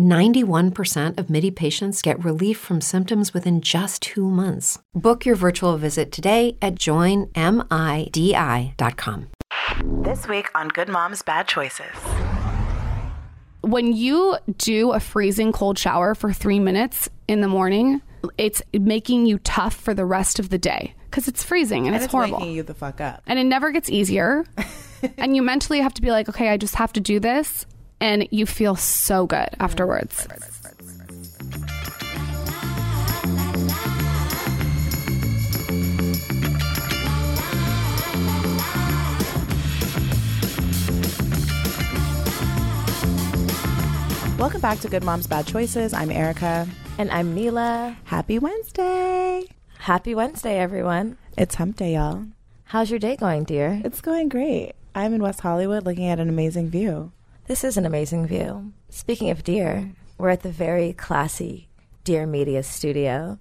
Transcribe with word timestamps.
91% 0.00 1.18
of 1.18 1.28
MIDI 1.30 1.50
patients 1.50 2.00
get 2.00 2.22
relief 2.24 2.56
from 2.58 2.80
symptoms 2.80 3.34
within 3.34 3.60
just 3.60 4.00
two 4.02 4.28
months. 4.30 4.78
Book 4.94 5.26
your 5.26 5.36
virtual 5.36 5.76
visit 5.76 6.10
today 6.10 6.56
at 6.62 6.74
joinmidi.com. 6.76 7.30
This 10.02 10.26
week 10.26 10.46
on 10.54 10.68
Good 10.68 10.88
Moms 10.88 11.20
Bad 11.22 11.46
Choices. 11.48 11.84
when 13.60 13.92
you 13.92 14.36
do 14.56 14.92
a 14.92 15.00
freezing 15.00 15.52
cold 15.52 15.78
shower 15.78 16.14
for 16.14 16.32
three 16.32 16.58
minutes 16.58 17.10
in 17.28 17.42
the 17.42 17.48
morning, 17.48 18.00
it's 18.38 18.62
making 18.72 19.26
you 19.26 19.38
tough 19.40 19.74
for 19.74 19.92
the 19.92 20.06
rest 20.06 20.38
of 20.38 20.48
the 20.48 20.58
day 20.58 20.94
because 21.10 21.28
it's 21.28 21.44
freezing 21.44 21.86
and, 21.86 21.94
And 21.94 22.02
it's, 22.02 22.10
horrible. 22.10 22.38
waking 22.38 22.54
you 22.54 22.62
the 22.62 22.72
fuck 22.74 23.00
up. 23.02 23.22
and 23.26 23.38
it 23.38 23.44
never 23.44 23.70
gets 23.70 23.90
easier. 23.90 24.46
and 25.18 25.36
you 25.36 25.42
mentally 25.42 25.80
have 25.80 25.92
to 25.94 26.00
be 26.02 26.10
like, 26.10 26.28
okay, 26.30 26.48
I 26.48 26.56
just 26.56 26.76
have 26.76 26.92
to 26.94 27.00
do 27.00 27.20
this. 27.20 27.66
And 28.00 28.26
you 28.30 28.46
feel 28.46 28.76
so 28.76 29.26
good 29.26 29.50
afterwards. 29.60 30.26
Welcome 44.38 44.62
back 44.62 44.80
to 44.80 44.88
Good 44.88 45.04
Moms 45.04 45.26
Bad 45.26 45.46
Choices. 45.46 45.92
I'm 45.92 46.10
Erica. 46.10 46.66
And 46.96 47.10
I'm 47.10 47.34
Mila. 47.34 47.94
Happy 48.04 48.38
Wednesday. 48.38 49.44
Happy 49.78 50.14
Wednesday, 50.14 50.58
everyone. 50.58 51.18
It's 51.36 51.56
hump 51.56 51.76
day, 51.76 51.94
y'all. 51.94 52.24
How's 52.64 52.88
your 52.88 52.98
day 52.98 53.16
going, 53.16 53.44
dear? 53.44 53.82
It's 53.84 54.00
going 54.00 54.30
great. 54.30 54.72
I'm 54.94 55.12
in 55.12 55.22
West 55.22 55.40
Hollywood 55.40 55.84
looking 55.84 56.06
at 56.06 56.18
an 56.18 56.30
amazing 56.30 56.70
view. 56.70 57.12
This 57.50 57.64
is 57.64 57.76
an 57.76 57.84
amazing 57.84 58.28
view. 58.28 58.72
Speaking 58.90 59.28
of 59.30 59.42
dear, 59.42 59.90
we're 60.18 60.28
at 60.28 60.44
the 60.44 60.52
very 60.52 60.92
classy 60.92 61.68
Dear 62.04 62.24
Media 62.24 62.62
studio. 62.62 63.40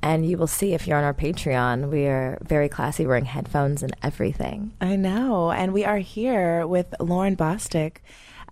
And 0.00 0.24
you 0.24 0.38
will 0.38 0.46
see 0.46 0.74
if 0.74 0.86
you're 0.86 0.96
on 0.96 1.02
our 1.02 1.12
Patreon, 1.12 1.90
we 1.90 2.06
are 2.06 2.38
very 2.40 2.68
classy, 2.68 3.04
wearing 3.04 3.24
headphones 3.24 3.82
and 3.82 3.96
everything. 4.00 4.74
I 4.80 4.94
know. 4.94 5.50
And 5.50 5.72
we 5.72 5.84
are 5.84 5.98
here 5.98 6.68
with 6.68 6.94
Lauryn 7.00 7.36
Bosstick, 7.36 7.96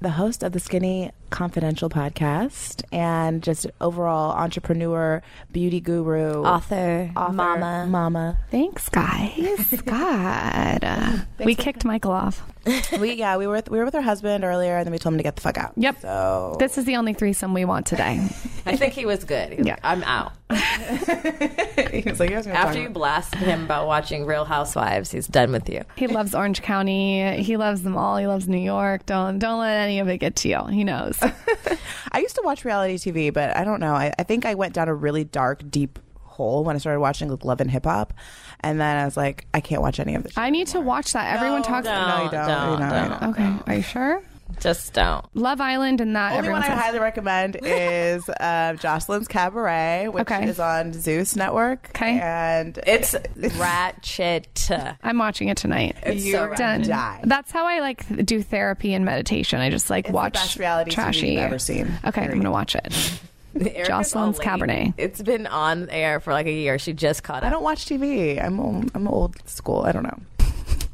the 0.01 0.11
host 0.11 0.43
of 0.43 0.53
the 0.53 0.61
Skinny 0.61 1.11
Confidential 1.31 1.89
podcast 1.89 2.83
and 2.93 3.43
just 3.43 3.67
overall 3.81 4.33
entrepreneur, 4.33 5.23
beauty 5.53 5.81
guru, 5.81 6.45
Author, 6.45 7.11
author, 7.17 7.33
mama. 7.33 7.87
Mama. 7.89 8.39
Thanks, 8.51 8.89
guys. 8.91 9.83
God. 9.85 10.85
Uh, 10.97 11.19
we 11.45 11.55
kicked 11.55 11.85
Michael 11.85 12.13
off. 12.13 12.43
we 13.01 13.15
yeah, 13.15 13.37
we 13.37 13.47
were 13.47 13.55
with, 13.55 13.69
we 13.71 13.79
were 13.79 13.85
with 13.85 13.95
her 13.95 14.01
husband 14.03 14.45
earlier 14.45 14.77
and 14.77 14.87
then 14.87 14.93
we 14.93 14.99
told 14.99 15.15
him 15.15 15.19
to 15.19 15.23
get 15.23 15.35
the 15.37 15.43
fuck 15.43 15.59
out. 15.59 15.73
Yep. 15.77 16.01
So 16.01 16.57
This 16.59 16.79
is 16.79 16.85
the 16.85 16.97
only 16.97 17.13
threesome 17.13 17.53
we 17.55 17.65
want 17.65 17.87
today. 17.87 18.21
I 18.67 18.77
think 18.77 18.93
he 18.93 19.05
was 19.07 19.25
good. 19.25 19.51
He 19.51 19.57
was 19.59 19.67
Yeah. 19.67 19.75
like, 19.75 19.81
I'm 19.85 20.03
out. 20.05 20.33
he 20.51 22.03
was 22.09 22.21
like, 22.21 22.31
"You 22.31 22.41
gonna 22.41 22.53
After 22.53 22.81
you 22.81 22.89
blast 22.89 23.35
him 23.35 23.65
about 23.65 23.89
watching 23.89 24.27
Real 24.27 24.45
Housewives, 24.45 25.11
he's 25.11 25.27
done 25.27 25.51
with 25.51 25.69
you. 25.69 25.83
He 25.97 26.07
loves 26.07 26.37
Orange 26.37 26.63
County. 26.63 27.43
He 27.43 27.57
loves 27.57 27.83
them 27.83 27.97
all. 27.97 28.17
He 28.17 28.29
loves 28.29 28.47
New 28.47 28.59
York. 28.59 29.07
Don't 29.07 29.41
don't 29.41 29.59
let 29.59 29.77
any 29.77 29.99
of 29.99 30.09
it 30.09 30.19
get 30.19 30.37
to 30.37 30.49
you. 30.49 30.65
He 30.67 30.85
knows. 30.85 31.19
I 32.13 32.21
used 32.21 32.37
to 32.37 32.43
watch 32.45 32.65
reality 32.65 32.95
TV, 32.97 33.33
but 33.33 33.57
I 33.57 33.65
don't 33.65 33.81
know. 33.81 33.95
I, 33.95 34.13
I 34.19 34.23
think 34.23 34.45
I 34.47 34.55
went 34.55 34.73
down 34.75 34.89
a 34.89 34.95
really 34.95 35.25
dark, 35.25 35.69
deep 35.69 35.99
hole 36.23 36.63
when 36.63 36.77
I 36.77 36.79
started 36.79 37.01
watching 37.01 37.29
like 37.29 37.45
Love 37.45 37.61
and 37.61 37.71
Hip 37.71 37.85
Hop, 37.85 38.15
and 38.61 38.81
then 38.81 38.97
I 38.99 39.05
was 39.05 39.17
like, 39.17 39.47
I 39.53 39.61
can't 39.61 39.83
watch 39.83 39.99
any 39.99 40.15
of 40.15 40.23
this. 40.23 40.39
I 40.39 40.51
need 40.51 40.69
to 40.69 40.81
watch 40.81 41.13
that. 41.13 41.35
Everyone 41.35 41.63
talks. 41.65 41.87
no, 41.87 42.25
you 42.25 42.31
don't. 42.31 42.47
Don't, 42.47 42.73
you 42.73 42.79
know, 42.87 43.03
you 43.03 43.09
don't. 43.09 43.23
Okay, 43.31 43.55
are 43.67 43.77
you 43.77 43.83
sure? 43.83 44.23
Just 44.61 44.95
don't. 44.95 45.25
Love 45.35 45.61
Island 45.61 46.01
and 46.01 46.17
that. 46.17 46.29
Only 46.33 46.39
everyone 46.39 46.63
one 46.63 46.71
I 46.71 46.75
says. 46.75 46.85
highly 46.85 46.99
recommend 46.99 47.57
is 47.63 48.29
uh, 48.29 48.75
Joseline's 48.79 49.29
Cabaret, 49.29 50.09
which 50.09 50.23
Okay. 50.23 50.49
is 50.49 50.59
on 50.59 50.93
Zeus 50.93 51.37
Network. 51.37 51.91
Okay. 51.91 52.19
and 52.21 52.79
It's 52.87 53.15
ratchet. 53.59 54.69
I'm 55.03 55.19
watching 55.19 55.49
it 55.49 55.57
tonight. 55.57 55.97
you're 56.07 56.49
so 56.49 56.55
Done. 56.57 56.83
gonna 56.83 56.85
die. 56.85 57.21
That's 57.25 57.51
how 57.53 57.67
I 57.67 57.81
like 57.81 58.25
do 58.27 58.43
therapy 58.43 58.95
and 58.95 59.05
meditation. 59.05 59.61
I 59.61 59.71
just 59.71 59.91
like 59.91 60.07
It's 60.07 60.13
watch 60.15 60.33
the 60.33 60.39
best 60.39 60.59
reality 60.59 60.91
trashy. 60.91 61.27
TV 61.29 61.33
you've 61.35 61.43
ever 61.43 61.59
seen. 61.59 61.93
Okay, 62.05 62.23
I'm 62.23 62.37
gonna 62.37 62.51
watch 62.51 62.75
it. 62.75 63.21
Erica's 63.55 63.87
Jocelyn's 63.89 64.39
all. 64.39 64.45
Cabernet. 64.45 64.95
It's 64.99 65.23
been 65.23 65.47
on 65.47 65.89
air 65.89 66.21
for 66.21 66.33
like 66.33 66.47
a 66.47 66.53
year. 66.53 66.79
She 66.79 66.93
just 66.93 67.23
caught 67.23 67.43
it. 67.43 67.47
I 67.47 67.51
don't 67.51 67.63
watch 67.63 67.87
TV. 67.87 68.43
I'm 68.43 68.61
old, 68.61 68.91
I'm 68.95 69.09
old 69.09 69.37
school. 69.49 69.83
I 69.87 69.93
don't 69.93 70.03
know. 70.03 70.19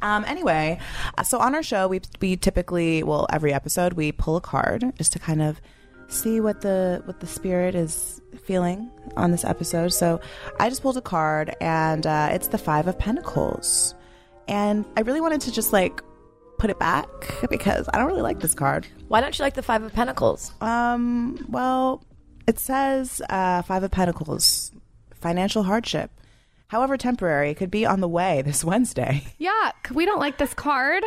Um, 0.03 0.25
anyway, 0.25 0.79
uh, 1.17 1.23
so 1.23 1.39
on 1.39 1.55
our 1.55 1.63
show, 1.63 1.87
we 1.87 2.01
we 2.19 2.35
typically, 2.35 3.03
well, 3.03 3.25
every 3.31 3.53
episode 3.53 3.93
we 3.93 4.11
pull 4.11 4.35
a 4.35 4.41
card 4.41 4.83
just 4.97 5.13
to 5.13 5.19
kind 5.19 5.41
of 5.41 5.61
see 6.09 6.41
what 6.41 6.61
the 6.61 7.01
what 7.05 7.21
the 7.21 7.25
spirit 7.25 7.73
is 7.73 8.21
feeling 8.43 8.91
on 9.15 9.31
this 9.31 9.45
episode. 9.45 9.93
So 9.93 10.19
I 10.59 10.69
just 10.69 10.81
pulled 10.81 10.97
a 10.97 11.01
card, 11.01 11.55
and 11.61 12.05
uh, 12.05 12.29
it's 12.31 12.49
the 12.49 12.57
Five 12.57 12.87
of 12.87 12.99
Pentacles, 12.99 13.95
and 14.49 14.85
I 14.97 15.01
really 15.01 15.21
wanted 15.21 15.39
to 15.41 15.51
just 15.51 15.71
like 15.71 16.01
put 16.59 16.69
it 16.69 16.79
back 16.79 17.07
because 17.49 17.87
I 17.93 17.97
don't 17.97 18.07
really 18.07 18.21
like 18.21 18.41
this 18.41 18.53
card. 18.53 18.85
Why 19.07 19.21
don't 19.21 19.37
you 19.39 19.43
like 19.43 19.53
the 19.53 19.63
Five 19.63 19.83
of 19.83 19.93
Pentacles? 19.93 20.51
Um, 20.59 21.45
well, 21.49 22.03
it 22.45 22.59
says 22.59 23.21
uh, 23.29 23.61
Five 23.61 23.83
of 23.83 23.91
Pentacles, 23.91 24.73
financial 25.15 25.63
hardship. 25.63 26.11
However 26.67 26.97
temporary, 26.97 27.51
it 27.51 27.55
could 27.57 27.69
be 27.69 27.85
on 27.85 27.99
the 27.99 28.07
way 28.07 28.41
this 28.41 28.63
Wednesday. 28.65 29.23
Yuck! 29.39 29.91
We 29.91 30.05
don't 30.05 30.19
like 30.19 30.37
this 30.39 30.53
card. 30.55 31.03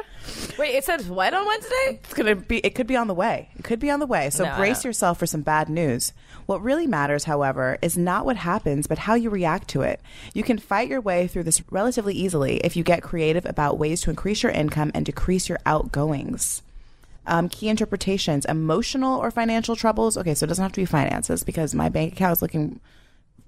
Wait, 0.58 0.74
it 0.76 0.84
says 0.84 1.08
what 1.08 1.34
on 1.34 1.44
Wednesday? 1.44 2.00
It's 2.04 2.14
gonna 2.14 2.36
be. 2.36 2.58
It 2.58 2.74
could 2.76 2.86
be 2.86 2.94
on 2.96 3.08
the 3.08 3.14
way. 3.14 3.48
It 3.58 3.64
could 3.64 3.80
be 3.80 3.90
on 3.90 3.98
the 3.98 4.06
way. 4.06 4.30
So 4.30 4.44
No, 4.44 4.54
brace 4.56 4.78
don't. 4.82 4.90
yourself 4.90 5.18
for 5.18 5.26
some 5.26 5.42
bad 5.42 5.68
news. 5.68 6.12
What 6.46 6.62
really 6.62 6.86
matters, 6.86 7.24
however, 7.24 7.76
is 7.82 7.98
not 7.98 8.24
what 8.24 8.36
happens, 8.36 8.86
but 8.86 8.98
how 8.98 9.14
you 9.14 9.28
react 9.30 9.66
to 9.68 9.82
it. 9.82 10.00
You 10.32 10.44
can 10.44 10.58
fight 10.58 10.88
your 10.88 11.00
way 11.00 11.26
through 11.26 11.42
this 11.42 11.60
relatively 11.72 12.14
easily 12.14 12.58
if 12.58 12.76
you 12.76 12.84
get 12.84 13.02
creative 13.02 13.44
about 13.44 13.78
ways 13.78 14.00
to 14.02 14.10
increase 14.10 14.44
your 14.44 14.52
income 14.52 14.92
and 14.94 15.04
decrease 15.04 15.48
your 15.48 15.58
outgoings. 15.66 16.62
Um, 17.26 17.48
key 17.48 17.68
interpretations: 17.68 18.44
emotional 18.44 19.18
or 19.18 19.32
financial 19.32 19.74
troubles. 19.74 20.16
Okay, 20.16 20.34
so 20.36 20.44
it 20.44 20.48
doesn't 20.48 20.62
have 20.62 20.70
to 20.74 20.80
be 20.80 20.84
finances 20.86 21.42
because 21.42 21.74
my 21.74 21.88
bank 21.88 22.12
account 22.12 22.34
is 22.34 22.42
looking 22.42 22.78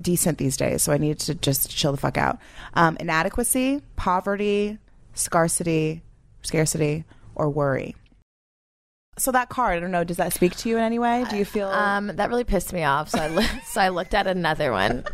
decent 0.00 0.38
these 0.38 0.56
days, 0.56 0.82
so 0.82 0.92
I 0.92 0.98
needed 0.98 1.20
to 1.20 1.34
just 1.34 1.70
chill 1.70 1.92
the 1.92 1.98
fuck 1.98 2.16
out. 2.16 2.38
Um, 2.74 2.96
inadequacy, 3.00 3.82
poverty, 3.96 4.78
scarcity, 5.14 6.02
scarcity, 6.42 7.04
or 7.34 7.48
worry. 7.48 7.96
So 9.18 9.32
that 9.32 9.48
card, 9.48 9.76
I 9.76 9.80
don't 9.80 9.90
know, 9.90 10.04
does 10.04 10.18
that 10.18 10.32
speak 10.32 10.54
to 10.56 10.68
you 10.68 10.76
in 10.76 10.82
any 10.84 10.98
way? 10.98 11.24
Do 11.28 11.36
you 11.36 11.44
feel? 11.44 11.68
Um, 11.68 12.06
that 12.06 12.28
really 12.28 12.44
pissed 12.44 12.72
me 12.72 12.84
off. 12.84 13.08
So 13.10 13.18
I, 13.18 13.26
lo- 13.26 13.42
so 13.66 13.80
I 13.80 13.88
looked 13.88 14.14
at 14.14 14.26
another 14.26 14.70
one. 14.70 15.04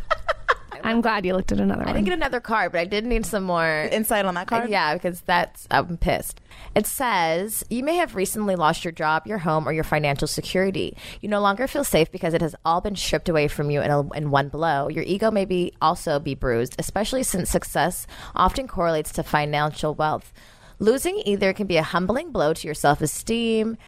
I'm 0.84 1.00
glad 1.00 1.24
you 1.24 1.32
looked 1.34 1.50
at 1.50 1.58
another 1.58 1.82
I 1.82 1.86
one. 1.86 1.94
didn't 1.94 2.04
get 2.04 2.14
another 2.14 2.40
card, 2.40 2.72
but 2.72 2.80
I 2.80 2.84
did 2.84 3.06
need 3.06 3.24
some 3.24 3.42
more 3.42 3.88
Insight 3.90 4.26
on 4.26 4.34
that 4.34 4.46
card? 4.46 4.68
Yeah, 4.68 4.92
because 4.94 5.22
that's 5.22 5.66
I'm 5.70 5.96
pissed. 5.96 6.40
It 6.74 6.86
says 6.86 7.64
you 7.70 7.82
may 7.82 7.96
have 7.96 8.14
recently 8.14 8.54
lost 8.54 8.84
your 8.84 8.92
job, 8.92 9.26
your 9.26 9.38
home, 9.38 9.66
or 9.66 9.72
your 9.72 9.82
financial 9.82 10.28
security. 10.28 10.96
You 11.22 11.30
no 11.30 11.40
longer 11.40 11.66
feel 11.66 11.84
safe 11.84 12.12
because 12.12 12.34
it 12.34 12.42
has 12.42 12.54
all 12.66 12.82
been 12.82 12.96
stripped 12.96 13.30
away 13.30 13.48
from 13.48 13.70
you 13.70 13.80
in, 13.80 13.90
a, 13.90 14.08
in 14.12 14.30
one 14.30 14.48
blow. 14.50 14.88
Your 14.88 15.04
ego 15.04 15.30
may 15.30 15.46
be 15.46 15.72
also 15.80 16.18
be 16.18 16.34
bruised, 16.34 16.76
especially 16.78 17.22
since 17.22 17.50
success 17.50 18.06
often 18.36 18.68
correlates 18.68 19.12
to 19.12 19.22
financial 19.22 19.94
wealth. 19.94 20.32
Losing 20.78 21.22
either 21.24 21.52
can 21.54 21.66
be 21.66 21.78
a 21.78 21.82
humbling 21.82 22.30
blow 22.30 22.52
to 22.52 22.68
your 22.68 22.74
self 22.74 23.00
esteem 23.00 23.78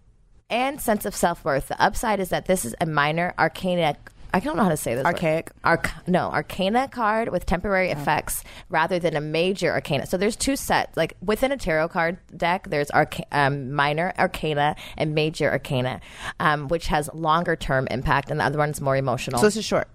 and 0.48 0.80
sense 0.80 1.04
of 1.04 1.14
self 1.14 1.44
worth. 1.44 1.68
The 1.68 1.82
upside 1.82 2.20
is 2.20 2.30
that 2.30 2.46
this 2.46 2.64
is 2.64 2.74
a 2.80 2.86
minor 2.86 3.34
arcana. 3.38 3.96
I 4.36 4.40
don't 4.40 4.56
know 4.58 4.64
how 4.64 4.68
to 4.68 4.76
say 4.76 4.94
this. 4.94 5.02
word. 5.02 5.14
Archaic? 5.14 5.50
Arc- 5.64 5.90
no, 6.06 6.30
arcana 6.30 6.88
card 6.88 7.30
with 7.30 7.46
temporary 7.46 7.90
effects 7.90 8.44
rather 8.68 8.98
than 8.98 9.16
a 9.16 9.20
major 9.20 9.72
arcana. 9.72 10.04
So 10.06 10.18
there's 10.18 10.36
two 10.36 10.56
sets. 10.56 10.94
Like 10.94 11.16
within 11.24 11.52
a 11.52 11.56
tarot 11.56 11.88
card 11.88 12.18
deck, 12.36 12.68
there's 12.68 12.90
arca- 12.90 13.24
um, 13.32 13.72
minor 13.72 14.12
arcana 14.18 14.76
and 14.98 15.14
major 15.14 15.50
arcana, 15.50 16.00
um, 16.38 16.68
which 16.68 16.88
has 16.88 17.08
longer 17.14 17.56
term 17.56 17.86
impact, 17.90 18.30
and 18.30 18.38
the 18.38 18.44
other 18.44 18.58
one's 18.58 18.80
more 18.80 18.96
emotional. 18.96 19.40
So 19.40 19.46
this 19.46 19.56
is 19.56 19.64
short. 19.64 19.88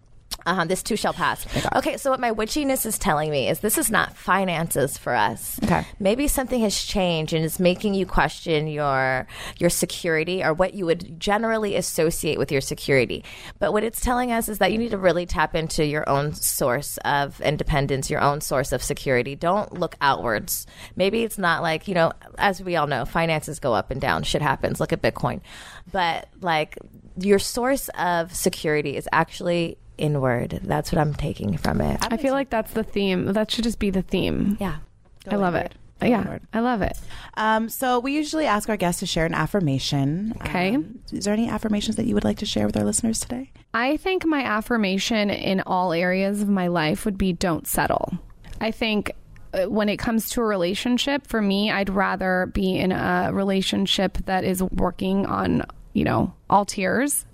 Uh-huh, 0.45 0.65
this 0.65 0.81
too 0.83 0.95
shall 0.95 1.13
pass. 1.13 1.45
Okay, 1.75 1.97
so 1.97 2.09
what 2.09 2.19
my 2.19 2.31
witchiness 2.31 2.85
is 2.85 2.97
telling 2.97 3.29
me 3.29 3.47
is 3.47 3.59
this 3.59 3.77
is 3.77 3.91
not 3.91 4.15
finances 4.15 4.97
for 4.97 5.13
us. 5.13 5.59
Okay. 5.63 5.85
Maybe 5.99 6.27
something 6.27 6.61
has 6.61 6.81
changed 6.81 7.33
and 7.33 7.45
it's 7.45 7.59
making 7.59 7.93
you 7.93 8.05
question 8.05 8.67
your 8.67 9.27
your 9.57 9.69
security 9.69 10.43
or 10.43 10.53
what 10.53 10.73
you 10.73 10.85
would 10.85 11.19
generally 11.19 11.75
associate 11.75 12.37
with 12.37 12.51
your 12.51 12.61
security. 12.61 13.23
But 13.59 13.73
what 13.73 13.83
it's 13.83 14.01
telling 14.01 14.31
us 14.31 14.49
is 14.49 14.57
that 14.57 14.71
you 14.71 14.77
need 14.77 14.91
to 14.91 14.97
really 14.97 15.25
tap 15.25 15.55
into 15.55 15.85
your 15.85 16.07
own 16.09 16.33
source 16.33 16.97
of 17.05 17.39
independence, 17.41 18.09
your 18.09 18.21
own 18.21 18.41
source 18.41 18.71
of 18.71 18.81
security. 18.81 19.35
Don't 19.35 19.73
look 19.73 19.95
outwards. 20.01 20.65
Maybe 20.95 21.23
it's 21.23 21.37
not 21.37 21.61
like, 21.61 21.87
you 21.87 21.93
know, 21.93 22.13
as 22.37 22.61
we 22.63 22.75
all 22.75 22.87
know, 22.87 23.05
finances 23.05 23.59
go 23.59 23.73
up 23.73 23.91
and 23.91 24.01
down. 24.01 24.23
Shit 24.23 24.41
happens. 24.41 24.79
Look 24.79 24.93
at 24.93 25.01
Bitcoin. 25.01 25.41
But 25.91 26.29
like 26.41 26.77
your 27.17 27.39
source 27.39 27.89
of 27.97 28.33
security 28.35 28.95
is 28.95 29.07
actually 29.11 29.77
inward. 29.97 30.61
That's 30.63 30.91
what 30.91 30.99
I'm 30.99 31.13
taking 31.13 31.57
from 31.57 31.81
it. 31.81 31.99
I 32.11 32.17
feel 32.17 32.33
like 32.33 32.49
that's 32.49 32.73
the 32.73 32.83
theme. 32.83 33.33
That 33.33 33.51
should 33.51 33.63
just 33.63 33.79
be 33.79 33.89
the 33.89 34.01
theme. 34.01 34.57
Yeah. 34.59 34.77
I 35.29 35.35
love 35.35 35.55
it. 35.55 35.73
Yeah, 36.01 36.39
I 36.51 36.61
love 36.61 36.81
it. 36.81 36.97
Um, 37.35 37.69
so 37.69 37.99
we 37.99 38.13
usually 38.13 38.45
ask 38.45 38.69
our 38.69 38.77
guests 38.77 39.01
to 39.01 39.05
share 39.05 39.25
an 39.25 39.33
affirmation. 39.33 40.33
Okay. 40.41 40.75
Um, 40.75 40.99
is 41.11 41.25
there 41.25 41.33
any 41.33 41.47
affirmations 41.47 41.95
that 41.97 42.05
you 42.05 42.15
would 42.15 42.23
like 42.23 42.39
to 42.39 42.45
share 42.45 42.65
with 42.65 42.75
our 42.75 42.83
listeners 42.83 43.19
today? 43.19 43.51
I 43.73 43.97
think 43.97 44.25
my 44.25 44.43
affirmation 44.43 45.29
in 45.29 45.61
all 45.61 45.93
areas 45.93 46.41
of 46.41 46.49
my 46.49 46.67
life 46.67 47.05
would 47.05 47.17
be 47.17 47.33
don't 47.33 47.67
settle. 47.67 48.17
I 48.59 48.71
think 48.71 49.11
uh, 49.53 49.65
when 49.65 49.89
it 49.89 49.97
comes 49.97 50.29
to 50.31 50.41
a 50.41 50.45
relationship, 50.45 51.27
for 51.27 51.41
me, 51.41 51.69
I'd 51.69 51.89
rather 51.89 52.49
be 52.53 52.77
in 52.77 52.91
a 52.91 53.29
relationship 53.31 54.17
that 54.25 54.43
is 54.43 54.63
working 54.63 55.25
on, 55.25 55.65
you 55.93 56.03
know, 56.03 56.33
all 56.49 56.65
tiers 56.65 57.25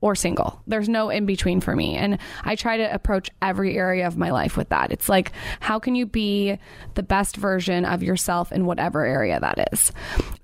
or 0.00 0.14
single. 0.14 0.62
There's 0.66 0.88
no 0.88 1.10
in 1.10 1.26
between 1.26 1.60
for 1.60 1.76
me. 1.76 1.96
And 1.96 2.18
I 2.44 2.56
try 2.56 2.78
to 2.78 2.94
approach 2.94 3.30
every 3.42 3.76
area 3.76 4.06
of 4.06 4.16
my 4.16 4.30
life 4.30 4.56
with 4.56 4.70
that. 4.70 4.90
It's 4.92 5.08
like, 5.08 5.32
how 5.60 5.78
can 5.78 5.94
you 5.94 6.06
be 6.06 6.58
the 6.94 7.02
best 7.02 7.36
version 7.36 7.84
of 7.84 8.02
yourself 8.02 8.50
in 8.50 8.64
whatever 8.64 9.04
area 9.04 9.38
that 9.38 9.68
is? 9.72 9.92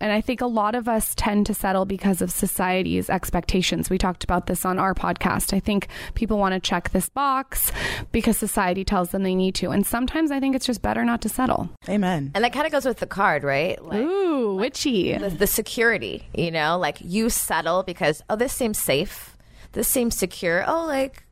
And 0.00 0.12
I 0.12 0.20
think 0.20 0.40
a 0.40 0.46
lot 0.46 0.74
of 0.74 0.88
us 0.88 1.14
tend 1.14 1.46
to 1.46 1.54
settle 1.54 1.86
because 1.86 2.20
of 2.20 2.30
society's 2.30 3.08
expectations. 3.08 3.88
We 3.88 3.98
talked 3.98 4.24
about 4.24 4.46
this 4.46 4.64
on 4.66 4.78
our 4.78 4.94
podcast. 4.94 5.54
I 5.54 5.60
think 5.60 5.88
people 6.14 6.38
want 6.38 6.52
to 6.52 6.60
check 6.60 6.90
this 6.90 7.08
box 7.08 7.72
because 8.12 8.36
society 8.36 8.84
tells 8.84 9.10
them 9.10 9.22
they 9.22 9.34
need 9.34 9.54
to. 9.56 9.70
And 9.70 9.86
sometimes 9.86 10.30
I 10.30 10.38
think 10.40 10.54
it's 10.54 10.66
just 10.66 10.82
better 10.82 11.04
not 11.04 11.22
to 11.22 11.28
settle. 11.30 11.70
Amen. 11.88 12.30
And 12.34 12.44
that 12.44 12.52
kind 12.52 12.66
of 12.66 12.72
goes 12.72 12.84
with 12.84 12.98
the 12.98 13.06
card, 13.06 13.42
right? 13.42 13.82
Like 13.82 14.00
Ooh, 14.00 14.56
witchy. 14.56 15.16
the, 15.16 15.30
the 15.30 15.46
security, 15.46 16.28
you 16.34 16.50
know, 16.50 16.78
like 16.78 16.98
you 17.00 17.30
settle 17.30 17.82
because, 17.82 18.22
oh, 18.28 18.36
this 18.36 18.52
seems 18.52 18.78
safe. 18.78 19.32
This 19.76 19.88
seems 19.88 20.16
secure. 20.16 20.64
Oh, 20.66 20.86
like 20.86 21.22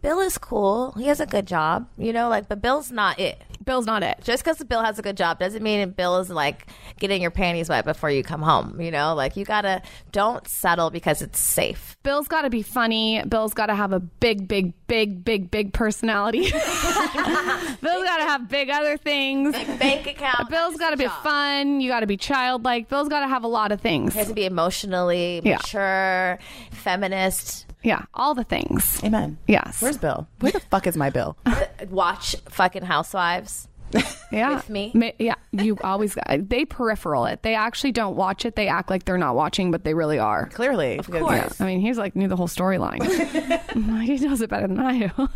Bill 0.00 0.18
is 0.20 0.38
cool. 0.38 0.92
He 0.92 1.08
has 1.08 1.20
a 1.20 1.26
good 1.26 1.46
job, 1.46 1.86
you 1.98 2.12
know, 2.12 2.28
like, 2.30 2.48
but 2.48 2.62
Bill's 2.62 2.90
not 2.90 3.20
it. 3.20 3.40
Bill's 3.64 3.84
not 3.86 4.02
it. 4.02 4.18
Just 4.24 4.42
because 4.42 4.58
Bill 4.64 4.82
has 4.82 4.98
a 4.98 5.02
good 5.02 5.16
job 5.16 5.38
doesn't 5.38 5.62
mean 5.62 5.90
Bill 5.90 6.18
is 6.18 6.28
like 6.30 6.66
getting 6.98 7.20
your 7.22 7.30
panties 7.30 7.68
wet 7.68 7.84
before 7.84 8.10
you 8.10 8.24
come 8.24 8.40
home, 8.42 8.80
you 8.80 8.90
know, 8.90 9.14
like 9.14 9.36
you 9.36 9.44
gotta, 9.44 9.82
don't 10.10 10.48
settle 10.48 10.88
because 10.90 11.20
it's 11.22 11.38
safe. 11.38 11.96
Bill's 12.02 12.26
got 12.28 12.42
to 12.42 12.50
be 12.50 12.62
funny. 12.62 13.22
Bill's 13.28 13.52
got 13.54 13.66
to 13.66 13.74
have 13.76 13.92
a 13.92 14.00
big, 14.00 14.48
big, 14.48 14.72
big, 14.88 15.22
big, 15.22 15.50
big 15.50 15.72
personality. 15.74 16.50
Bill's 16.50 18.04
got 18.04 18.16
to 18.16 18.24
have 18.24 18.48
big 18.48 18.70
other 18.70 18.96
things. 18.96 19.52
Like 19.54 19.78
bank 19.78 20.06
account. 20.06 20.50
Bill's 20.50 20.76
got 20.78 20.90
to 20.90 20.96
be 20.96 21.08
fun. 21.22 21.80
You 21.80 21.88
got 21.90 22.00
to 22.00 22.06
be 22.08 22.16
childlike. 22.16 22.88
Bill's 22.88 23.08
got 23.08 23.20
to 23.20 23.28
have 23.28 23.44
a 23.44 23.48
lot 23.48 23.70
of 23.70 23.80
things. 23.80 24.14
He 24.14 24.18
has 24.18 24.28
to 24.28 24.34
be 24.34 24.46
emotionally 24.46 25.40
Yeah. 25.44 25.58
mature, 25.58 26.38
feminist. 26.72 27.66
Yeah, 27.82 28.04
all 28.14 28.34
the 28.34 28.44
things. 28.44 29.02
Amen. 29.02 29.38
Yes. 29.48 29.82
Where's 29.82 29.98
Bill? 29.98 30.28
Where 30.40 30.52
the 30.52 30.60
fuck 30.60 30.86
is 30.86 30.96
my 30.96 31.10
Bill? 31.10 31.36
Watch 31.90 32.36
fucking 32.48 32.82
Housewives. 32.82 33.68
yeah. 34.32 34.54
with 34.54 34.70
me? 34.70 34.90
Ma- 34.94 35.10
Yeah, 35.18 35.34
you 35.52 35.76
always 35.84 36.14
got. 36.14 36.48
They 36.48 36.64
peripheral 36.64 37.26
it. 37.26 37.42
They 37.42 37.54
actually 37.54 37.92
don't 37.92 38.16
watch 38.16 38.46
it. 38.46 38.56
They 38.56 38.66
act 38.68 38.88
like 38.88 39.04
they're 39.04 39.18
not 39.18 39.34
watching, 39.34 39.70
but 39.70 39.84
they 39.84 39.92
really 39.92 40.18
are. 40.18 40.46
Clearly. 40.48 40.98
Of 40.98 41.10
course. 41.10 41.60
I 41.60 41.66
mean, 41.66 41.80
he's 41.80 41.98
like 41.98 42.16
knew 42.16 42.26
the 42.28 42.36
whole 42.36 42.48
storyline. 42.48 43.02
he 44.02 44.16
knows 44.26 44.40
it 44.40 44.48
better 44.48 44.66
than 44.66 44.80
I 44.80 45.08
do. 45.08 45.28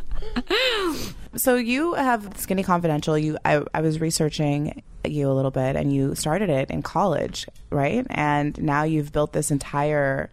So 1.36 1.56
you 1.56 1.92
have 1.94 2.32
Skinny 2.36 2.62
Confidential. 2.62 3.18
You, 3.18 3.36
I, 3.44 3.62
I 3.74 3.82
was 3.82 4.00
researching 4.00 4.82
you 5.04 5.30
a 5.30 5.34
little 5.34 5.50
bit, 5.50 5.76
and 5.76 5.92
you 5.92 6.14
started 6.14 6.48
it 6.48 6.70
in 6.70 6.82
college, 6.82 7.46
right? 7.70 8.06
And 8.08 8.60
now 8.62 8.84
you've 8.84 9.12
built 9.12 9.34
this 9.34 9.50
entire, 9.50 10.30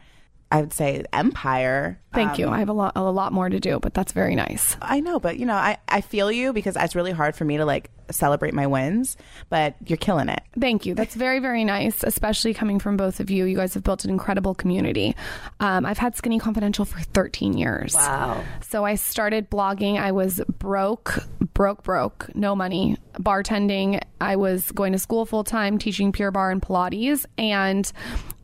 I 0.49 0.61
would 0.61 0.71
say, 0.71 1.03
empire. 1.11 1.99
Thank 2.13 2.37
you. 2.37 2.49
I 2.49 2.59
have 2.59 2.69
a 2.69 2.73
lot, 2.73 2.93
a 2.95 3.01
lot 3.01 3.33
more 3.33 3.49
to 3.49 3.59
do, 3.59 3.79
but 3.79 3.93
that's 3.93 4.11
very 4.11 4.35
nice. 4.35 4.77
I 4.81 4.99
know, 4.99 5.19
but 5.19 5.37
you 5.37 5.45
know, 5.45 5.55
I, 5.55 5.77
I 5.87 6.01
feel 6.01 6.31
you 6.31 6.53
because 6.53 6.75
it's 6.79 6.95
really 6.95 7.11
hard 7.11 7.35
for 7.35 7.45
me 7.45 7.57
to 7.57 7.65
like 7.65 7.89
celebrate 8.11 8.53
my 8.53 8.67
wins, 8.67 9.17
but 9.49 9.75
you're 9.85 9.97
killing 9.97 10.29
it. 10.29 10.41
Thank 10.59 10.85
you. 10.85 10.95
That's 10.95 11.15
very, 11.15 11.39
very 11.39 11.63
nice, 11.63 12.03
especially 12.03 12.53
coming 12.53 12.79
from 12.79 12.97
both 12.97 13.19
of 13.19 13.29
you. 13.29 13.45
You 13.45 13.57
guys 13.57 13.73
have 13.73 13.83
built 13.83 14.03
an 14.03 14.09
incredible 14.09 14.55
community. 14.55 15.15
Um, 15.59 15.85
I've 15.85 15.97
had 15.97 16.15
Skinny 16.15 16.39
Confidential 16.39 16.85
for 16.85 16.99
13 16.99 17.57
years. 17.57 17.93
Wow. 17.95 18.43
So 18.61 18.85
I 18.85 18.95
started 18.95 19.49
blogging. 19.49 19.99
I 19.99 20.11
was 20.11 20.41
broke, 20.59 21.19
broke, 21.53 21.83
broke, 21.83 22.29
no 22.35 22.55
money, 22.55 22.97
bartending. 23.15 24.01
I 24.21 24.35
was 24.35 24.71
going 24.71 24.93
to 24.93 24.99
school 24.99 25.25
full 25.25 25.43
time, 25.43 25.77
teaching 25.77 26.11
Pure 26.11 26.31
Barre 26.31 26.51
and 26.51 26.61
Pilates. 26.61 27.25
And 27.37 27.91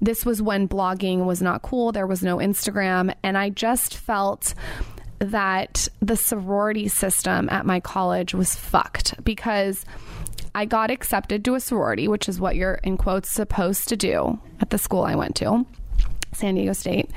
this 0.02 0.26
was 0.26 0.42
when 0.42 0.68
blogging 0.68 1.26
was 1.26 1.42
not 1.42 1.62
cool. 1.62 1.92
There 1.92 2.08
was 2.08 2.24
no 2.24 2.38
Instagram. 2.38 3.14
And 3.24 3.38
I 3.38 3.50
just 3.60 3.98
felt 3.98 4.54
that 5.20 5.90
the 6.00 6.16
sorority 6.16 6.88
system 6.88 7.50
at 7.50 7.66
my 7.66 7.82
college 7.82 8.34
was 8.34 8.56
fucked 8.56 9.22
because 9.26 9.86
I 10.56 10.64
got 10.64 10.90
accepted 10.90 11.44
to 11.44 11.56
a 11.56 11.60
sorority, 11.60 12.08
which 12.08 12.30
is 12.30 12.40
what 12.40 12.56
you're 12.56 12.80
in 12.84 12.96
quotes 12.96 13.30
supposed 13.30 13.90
to 13.90 13.98
do 13.98 14.40
at 14.62 14.70
the 14.70 14.78
school 14.78 15.04
I 15.04 15.16
went 15.16 15.36
to, 15.36 15.66
San 16.32 16.56
Diego 16.56 16.72
State. 16.72 17.12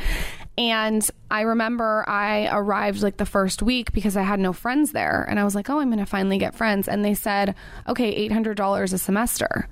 And 0.59 1.09
I 1.31 1.43
remember 1.43 2.05
I 2.09 2.49
arrived 2.51 3.03
like 3.03 3.19
the 3.19 3.25
first 3.25 3.63
week 3.63 3.93
because 3.93 4.17
I 4.17 4.23
had 4.23 4.41
no 4.41 4.53
friends 4.53 4.91
there. 4.91 5.25
And 5.29 5.39
I 5.39 5.45
was 5.45 5.55
like, 5.55 5.71
oh, 5.71 5.79
I'm 5.79 5.89
going 5.91 5.99
to 6.01 6.07
finally 6.07 6.39
get 6.39 6.57
friends. 6.57 6.89
And 6.89 7.05
they 7.05 7.15
said, 7.15 7.55
okay, 7.89 8.29
$800 8.29 8.93
a 8.93 8.99
semester. 8.99 9.69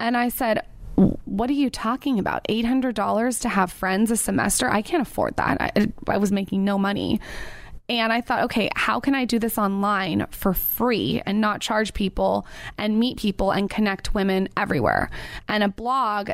And 0.00 0.16
I 0.16 0.30
said, 0.30 0.66
what 0.96 1.50
are 1.50 1.54
you 1.54 1.70
talking 1.70 2.18
about? 2.18 2.44
$800 2.48 3.40
to 3.40 3.48
have 3.48 3.72
friends 3.72 4.10
a 4.10 4.16
semester? 4.16 4.68
I 4.68 4.82
can't 4.82 5.02
afford 5.02 5.36
that. 5.36 5.60
I, 5.60 5.92
I 6.08 6.18
was 6.18 6.32
making 6.32 6.64
no 6.64 6.78
money. 6.78 7.20
And 7.88 8.12
I 8.12 8.20
thought, 8.20 8.44
okay, 8.44 8.70
how 8.74 9.00
can 9.00 9.14
I 9.14 9.24
do 9.24 9.38
this 9.38 9.58
online 9.58 10.26
for 10.30 10.54
free 10.54 11.20
and 11.26 11.40
not 11.40 11.60
charge 11.60 11.94
people 11.94 12.46
and 12.78 12.98
meet 12.98 13.18
people 13.18 13.50
and 13.50 13.68
connect 13.68 14.14
women 14.14 14.48
everywhere? 14.56 15.10
And 15.48 15.62
a 15.62 15.68
blog 15.68 16.30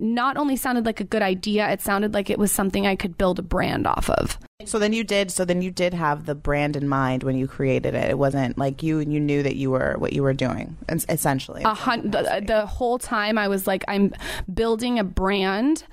not 0.00 0.36
only 0.36 0.56
sounded 0.56 0.86
like 0.86 1.00
a 1.00 1.04
good 1.04 1.22
idea, 1.22 1.68
it 1.70 1.80
sounded 1.80 2.14
like 2.14 2.30
it 2.30 2.38
was 2.38 2.50
something 2.50 2.86
I 2.86 2.96
could 2.96 3.18
build 3.18 3.38
a 3.38 3.42
brand 3.42 3.86
off 3.86 4.08
of. 4.10 4.38
So 4.64 4.78
then 4.78 4.92
you 4.92 5.04
did. 5.04 5.30
So 5.30 5.44
then 5.44 5.62
you 5.62 5.70
did 5.70 5.94
have 5.94 6.26
the 6.26 6.34
brand 6.34 6.74
in 6.74 6.88
mind 6.88 7.22
when 7.22 7.36
you 7.36 7.46
created 7.46 7.94
it. 7.94 8.10
It 8.10 8.18
wasn't 8.18 8.58
like 8.58 8.82
you 8.82 8.98
you 9.00 9.20
knew 9.20 9.42
that 9.42 9.56
you 9.56 9.70
were 9.70 9.94
what 9.98 10.12
you 10.12 10.22
were 10.22 10.34
doing. 10.34 10.76
Essentially, 10.88 11.62
a 11.62 11.74
hun- 11.74 12.10
the, 12.10 12.42
the 12.44 12.66
whole 12.66 12.98
time 12.98 13.38
I 13.38 13.48
was 13.48 13.66
like, 13.66 13.84
I'm 13.88 14.12
building 14.52 14.98
a 14.98 15.04
brand 15.04 15.84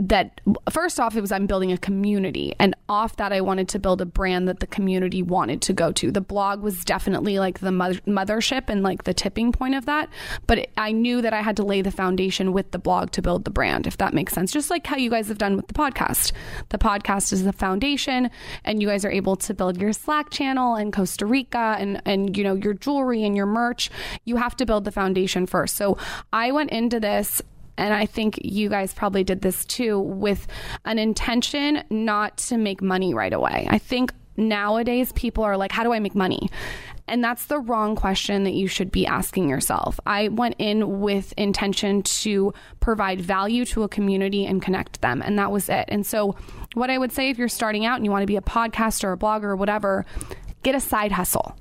that 0.00 0.40
first 0.70 0.98
off 0.98 1.16
it 1.16 1.20
was 1.20 1.32
I'm 1.32 1.46
building 1.46 1.72
a 1.72 1.78
community 1.78 2.54
and 2.58 2.74
off 2.88 3.16
that 3.16 3.32
I 3.32 3.40
wanted 3.40 3.68
to 3.70 3.78
build 3.78 4.00
a 4.00 4.06
brand 4.06 4.48
that 4.48 4.60
the 4.60 4.66
community 4.66 5.22
wanted 5.22 5.62
to 5.62 5.72
go 5.72 5.92
to. 5.92 6.10
The 6.10 6.20
blog 6.20 6.62
was 6.62 6.84
definitely 6.84 7.38
like 7.38 7.60
the 7.60 7.70
mothership 7.70 8.64
and 8.68 8.82
like 8.82 9.04
the 9.04 9.14
tipping 9.14 9.52
point 9.52 9.74
of 9.74 9.86
that, 9.86 10.08
but 10.46 10.58
it, 10.58 10.72
I 10.76 10.92
knew 10.92 11.22
that 11.22 11.32
I 11.32 11.42
had 11.42 11.56
to 11.56 11.62
lay 11.62 11.82
the 11.82 11.90
foundation 11.90 12.52
with 12.52 12.70
the 12.72 12.78
blog 12.78 13.12
to 13.12 13.22
build 13.22 13.44
the 13.44 13.50
brand 13.50 13.86
if 13.86 13.96
that 13.98 14.14
makes 14.14 14.32
sense. 14.32 14.52
Just 14.52 14.70
like 14.70 14.86
how 14.86 14.96
you 14.96 15.10
guys 15.10 15.28
have 15.28 15.38
done 15.38 15.56
with 15.56 15.68
the 15.68 15.74
podcast. 15.74 16.32
The 16.70 16.78
podcast 16.78 17.32
is 17.32 17.44
the 17.44 17.52
foundation 17.52 18.30
and 18.64 18.82
you 18.82 18.88
guys 18.88 19.04
are 19.04 19.10
able 19.10 19.36
to 19.36 19.54
build 19.54 19.80
your 19.80 19.92
Slack 19.92 20.30
channel 20.30 20.76
in 20.76 20.92
Costa 20.92 21.26
Rica 21.26 21.76
and 21.78 22.02
and 22.04 22.36
you 22.36 22.44
know 22.44 22.54
your 22.54 22.74
jewelry 22.74 23.24
and 23.24 23.36
your 23.36 23.46
merch. 23.46 23.90
You 24.24 24.36
have 24.36 24.56
to 24.56 24.66
build 24.66 24.84
the 24.84 24.92
foundation 24.92 25.46
first. 25.46 25.76
So 25.76 25.96
I 26.32 26.52
went 26.52 26.70
into 26.70 27.00
this 27.00 27.42
and 27.78 27.92
I 27.92 28.06
think 28.06 28.38
you 28.42 28.68
guys 28.68 28.94
probably 28.94 29.24
did 29.24 29.42
this 29.42 29.64
too 29.64 29.98
with 29.98 30.46
an 30.84 30.98
intention 30.98 31.84
not 31.90 32.36
to 32.38 32.56
make 32.56 32.82
money 32.82 33.14
right 33.14 33.32
away. 33.32 33.66
I 33.68 33.78
think 33.78 34.12
nowadays 34.36 35.12
people 35.12 35.44
are 35.44 35.56
like, 35.56 35.72
how 35.72 35.82
do 35.82 35.92
I 35.92 35.98
make 35.98 36.14
money? 36.14 36.50
And 37.08 37.22
that's 37.22 37.46
the 37.46 37.60
wrong 37.60 37.94
question 37.94 38.44
that 38.44 38.54
you 38.54 38.66
should 38.66 38.90
be 38.90 39.06
asking 39.06 39.48
yourself. 39.48 40.00
I 40.06 40.28
went 40.28 40.56
in 40.58 41.00
with 41.00 41.32
intention 41.36 42.02
to 42.02 42.52
provide 42.80 43.20
value 43.20 43.64
to 43.66 43.84
a 43.84 43.88
community 43.88 44.44
and 44.44 44.60
connect 44.60 45.00
them, 45.02 45.22
and 45.22 45.38
that 45.38 45.52
was 45.52 45.68
it. 45.68 45.84
And 45.88 46.04
so, 46.04 46.34
what 46.74 46.90
I 46.90 46.98
would 46.98 47.12
say 47.12 47.30
if 47.30 47.38
you're 47.38 47.48
starting 47.48 47.86
out 47.86 47.96
and 47.96 48.04
you 48.04 48.10
want 48.10 48.22
to 48.22 48.26
be 48.26 48.36
a 48.36 48.42
podcaster 48.42 49.04
or 49.04 49.12
a 49.12 49.16
blogger 49.16 49.44
or 49.44 49.56
whatever, 49.56 50.04
get 50.64 50.74
a 50.74 50.80
side 50.80 51.12
hustle. 51.12 51.56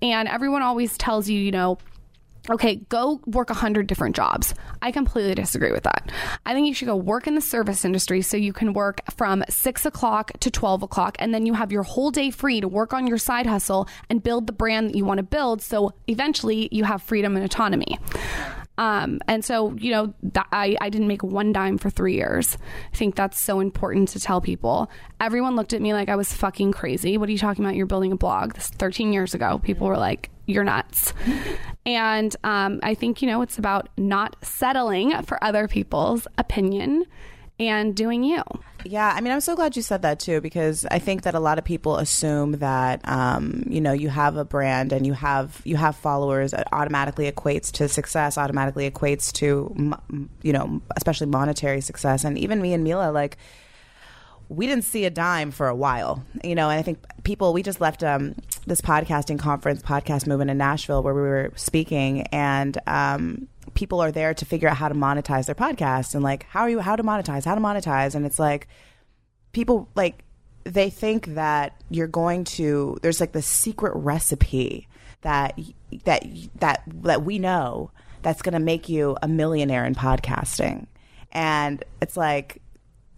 And 0.00 0.28
everyone 0.28 0.62
always 0.62 0.96
tells 0.96 1.28
you, 1.28 1.38
you 1.40 1.50
know, 1.50 1.78
okay, 2.50 2.76
go 2.88 3.20
work 3.26 3.50
a 3.50 3.54
hundred 3.54 3.86
different 3.86 4.14
jobs. 4.14 4.54
I 4.82 4.92
completely 4.92 5.34
disagree 5.34 5.72
with 5.72 5.84
that. 5.84 6.10
I 6.44 6.52
think 6.54 6.66
you 6.66 6.74
should 6.74 6.86
go 6.86 6.96
work 6.96 7.26
in 7.26 7.34
the 7.34 7.40
service 7.40 7.84
industry 7.84 8.22
so 8.22 8.36
you 8.36 8.52
can 8.52 8.72
work 8.72 9.00
from 9.16 9.44
six 9.48 9.86
o'clock 9.86 10.32
to 10.40 10.50
12 10.50 10.82
o'clock, 10.82 11.16
and 11.18 11.32
then 11.32 11.46
you 11.46 11.54
have 11.54 11.72
your 11.72 11.82
whole 11.82 12.10
day 12.10 12.30
free 12.30 12.60
to 12.60 12.68
work 12.68 12.92
on 12.92 13.06
your 13.06 13.18
side 13.18 13.46
hustle 13.46 13.88
and 14.10 14.22
build 14.22 14.46
the 14.46 14.52
brand 14.52 14.90
that 14.90 14.96
you 14.96 15.04
want 15.04 15.18
to 15.18 15.24
build. 15.24 15.62
So 15.62 15.92
eventually 16.06 16.68
you 16.70 16.84
have 16.84 17.02
freedom 17.02 17.36
and 17.36 17.44
autonomy. 17.44 17.98
Um, 18.76 19.20
and 19.28 19.44
so, 19.44 19.72
you 19.74 19.92
know, 19.92 20.14
that, 20.22 20.46
I, 20.52 20.76
I 20.80 20.90
didn't 20.90 21.08
make 21.08 21.22
one 21.22 21.52
dime 21.52 21.78
for 21.78 21.90
three 21.90 22.14
years. 22.14 22.58
I 22.92 22.96
think 22.96 23.14
that's 23.14 23.40
so 23.40 23.60
important 23.60 24.08
to 24.10 24.20
tell 24.20 24.40
people. 24.40 24.90
Everyone 25.20 25.56
looked 25.56 25.72
at 25.72 25.80
me 25.80 25.92
like 25.92 26.08
I 26.08 26.16
was 26.16 26.32
fucking 26.32 26.72
crazy. 26.72 27.16
What 27.16 27.28
are 27.28 27.32
you 27.32 27.38
talking 27.38 27.64
about? 27.64 27.76
You're 27.76 27.86
building 27.86 28.12
a 28.12 28.16
blog. 28.16 28.54
This 28.54 28.68
13 28.68 29.12
years 29.12 29.34
ago. 29.34 29.60
People 29.62 29.86
were 29.86 29.96
like, 29.96 30.30
you're 30.46 30.64
nuts. 30.64 31.14
and 31.86 32.34
um, 32.44 32.80
I 32.82 32.94
think, 32.94 33.22
you 33.22 33.28
know, 33.28 33.42
it's 33.42 33.58
about 33.58 33.88
not 33.96 34.36
settling 34.42 35.22
for 35.22 35.42
other 35.42 35.68
people's 35.68 36.26
opinion 36.38 37.04
and 37.58 37.94
doing 37.94 38.24
you. 38.24 38.42
Yeah, 38.86 39.12
I 39.14 39.20
mean, 39.22 39.32
I'm 39.32 39.40
so 39.40 39.56
glad 39.56 39.76
you 39.76 39.82
said 39.82 40.02
that 40.02 40.20
too, 40.20 40.40
because 40.42 40.84
I 40.90 40.98
think 40.98 41.22
that 41.22 41.34
a 41.34 41.40
lot 41.40 41.58
of 41.58 41.64
people 41.64 41.96
assume 41.96 42.52
that 42.58 43.00
um, 43.08 43.64
you 43.66 43.80
know 43.80 43.92
you 43.92 44.10
have 44.10 44.36
a 44.36 44.44
brand 44.44 44.92
and 44.92 45.06
you 45.06 45.14
have 45.14 45.62
you 45.64 45.76
have 45.76 45.96
followers 45.96 46.52
automatically 46.72 47.30
equates 47.30 47.72
to 47.72 47.88
success, 47.88 48.36
automatically 48.36 48.90
equates 48.90 49.32
to 49.34 49.96
you 50.42 50.52
know 50.52 50.82
especially 50.96 51.28
monetary 51.28 51.80
success. 51.80 52.24
And 52.24 52.36
even 52.36 52.60
me 52.60 52.74
and 52.74 52.84
Mila, 52.84 53.10
like 53.10 53.38
we 54.50 54.66
didn't 54.66 54.84
see 54.84 55.06
a 55.06 55.10
dime 55.10 55.50
for 55.50 55.68
a 55.68 55.74
while, 55.74 56.22
you 56.42 56.54
know. 56.54 56.68
And 56.68 56.78
I 56.78 56.82
think 56.82 56.98
people 57.22 57.54
we 57.54 57.62
just 57.62 57.80
left 57.80 58.04
um, 58.04 58.34
this 58.66 58.82
podcasting 58.82 59.38
conference, 59.38 59.80
podcast 59.82 60.26
movement 60.26 60.50
in 60.50 60.58
Nashville, 60.58 61.02
where 61.02 61.14
we 61.14 61.22
were 61.22 61.52
speaking, 61.56 62.22
and 62.28 62.76
um, 62.86 63.48
people 63.74 64.00
are 64.00 64.12
there 64.12 64.34
to 64.34 64.44
figure 64.44 64.68
out 64.68 64.76
how 64.76 64.88
to 64.88 64.94
monetize 64.94 65.46
their 65.46 65.54
podcast 65.54 66.14
and 66.14 66.22
like 66.22 66.44
how 66.44 66.60
are 66.60 66.70
you 66.70 66.80
how 66.80 66.96
to 66.96 67.02
monetize 67.02 67.44
how 67.44 67.54
to 67.54 67.60
monetize? 67.60 68.14
And 68.14 68.24
it's 68.24 68.38
like 68.38 68.68
people 69.52 69.88
like 69.94 70.24
they 70.64 70.90
think 70.90 71.26
that 71.34 71.80
you're 71.90 72.06
going 72.06 72.44
to 72.44 72.98
there's 73.02 73.20
like 73.20 73.32
the 73.32 73.42
secret 73.42 73.92
recipe 73.96 74.88
that 75.22 75.58
that 76.04 76.24
that 76.56 76.82
that 77.02 77.24
we 77.24 77.38
know 77.38 77.90
that's 78.22 78.42
going 78.42 78.54
to 78.54 78.58
make 78.58 78.88
you 78.88 79.16
a 79.22 79.28
millionaire 79.28 79.84
in 79.84 79.94
podcasting. 79.94 80.86
And 81.32 81.82
it's 82.00 82.16
like 82.16 82.60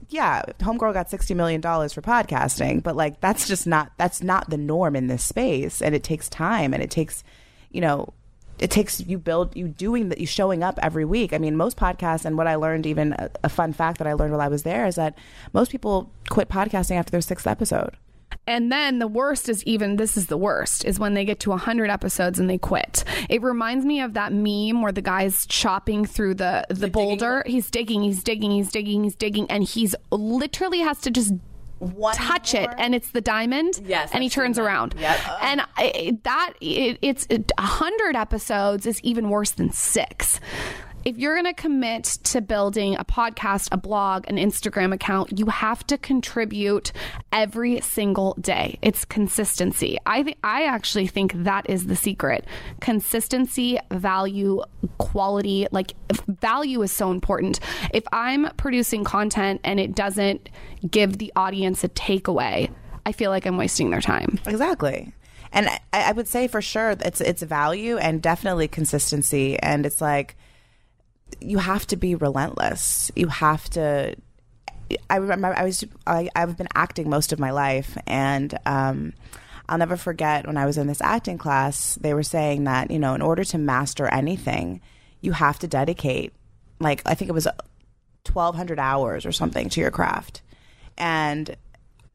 yeah 0.08 0.42
homegirl 0.60 0.92
got 0.92 1.10
60 1.10 1.34
million 1.34 1.60
dollars 1.60 1.92
for 1.92 2.00
podcasting 2.00 2.80
but 2.80 2.94
like 2.94 3.20
that's 3.20 3.48
just 3.48 3.66
not 3.66 3.90
that's 3.96 4.22
not 4.22 4.48
the 4.50 4.56
norm 4.56 4.96
in 4.96 5.06
this 5.06 5.24
space. 5.24 5.82
And 5.82 5.94
it 5.94 6.02
takes 6.02 6.28
time 6.28 6.72
and 6.74 6.82
it 6.82 6.90
takes 6.90 7.22
you 7.70 7.80
know 7.80 8.12
it 8.58 8.70
takes 8.70 9.00
you 9.00 9.18
build 9.18 9.54
you 9.56 9.68
doing 9.68 10.08
that 10.08 10.18
you 10.18 10.26
showing 10.26 10.62
up 10.62 10.78
every 10.82 11.04
week 11.04 11.32
i 11.32 11.38
mean 11.38 11.56
most 11.56 11.76
podcasts 11.76 12.24
and 12.24 12.36
what 12.36 12.46
i 12.46 12.54
learned 12.54 12.86
even 12.86 13.12
a, 13.14 13.30
a, 13.44 13.48
fun 13.48 13.72
fact 13.72 13.98
that 13.98 14.06
i 14.06 14.12
learned 14.12 14.32
while 14.32 14.40
i 14.40 14.48
was 14.48 14.62
there 14.62 14.86
is 14.86 14.94
that 14.94 15.16
most 15.52 15.70
people 15.70 16.10
quit 16.28 16.48
podcasting 16.48 16.96
after 16.96 17.10
their 17.10 17.20
sixth 17.20 17.46
episode 17.46 17.96
and 18.46 18.70
then 18.70 18.98
the 19.00 19.08
worst 19.08 19.48
is 19.48 19.64
even 19.64 19.96
this 19.96 20.16
is 20.16 20.26
the 20.26 20.36
worst 20.36 20.84
is 20.84 21.00
when 21.00 21.14
they 21.14 21.24
get 21.24 21.40
to 21.40 21.50
100 21.50 21.90
episodes 21.90 22.38
and 22.38 22.48
they 22.48 22.58
quit. 22.58 23.02
It 23.28 23.42
reminds 23.42 23.84
me 23.84 24.00
of 24.00 24.14
that 24.14 24.32
meme 24.32 24.82
where 24.82 24.92
the 24.92 25.02
guy's 25.02 25.46
chopping 25.46 26.04
through 26.04 26.34
the 26.34 26.64
the 26.68 26.88
boulder. 26.88 27.42
Digging. 27.44 27.52
He's 27.52 27.70
digging, 27.70 28.02
he's 28.02 28.22
digging, 28.22 28.50
he's 28.52 28.70
digging, 28.70 29.04
he's 29.04 29.16
digging 29.16 29.50
and 29.50 29.64
he's 29.64 29.94
literally 30.12 30.80
has 30.80 31.00
to 31.02 31.10
just 31.10 31.34
one 31.78 32.14
touch 32.14 32.54
more. 32.54 32.62
it 32.62 32.70
and 32.78 32.94
it's 32.94 33.10
the 33.10 33.20
diamond 33.20 33.80
yes 33.84 34.10
and 34.12 34.22
he 34.22 34.30
turns 34.30 34.58
around 34.58 34.94
yep. 34.98 35.20
and 35.42 35.60
I, 35.76 36.16
that 36.22 36.54
it, 36.60 36.98
it's 37.02 37.26
a 37.30 37.62
hundred 37.62 38.16
episodes 38.16 38.86
is 38.86 39.00
even 39.02 39.28
worse 39.28 39.50
than 39.50 39.70
six 39.72 40.40
if 41.06 41.16
you're 41.16 41.40
going 41.40 41.44
to 41.44 41.54
commit 41.54 42.02
to 42.24 42.40
building 42.40 42.96
a 42.96 43.04
podcast, 43.04 43.68
a 43.70 43.76
blog, 43.76 44.24
an 44.26 44.38
Instagram 44.38 44.92
account, 44.92 45.38
you 45.38 45.46
have 45.46 45.86
to 45.86 45.96
contribute 45.96 46.90
every 47.30 47.80
single 47.80 48.34
day. 48.40 48.76
It's 48.82 49.04
consistency. 49.04 49.98
I 50.04 50.24
th- 50.24 50.38
I 50.42 50.64
actually 50.64 51.06
think 51.06 51.32
that 51.44 51.70
is 51.70 51.86
the 51.86 51.94
secret. 51.94 52.44
Consistency, 52.80 53.78
value, 53.92 54.62
quality, 54.98 55.68
like 55.70 55.92
value 56.26 56.82
is 56.82 56.90
so 56.90 57.12
important. 57.12 57.60
If 57.94 58.02
I'm 58.12 58.50
producing 58.56 59.04
content 59.04 59.60
and 59.62 59.78
it 59.78 59.94
doesn't 59.94 60.48
give 60.90 61.18
the 61.18 61.32
audience 61.36 61.84
a 61.84 61.88
takeaway, 61.88 62.68
I 63.06 63.12
feel 63.12 63.30
like 63.30 63.46
I'm 63.46 63.56
wasting 63.56 63.90
their 63.90 64.00
time. 64.00 64.40
Exactly 64.44 65.12
and 65.52 65.68
I, 65.68 65.80
I, 65.92 66.12
would 66.12 66.26
say 66.26 66.48
for 66.48 66.60
sure 66.60 66.96
it's 67.00 67.20
it's 67.20 67.40
value 67.40 67.98
and 67.98 68.20
definitely 68.20 68.66
consistency 68.66 69.56
and 69.60 69.86
it's 69.86 70.00
like 70.00 70.34
you 71.40 71.58
have 71.58 71.86
to 71.88 71.96
be 71.96 72.14
relentless. 72.14 73.10
You 73.16 73.28
have 73.28 73.68
to. 73.70 74.14
I 75.10 75.16
remember 75.16 75.52
I 75.56 75.64
was 75.64 75.84
I, 76.06 76.28
I've 76.36 76.56
been 76.56 76.68
acting 76.74 77.10
most 77.10 77.32
of 77.32 77.38
my 77.38 77.50
life, 77.50 77.96
and 78.06 78.56
um, 78.66 79.12
I'll 79.68 79.78
never 79.78 79.96
forget 79.96 80.46
when 80.46 80.56
I 80.56 80.66
was 80.66 80.78
in 80.78 80.86
this 80.86 81.00
acting 81.00 81.38
class. 81.38 81.96
They 81.96 82.14
were 82.14 82.22
saying 82.22 82.64
that 82.64 82.90
you 82.90 82.98
know, 82.98 83.14
in 83.14 83.22
order 83.22 83.44
to 83.44 83.58
master 83.58 84.06
anything, 84.06 84.80
you 85.20 85.32
have 85.32 85.58
to 85.60 85.68
dedicate 85.68 86.32
like 86.80 87.02
I 87.06 87.14
think 87.14 87.28
it 87.28 87.34
was 87.34 87.48
twelve 88.24 88.54
hundred 88.54 88.78
hours 88.78 89.26
or 89.26 89.32
something 89.32 89.68
to 89.70 89.80
your 89.80 89.90
craft, 89.90 90.42
and 90.96 91.56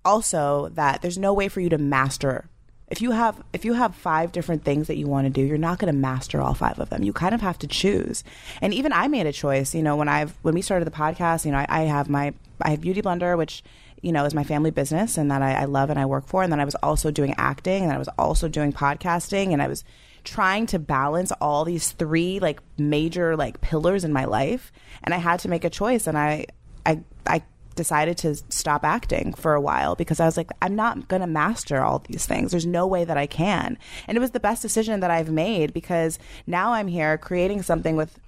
also 0.04 0.70
that 0.70 1.02
there's 1.02 1.18
no 1.18 1.34
way 1.34 1.48
for 1.48 1.60
you 1.60 1.70
to 1.70 1.78
master 1.78 2.50
if 2.92 3.02
you 3.02 3.12
have 3.12 3.42
if 3.54 3.64
you 3.64 3.74
have 3.74 3.96
five 3.96 4.32
different 4.32 4.64
things 4.64 4.88
that 4.88 4.98
you 4.98 5.08
want 5.08 5.26
to 5.26 5.30
do 5.30 5.42
you're 5.42 5.58
not 5.58 5.80
going 5.80 5.92
to 5.92 5.98
master 5.98 6.42
all 6.42 6.54
five 6.54 6.78
of 6.78 6.90
them. 6.90 7.04
You 7.04 7.14
kind 7.14 7.34
of 7.34 7.42
have 7.42 7.58
to 7.60 7.68
choose. 7.68 8.24
And 8.62 8.74
even 8.74 8.94
i 8.94 9.08
made 9.08 9.26
a 9.26 9.32
choice 9.32 9.74
you 9.74 9.82
know 9.82 9.96
when 9.96 10.10
i've 10.10 10.38
when 10.44 10.54
we 10.54 10.62
started 10.62 10.86
the 10.86 10.92
podcast 10.92 11.46
you 11.46 11.52
know 11.52 11.60
i, 11.60 11.66
I 11.70 11.82
have 11.84 12.10
my 12.10 12.34
i 12.62 12.70
have 12.72 12.82
Beautyblender 12.82 13.38
which 13.38 13.64
you 14.02 14.12
know 14.12 14.26
is 14.26 14.34
my 14.34 14.44
family 14.44 14.72
business 14.72 15.18
and 15.18 15.32
that 15.32 15.42
I, 15.42 15.54
I 15.54 15.66
love 15.66 15.90
and 15.90 16.00
i 16.00 16.06
work 16.06 16.28
for 16.28 16.44
and 16.44 16.52
then 16.52 16.60
i 16.60 16.66
was 16.66 16.76
also 16.76 17.12
doing 17.12 17.34
acting 17.38 17.84
and 17.84 17.92
i 17.92 17.98
was 17.98 18.10
also 18.18 18.48
doing 18.48 18.74
podcasting 18.74 19.54
and 19.54 19.62
i 19.62 19.68
was 19.68 19.84
trying 20.24 20.66
to 20.68 20.80
balance 20.80 21.32
all 21.40 21.66
these 21.66 21.92
three 21.92 22.40
like 22.40 22.62
major 22.78 23.36
like 23.36 23.62
pillars 23.62 24.04
in 24.04 24.12
my 24.12 24.26
life 24.26 24.72
and 25.04 25.14
i 25.14 25.18
had 25.18 25.40
to 25.40 25.50
make 25.50 25.64
a 25.64 25.70
choice 25.70 26.08
and 26.08 26.18
i 26.18 26.46
i 26.86 27.00
i 27.26 27.42
decided 27.76 28.18
to 28.20 28.36
stop 28.50 28.84
acting 28.84 29.34
for 29.34 29.54
a 29.54 29.62
while 29.62 29.96
because 29.96 30.20
I 30.20 30.26
was 30.26 30.38
like, 30.38 30.52
I'm 30.62 30.76
not 30.76 31.08
going 31.08 31.22
to 31.22 31.28
master 31.28 31.82
all 31.82 32.00
these 32.00 32.26
things. 32.26 32.52
There's 32.52 32.66
no 32.66 32.86
way 32.86 33.04
that 33.06 33.18
I 33.18 33.28
can. 33.28 33.78
And 34.08 34.18
it 34.18 34.22
was 34.22 34.32
the 34.32 34.40
best 34.40 34.62
decision 34.62 35.00
that 35.00 35.12
I've 35.12 35.32
made 35.32 35.74
because 35.74 36.20
now 36.48 36.74
I'm 36.74 36.88
here 36.88 37.18
creating 37.18 37.62
something 37.62 37.96
with 37.96 38.20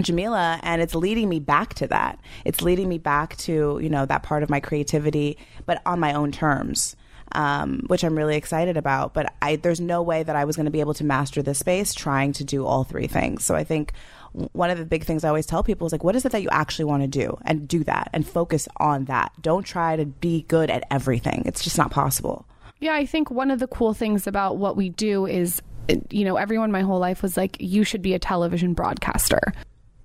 Jamila 0.00 0.58
and 0.62 0.80
it's 0.80 0.94
leading 0.94 1.28
me 1.28 1.40
back 1.40 1.74
to 1.74 1.86
that. 1.88 2.18
It's 2.44 2.62
leading 2.62 2.88
me 2.88 2.98
back 2.98 3.36
to, 3.38 3.78
you 3.82 3.90
know, 3.90 4.06
that 4.06 4.22
part 4.22 4.42
of 4.42 4.50
my 4.50 4.60
creativity, 4.60 5.38
but 5.66 5.82
on 5.84 6.00
my 6.00 6.14
own 6.14 6.32
terms. 6.32 6.96
Um, 7.34 7.84
which 7.86 8.04
I'm 8.04 8.14
really 8.14 8.36
excited 8.36 8.76
about. 8.76 9.14
But 9.14 9.32
I, 9.40 9.56
there's 9.56 9.80
no 9.80 10.02
way 10.02 10.22
that 10.22 10.36
I 10.36 10.44
was 10.44 10.54
going 10.54 10.66
to 10.66 10.70
be 10.70 10.80
able 10.80 10.92
to 10.92 11.04
master 11.04 11.40
this 11.40 11.60
space 11.60 11.94
trying 11.94 12.34
to 12.34 12.44
do 12.44 12.66
all 12.66 12.84
three 12.84 13.06
things. 13.06 13.42
So 13.42 13.54
I 13.54 13.64
think 13.64 13.94
one 14.32 14.70
of 14.70 14.78
the 14.78 14.84
big 14.84 15.04
things 15.04 15.24
I 15.24 15.28
always 15.28 15.46
tell 15.46 15.62
people 15.62 15.86
is 15.86 15.92
like, 15.92 16.04
what 16.04 16.16
is 16.16 16.24
it 16.24 16.32
that 16.32 16.42
you 16.42 16.48
actually 16.50 16.86
want 16.86 17.02
to 17.02 17.06
do? 17.06 17.38
And 17.44 17.68
do 17.68 17.84
that 17.84 18.10
and 18.12 18.26
focus 18.26 18.68
on 18.78 19.04
that. 19.06 19.32
Don't 19.40 19.64
try 19.64 19.96
to 19.96 20.06
be 20.06 20.42
good 20.48 20.70
at 20.70 20.84
everything. 20.90 21.42
It's 21.46 21.62
just 21.62 21.78
not 21.78 21.90
possible. 21.90 22.46
Yeah, 22.80 22.94
I 22.94 23.06
think 23.06 23.30
one 23.30 23.50
of 23.50 23.60
the 23.60 23.66
cool 23.66 23.94
things 23.94 24.26
about 24.26 24.56
what 24.56 24.76
we 24.76 24.88
do 24.88 25.26
is, 25.26 25.62
you 26.10 26.24
know, 26.24 26.36
everyone 26.36 26.72
my 26.72 26.80
whole 26.80 26.98
life 26.98 27.22
was 27.22 27.36
like, 27.36 27.56
you 27.60 27.84
should 27.84 28.02
be 28.02 28.14
a 28.14 28.18
television 28.18 28.74
broadcaster. 28.74 29.52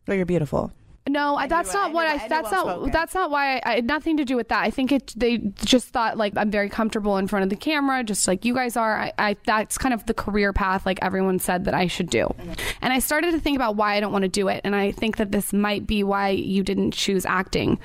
Oh, 0.07 0.13
you're 0.13 0.25
beautiful. 0.25 0.71
No, 1.07 1.35
I 1.35 1.47
that's 1.47 1.73
not 1.73 1.93
what 1.93 2.05
I. 2.07 2.15
you're 2.19 2.29
That's 2.29 2.51
not. 2.51 2.91
That's 2.91 3.13
not 3.13 3.31
why. 3.31 3.57
I, 3.57 3.61
I 3.65 3.75
had 3.75 3.85
nothing 3.85 4.17
to 4.17 4.25
do 4.25 4.35
with 4.35 4.49
that. 4.49 4.63
I 4.63 4.69
think 4.69 4.91
it. 4.91 5.13
They 5.15 5.37
just 5.65 5.87
thought 5.89 6.17
like 6.17 6.33
I'm 6.35 6.51
very 6.51 6.69
comfortable 6.69 7.17
in 7.17 7.27
front 7.27 7.43
of 7.43 7.49
the 7.49 7.55
camera, 7.55 8.03
just 8.03 8.27
like 8.27 8.43
you 8.45 8.53
guys 8.53 8.75
are. 8.77 8.97
I. 8.99 9.13
I 9.17 9.37
that's 9.45 9.77
kind 9.77 9.93
of 9.93 10.05
the 10.05 10.13
career 10.13 10.53
path 10.53 10.85
like 10.85 10.99
everyone 11.01 11.39
said 11.39 11.65
that 11.65 11.73
I 11.73 11.87
should 11.87 12.09
do, 12.09 12.27
Mm-hmm. 12.27 12.53
and 12.81 12.93
I 12.93 12.99
started 12.99 13.31
to 13.31 13.39
think 13.39 13.55
about 13.55 13.75
why 13.75 13.95
I 13.95 13.99
don't 13.99 14.11
want 14.11 14.23
to 14.23 14.29
do 14.29 14.47
it, 14.47 14.61
and 14.63 14.75
I 14.75 14.91
think 14.91 15.17
that 15.17 15.31
this 15.31 15.53
might 15.53 15.87
be 15.87 16.03
why 16.03 16.29
you 16.29 16.63
didn't 16.63 16.91
choose 16.91 17.25
acting. 17.25 17.79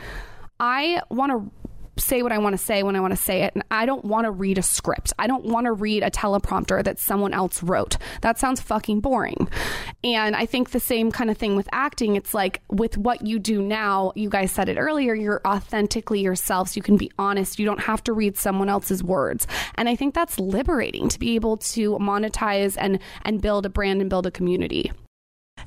I 0.60 1.02
want 1.10 1.32
to 1.32 1.50
say 1.96 2.22
what 2.22 2.32
I 2.32 2.38
want 2.38 2.54
to 2.54 2.58
say 2.58 2.82
when 2.82 2.96
I 2.96 3.00
want 3.00 3.12
to 3.12 3.22
say 3.22 3.42
it. 3.42 3.54
And 3.54 3.64
I 3.70 3.86
don't 3.86 4.04
want 4.04 4.24
to 4.24 4.30
read 4.30 4.58
a 4.58 4.62
script. 4.62 5.12
I 5.18 5.26
don't 5.26 5.44
want 5.44 5.66
to 5.66 5.72
read 5.72 6.02
a 6.02 6.10
teleprompter 6.10 6.82
that 6.84 6.98
someone 6.98 7.34
else 7.34 7.62
wrote. 7.62 7.96
That 8.22 8.38
sounds 8.38 8.60
fucking 8.60 9.00
boring. 9.00 9.48
And 10.02 10.34
I 10.34 10.46
think 10.46 10.70
the 10.70 10.80
same 10.80 11.12
kind 11.12 11.30
of 11.30 11.36
thing 11.36 11.56
with 11.56 11.68
acting. 11.72 12.16
It's 12.16 12.34
like 12.34 12.62
with 12.68 12.96
what 12.96 13.26
you 13.26 13.38
do 13.38 13.60
now, 13.62 14.12
you 14.14 14.28
guys 14.28 14.52
said 14.52 14.68
it 14.68 14.76
earlier, 14.76 15.14
you're 15.14 15.42
authentically 15.46 16.20
yourself. 16.20 16.70
So 16.70 16.78
you 16.78 16.82
can 16.82 16.96
be 16.96 17.10
honest. 17.18 17.58
You 17.58 17.66
don't 17.66 17.80
have 17.80 18.02
to 18.04 18.12
read 18.12 18.36
someone 18.36 18.68
else's 18.68 19.04
words. 19.04 19.46
And 19.76 19.88
I 19.88 19.96
think 19.96 20.14
that's 20.14 20.38
liberating 20.38 21.08
to 21.08 21.18
be 21.18 21.34
able 21.34 21.58
to 21.58 21.92
monetize 21.98 22.76
and, 22.78 22.98
and 23.22 23.40
build 23.40 23.66
a 23.66 23.70
brand 23.70 24.00
and 24.00 24.08
build 24.08 24.26
a 24.26 24.30
community. 24.30 24.92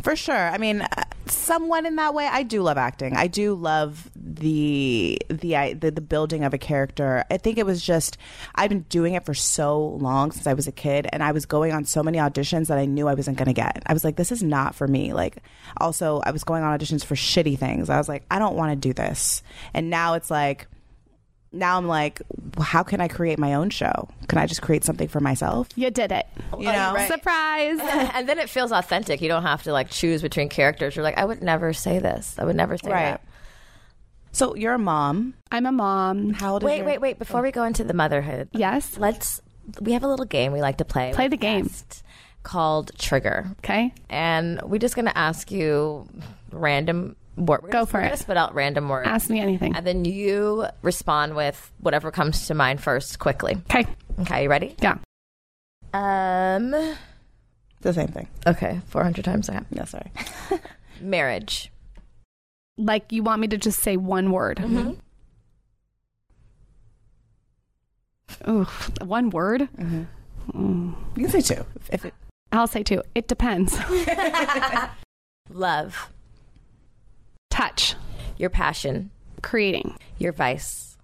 For 0.02 0.16
sure. 0.16 0.50
I 0.50 0.58
mean, 0.58 0.82
uh, 0.82 1.04
someone 1.28 1.86
in 1.86 1.96
that 1.96 2.14
way. 2.14 2.28
I 2.28 2.44
do 2.44 2.62
love 2.62 2.78
acting. 2.78 3.16
I 3.16 3.28
do 3.28 3.54
love 3.56 4.10
the 4.16 5.20
the 5.30 5.74
the, 5.74 5.92
the 5.92 6.02
building 6.02 6.44
of 6.44 6.54
a 6.54 6.58
character. 6.58 7.24
I 7.30 7.38
think 7.38 7.58
it 7.58 7.66
was 7.66 7.84
just 7.84 8.18
I've 8.56 8.70
been 8.70 8.86
doing 8.90 9.14
it 9.14 9.26
for 9.26 9.34
so 9.34 9.80
long 9.80 10.32
since 10.32 10.48
I 10.48 10.54
was 10.54 10.68
a 10.68 10.72
kid, 10.72 11.08
and 11.12 11.24
I 11.24 11.32
was 11.32 11.46
going 11.46 11.72
on 11.72 11.86
so 11.86 12.04
many 12.04 12.18
auditions 12.18 12.68
that 12.68 12.78
I 12.78 12.86
knew 12.86 13.08
I 13.08 13.14
wasn't 13.14 13.38
going 13.38 13.48
to 13.48 13.54
get. 13.54 13.84
I 13.86 13.94
was 13.94 14.04
like, 14.04 14.16
this 14.16 14.32
is 14.32 14.44
not 14.44 14.76
for 14.76 14.88
me. 14.88 15.14
Like, 15.14 15.38
also, 15.78 16.22
I 16.26 16.32
was 16.32 16.44
going 16.44 16.64
on 16.64 16.78
auditions 16.78 17.04
for 17.04 17.16
shitty 17.16 17.58
things. 17.58 17.90
I 17.90 17.98
was 17.98 18.10
like, 18.10 18.24
I 18.30 18.40
don't 18.40 18.56
want 18.56 18.72
to 18.72 18.76
do 18.76 18.94
this. 18.94 19.44
And 19.74 19.90
now 19.90 20.14
it's 20.14 20.30
like. 20.32 20.68
Now 21.56 21.78
I'm 21.78 21.88
like, 21.88 22.22
how 22.60 22.84
can 22.84 23.00
I 23.02 23.08
create 23.08 23.40
my 23.40 23.54
own 23.54 23.70
show? 23.70 24.10
Can 24.28 24.38
I 24.38 24.46
just 24.46 24.62
create 24.62 24.84
something 24.84 25.08
for 25.08 25.20
myself? 25.20 25.70
You 25.76 25.90
did 25.90 26.12
it. 26.12 26.26
Oh, 26.54 26.60
you 26.60 26.66
know, 26.72 26.96
Surprise. 27.08 27.80
and 28.14 28.28
then 28.28 28.40
it 28.40 28.50
feels 28.50 28.72
authentic. 28.72 29.22
You 29.22 29.30
don't 29.30 29.44
have 29.44 29.64
to 29.64 29.72
like 29.72 29.90
choose 29.90 30.22
between 30.22 30.50
characters. 30.50 30.96
You're 30.96 31.04
like, 31.04 31.18
I 31.18 31.26
would 31.26 31.42
never 31.42 31.74
say 31.74 32.00
this. 32.00 32.36
I 32.38 32.44
would 32.44 32.56
never 32.56 32.78
say 32.78 32.92
right. 32.92 33.04
that. 33.12 33.22
So 34.34 34.54
you're 34.56 34.74
a 34.74 34.80
mom. 34.80 35.34
I'm 35.50 35.66
a 35.66 35.72
mom. 35.72 36.34
How 36.34 36.54
old 36.54 36.64
is 36.64 36.66
Wait, 36.66 36.78
your- 36.78 36.86
wait, 36.86 37.02
wait. 37.02 37.20
Before 37.20 37.42
we 37.42 37.52
go 37.52 37.64
into 37.64 37.84
the 37.86 37.94
motherhood, 37.94 38.50
Yes. 38.52 38.98
let's. 38.98 39.42
We 39.82 39.94
have 39.94 40.04
a 40.04 40.08
little 40.08 40.26
game 40.26 40.52
we 40.52 40.62
like 40.62 40.78
to 40.78 40.86
play. 40.86 41.12
Play 41.14 41.28
the 41.30 41.38
game. 41.38 41.64
guests 41.64 42.04
Called 42.44 42.92
Trigger, 43.00 43.48
Okay. 43.60 43.92
and 44.10 44.62
we're 44.62 44.78
just 44.78 44.96
gonna 44.96 45.14
ask 45.16 45.50
you 45.52 46.08
random. 46.52 47.16
Word. 47.38 47.64
We're 47.64 47.70
Go 47.70 47.72
gonna, 47.72 47.86
for 47.86 48.00
it. 48.00 48.04
Gonna 48.06 48.18
spit 48.18 48.38
out 48.38 48.54
random 48.56 48.88
words, 48.90 49.08
Ask 49.08 49.30
me 49.30 49.40
anything. 49.42 49.76
and 49.76 49.86
then 49.86 50.06
you 50.06 50.66
respond 50.82 51.36
with 51.36 51.72
whatever 51.80 52.10
comes 52.12 52.48
to 52.48 52.54
mind 52.54 52.82
first, 52.82 53.20
quickly. 53.20 53.58
Okay. 53.70 53.86
Okay, 54.22 54.44
you 54.44 54.50
ready? 54.50 54.76
Yeah. 54.82 54.98
Um. 55.94 56.72
The 57.82 57.94
same 57.94 58.08
thing. 58.08 58.28
Okay, 58.48 58.80
four 58.88 59.04
hundred 59.04 59.26
times. 59.26 59.50
Okay. 59.50 59.60
No, 59.72 59.84
sorry. 59.86 60.12
Marriage. 61.02 61.72
Like 62.78 63.12
you 63.12 63.22
want 63.24 63.42
me 63.42 63.48
to 63.50 63.58
just 63.58 63.80
say 63.82 63.96
one 63.98 64.32
word. 64.32 64.58
Mm-hmm. 64.58 64.92
Ooh, 68.50 68.64
one 69.06 69.30
word? 69.30 69.68
Mm-hmm. 69.78 70.04
Mm. 70.52 70.96
You 71.16 71.28
can 71.28 71.42
say 71.42 71.56
two. 71.56 71.66
If 71.92 72.06
it, 72.06 72.14
I'll 72.52 72.68
say 72.68 72.84
two. 72.84 73.02
It 73.14 73.28
depends. 73.28 73.78
Love. 75.50 76.10
Touch. 77.56 77.96
Your 78.38 78.50
passion. 78.50 79.12
Creating. 79.42 79.96
Your 80.18 80.34
vice. 80.34 80.98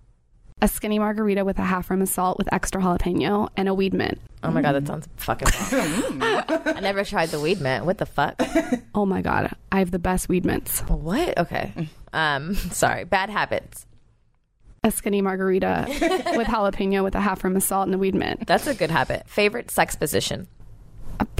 A 0.61 0.67
skinny 0.67 0.99
margarita 0.99 1.45
with 1.45 1.57
a 1.59 1.63
half 1.63 1.89
rim 1.89 2.01
of 2.01 2.09
salt 2.09 2.37
with 2.37 2.51
extra 2.51 2.81
jalapeno 2.81 3.47
and 3.55 3.69
a 3.69 3.73
weed 3.73 3.93
mint. 3.93 4.19
Oh 4.43 4.51
my 4.51 4.61
god, 4.61 4.73
that 4.73 4.85
sounds 4.85 5.07
fucking 5.15 5.47
bomb. 5.47 6.21
I 6.75 6.81
never 6.81 7.05
tried 7.05 7.29
the 7.29 7.39
weed 7.39 7.61
mint. 7.61 7.85
What 7.85 7.99
the 7.99 8.05
fuck? 8.05 8.35
Oh 8.93 9.05
my 9.05 9.21
god, 9.21 9.55
I 9.71 9.79
have 9.79 9.91
the 9.91 9.99
best 9.99 10.27
weed 10.27 10.43
mints. 10.43 10.81
What? 10.81 11.37
Okay. 11.37 11.87
Um, 12.11 12.55
sorry. 12.55 13.05
Bad 13.05 13.29
habits. 13.29 13.85
A 14.83 14.91
skinny 14.91 15.21
margarita 15.21 15.85
with 16.35 16.47
jalapeno 16.47 17.01
with 17.01 17.15
a 17.15 17.21
half 17.21 17.45
rim 17.45 17.55
of 17.55 17.63
salt 17.63 17.87
and 17.87 17.95
a 17.95 17.97
weed 17.97 18.13
mint. 18.13 18.45
That's 18.45 18.67
a 18.67 18.75
good 18.75 18.91
habit. 18.91 19.29
Favorite 19.29 19.71
sex 19.71 19.95
position. 19.95 20.49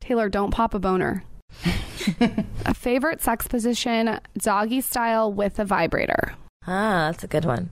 Taylor, 0.00 0.28
don't 0.28 0.50
pop 0.50 0.74
a 0.74 0.78
boner. 0.78 1.24
A 2.66 2.74
favorite 2.74 3.22
sex 3.22 3.46
position, 3.46 4.20
doggy 4.36 4.80
style 4.80 5.32
with 5.32 5.58
a 5.58 5.64
vibrator. 5.64 6.34
Ah, 6.66 7.10
that's 7.10 7.24
a 7.24 7.28
good 7.28 7.44
one. 7.44 7.70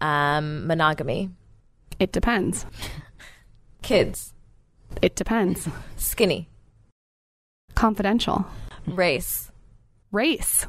Um, 0.00 0.66
monogamy. 0.66 1.30
It 1.98 2.12
depends. 2.12 2.64
Kids. 3.82 4.34
It 5.02 5.16
depends. 5.16 5.68
Skinny. 5.96 6.48
Confidential. 7.74 8.46
Race. 8.86 9.50
Race. 10.12 10.66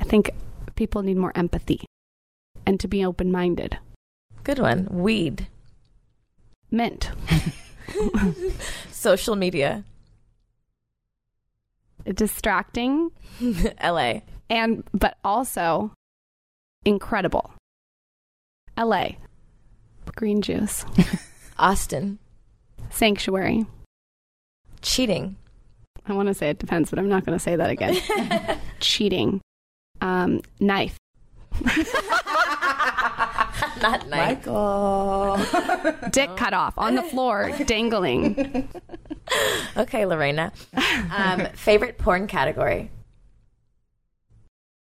I 0.00 0.04
think 0.04 0.30
people 0.74 1.02
need 1.02 1.16
more 1.16 1.32
empathy 1.34 1.84
and 2.66 2.78
to 2.80 2.88
be 2.88 3.04
open 3.04 3.30
minded. 3.30 3.78
Good 4.44 4.58
one. 4.58 4.88
Weed. 4.90 5.48
Mint. 6.70 7.10
Social 8.90 9.36
media. 9.36 9.84
Distracting 12.14 13.10
LA. 13.82 14.20
and 14.50 14.84
but 14.92 15.16
also 15.24 15.92
incredible. 16.84 17.52
LA. 18.76 19.10
Green 20.16 20.42
juice. 20.42 20.84
Austin. 21.58 22.18
Sanctuary. 22.90 23.66
Cheating. 24.80 25.36
I 26.06 26.14
want 26.14 26.28
to 26.28 26.34
say 26.34 26.50
it 26.50 26.58
depends, 26.58 26.90
but 26.90 26.98
I'm 26.98 27.08
not 27.08 27.24
going 27.24 27.38
to 27.38 27.42
say 27.42 27.54
that 27.54 27.70
again. 27.70 27.96
Cheating. 28.80 29.40
Um, 30.00 30.40
knife. 30.58 30.96
Not 33.82 34.08
nice. 34.08 34.36
Michael. 34.46 35.38
Dick 36.10 36.36
cut 36.36 36.54
off 36.54 36.74
on 36.78 36.94
the 36.94 37.02
floor, 37.02 37.50
dangling. 37.66 38.68
Okay, 39.76 40.06
Lorena. 40.06 40.52
Um, 41.14 41.46
favorite 41.54 41.98
porn 41.98 42.26
category. 42.26 42.90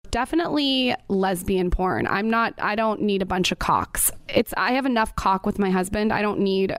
Definitely 0.10 0.96
lesbian 1.10 1.70
porn. 1.70 2.08
I'm 2.08 2.30
not, 2.30 2.54
I 2.60 2.76
don't 2.76 3.02
need 3.02 3.22
a 3.22 3.26
bunch 3.26 3.52
of 3.52 3.60
cocks. 3.60 4.10
It's, 4.30 4.54
I 4.56 4.72
have 4.72 4.86
enough 4.86 5.16
cock 5.16 5.46
with 5.46 5.60
my 5.60 5.70
husband. 5.70 6.14
I 6.14 6.22
don't 6.22 6.40
need 6.40 6.76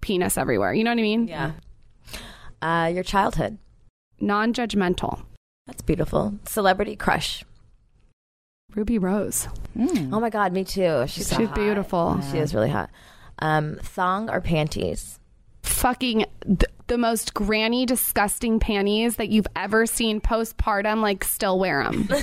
penis 0.00 0.36
everywhere. 0.36 0.74
You 0.74 0.84
know 0.84 0.90
what 0.90 0.98
I 0.98 1.02
mean? 1.02 1.28
Yeah. 1.28 1.52
Uh, 2.60 2.90
your 2.92 3.04
childhood. 3.04 3.58
Non 4.20 4.52
judgmental. 4.52 5.22
That's 5.66 5.82
beautiful. 5.82 6.34
Celebrity 6.46 6.94
crush. 6.94 7.42
Ruby 8.74 8.98
Rose. 8.98 9.48
Oh 9.78 10.20
my 10.20 10.28
god, 10.30 10.52
me 10.52 10.62
too. 10.64 11.04
She's, 11.06 11.26
so 11.28 11.36
She's 11.36 11.46
hot. 11.48 11.54
beautiful. 11.54 12.20
She 12.30 12.38
is 12.38 12.54
really 12.54 12.68
hot. 12.68 12.90
Um, 13.38 13.78
thong 13.82 14.28
or 14.28 14.40
panties? 14.40 15.18
Fucking 15.62 16.26
th- 16.44 16.64
the 16.86 16.98
most 16.98 17.32
granny, 17.34 17.86
disgusting 17.86 18.58
panties 18.60 19.16
that 19.16 19.28
you've 19.30 19.46
ever 19.56 19.86
seen 19.86 20.20
postpartum, 20.20 21.00
like, 21.00 21.24
still 21.24 21.58
wear 21.58 21.82
them. 21.84 22.08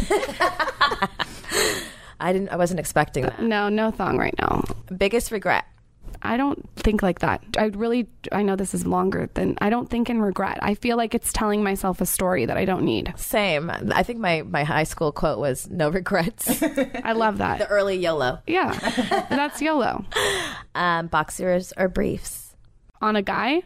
I 2.19 2.31
didn't. 2.31 2.49
I 2.49 2.55
wasn't 2.57 2.79
expecting 2.79 3.23
that. 3.23 3.41
no, 3.41 3.69
no 3.69 3.91
thong 3.91 4.17
right 4.17 4.33
now. 4.39 4.63
Biggest 4.95 5.31
regret. 5.31 5.65
I 6.21 6.37
don't 6.37 6.69
think 6.75 7.03
like 7.03 7.19
that. 7.19 7.43
I 7.57 7.65
really, 7.65 8.07
I 8.31 8.41
know 8.43 8.55
this 8.55 8.73
is 8.73 8.85
longer 8.85 9.29
than, 9.33 9.57
I 9.61 9.69
don't 9.69 9.89
think 9.89 10.09
in 10.09 10.21
regret. 10.21 10.59
I 10.61 10.75
feel 10.75 10.97
like 10.97 11.13
it's 11.13 11.31
telling 11.33 11.63
myself 11.63 12.01
a 12.01 12.05
story 12.05 12.45
that 12.45 12.57
I 12.57 12.65
don't 12.65 12.83
need. 12.83 13.13
Same. 13.17 13.69
I 13.69 14.03
think 14.03 14.19
my 14.19 14.41
my 14.43 14.63
high 14.63 14.83
school 14.83 15.11
quote 15.11 15.39
was 15.39 15.69
"No 15.69 15.89
regrets." 15.89 16.61
I 17.03 17.13
love 17.13 17.39
that. 17.39 17.59
the 17.59 17.67
early 17.67 17.97
YOLO. 17.97 18.39
Yeah, 18.47 18.73
that's 19.29 19.61
YOLO. 19.61 20.05
Um, 20.75 21.07
boxers 21.07 21.71
or 21.77 21.87
briefs. 21.87 22.53
On 23.01 23.15
a 23.15 23.21
guy, 23.21 23.61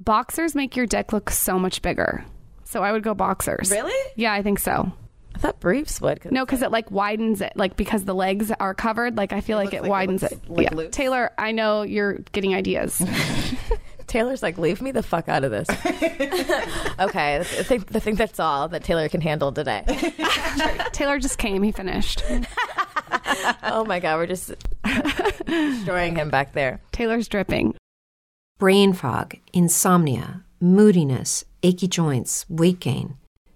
boxers 0.00 0.54
make 0.54 0.76
your 0.76 0.86
dick 0.86 1.12
look 1.12 1.28
so 1.28 1.58
much 1.58 1.82
bigger. 1.82 2.24
So 2.64 2.82
I 2.82 2.90
would 2.90 3.02
go 3.02 3.12
boxers. 3.12 3.70
Really? 3.70 3.92
Yeah, 4.16 4.32
I 4.32 4.42
think 4.42 4.58
so. 4.58 4.92
I 5.34 5.38
thought 5.38 5.60
briefs 5.60 6.00
would. 6.00 6.20
'cause- 6.20 6.32
No, 6.32 6.44
because 6.44 6.62
it 6.62 6.70
like 6.70 6.90
widens 6.90 7.40
it, 7.40 7.52
like 7.56 7.76
because 7.76 8.04
the 8.04 8.14
legs 8.14 8.50
are 8.60 8.74
covered. 8.74 9.16
Like 9.16 9.32
I 9.32 9.40
feel 9.40 9.58
like 9.58 9.74
it 9.74 9.82
looks 9.82 9.82
like 9.82 9.86
it 9.88 9.90
widens 9.90 10.22
looks, 10.22 10.32
it. 10.34 10.50
like, 10.50 10.70
yeah. 10.70 10.76
loose. 10.76 10.94
Taylor, 10.94 11.30
I 11.38 11.52
know 11.52 11.82
you're 11.82 12.14
getting 12.32 12.54
ideas. 12.54 13.02
Taylor's 14.06 14.42
like, 14.42 14.58
leave 14.58 14.80
me 14.82 14.92
the 14.92 15.02
fuck 15.02 15.28
out 15.28 15.44
of 15.44 15.50
this. 15.50 15.66
okay, 17.00 17.36
I 17.38 17.42
think 17.42 17.86
the 17.88 18.00
thing 18.00 18.14
that's 18.16 18.38
all 18.38 18.68
that 18.68 18.84
Taylor 18.84 19.08
can 19.08 19.20
handle 19.22 19.50
today. 19.50 19.82
Taylor 20.92 21.18
just 21.18 21.38
came. 21.38 21.62
He 21.62 21.72
finished. 21.72 22.22
oh 23.64 23.84
my 23.86 23.98
god, 24.00 24.16
we're 24.18 24.26
just 24.26 24.52
destroying 25.46 26.16
him 26.16 26.30
back 26.30 26.52
there. 26.52 26.80
Taylor's 26.92 27.28
dripping. 27.28 27.74
brain 28.58 28.92
fog, 28.92 29.34
insomnia, 29.52 30.44
moodiness, 30.60 31.44
achy 31.62 31.88
joints, 31.88 32.44
weight 32.48 32.80
gain. 32.80 33.16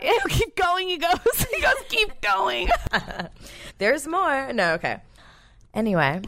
keep 0.28 0.56
going, 0.56 0.88
he 0.88 0.98
goes. 0.98 1.18
He 1.54 1.62
goes, 1.62 1.74
keep 1.88 2.20
going. 2.20 2.68
There's 3.78 4.06
more. 4.06 4.52
No, 4.52 4.74
okay. 4.74 4.98
Anyway, 5.74 6.20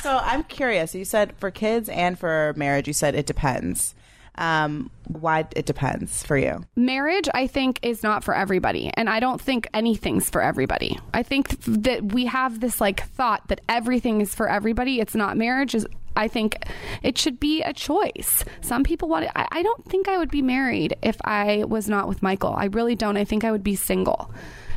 so 0.00 0.18
I'm 0.22 0.44
curious. 0.44 0.94
You 0.94 1.04
said 1.04 1.34
for 1.38 1.50
kids 1.50 1.88
and 1.88 2.18
for 2.18 2.52
marriage, 2.56 2.86
you 2.86 2.92
said 2.92 3.14
it 3.14 3.26
depends. 3.26 3.94
Um, 4.36 4.90
why 5.08 5.46
it 5.54 5.66
depends 5.66 6.22
for 6.22 6.36
you? 6.38 6.64
Marriage, 6.74 7.28
I 7.34 7.46
think, 7.46 7.80
is 7.82 8.02
not 8.02 8.24
for 8.24 8.34
everybody. 8.34 8.90
And 8.94 9.10
I 9.10 9.20
don't 9.20 9.40
think 9.40 9.68
anything's 9.74 10.30
for 10.30 10.40
everybody. 10.40 10.98
I 11.12 11.22
think 11.22 11.50
that 11.64 12.12
we 12.12 12.26
have 12.26 12.60
this 12.60 12.80
like 12.80 13.02
thought 13.02 13.46
that 13.48 13.60
everything 13.68 14.20
is 14.20 14.34
for 14.34 14.48
everybody. 14.48 15.00
It's 15.00 15.14
not. 15.14 15.36
Marriage 15.36 15.74
is 15.74 15.86
I 16.16 16.28
think 16.28 16.56
it 17.02 17.16
should 17.18 17.40
be 17.40 17.62
a 17.62 17.72
choice. 17.72 18.44
Some 18.60 18.82
people 18.84 19.08
want 19.08 19.24
it. 19.26 19.30
I, 19.34 19.46
I 19.50 19.62
don't 19.62 19.84
think 19.84 20.08
I 20.08 20.18
would 20.18 20.30
be 20.30 20.42
married 20.42 20.96
if 21.02 21.16
I 21.24 21.64
was 21.64 21.88
not 21.88 22.08
with 22.08 22.22
Michael. 22.22 22.54
I 22.56 22.66
really 22.66 22.94
don't. 22.94 23.16
I 23.16 23.24
think 23.24 23.44
I 23.44 23.50
would 23.50 23.64
be 23.64 23.74
single. 23.74 24.30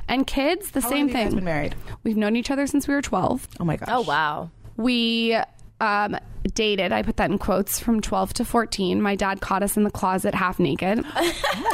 And 0.08 0.28
kids, 0.28 0.72
the 0.72 0.82
How 0.82 0.90
same 0.90 1.08
long 1.08 1.10
have 1.10 1.10
you 1.10 1.24
guys 1.24 1.28
thing. 1.30 1.36
been 1.38 1.46
married? 1.46 1.76
We've 2.04 2.18
known 2.18 2.36
each 2.36 2.52
other 2.52 2.68
since 2.68 2.88
we 2.88 2.94
were 2.94 3.02
12. 3.02 3.48
Oh 3.60 3.66
my 3.66 3.76
gosh. 3.78 3.90
oh 3.92 4.02
wow. 4.02 4.52
We 4.78 5.36
um, 5.80 6.18
dated, 6.54 6.92
I 6.92 7.02
put 7.02 7.18
that 7.18 7.30
in 7.30 7.38
quotes, 7.38 7.80
from 7.80 8.02
12 8.02 8.34
to 8.36 8.46
14. 8.46 9.02
My 9.02 9.16
dad 9.16 9.42
caught 9.42 9.64
us 9.64 9.76
in 9.78 9.84
the 9.84 9.92
closet 9.92 10.34
half 10.34 10.60
naked. 10.60 11.04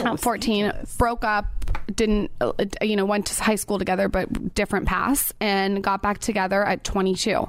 At 0.03 0.19
14, 0.19 0.71
broke 0.97 1.23
up, 1.23 1.45
didn't, 1.93 2.31
uh, 2.41 2.53
you 2.81 2.95
know, 2.95 3.05
went 3.05 3.27
to 3.27 3.43
high 3.43 3.55
school 3.55 3.77
together, 3.77 4.07
but 4.07 4.55
different 4.55 4.87
paths, 4.87 5.33
and 5.39 5.83
got 5.83 6.01
back 6.01 6.19
together 6.19 6.63
at 6.65 6.83
22. 6.83 7.47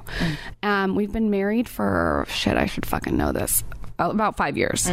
Um, 0.61 0.95
we've 0.95 1.11
been 1.11 1.29
married 1.29 1.67
for, 1.67 2.25
shit, 2.29 2.55
I 2.57 2.65
should 2.67 2.85
fucking 2.85 3.15
know 3.17 3.31
this, 3.31 3.63
uh, 3.99 4.09
about 4.11 4.37
five 4.37 4.55
years. 4.57 4.87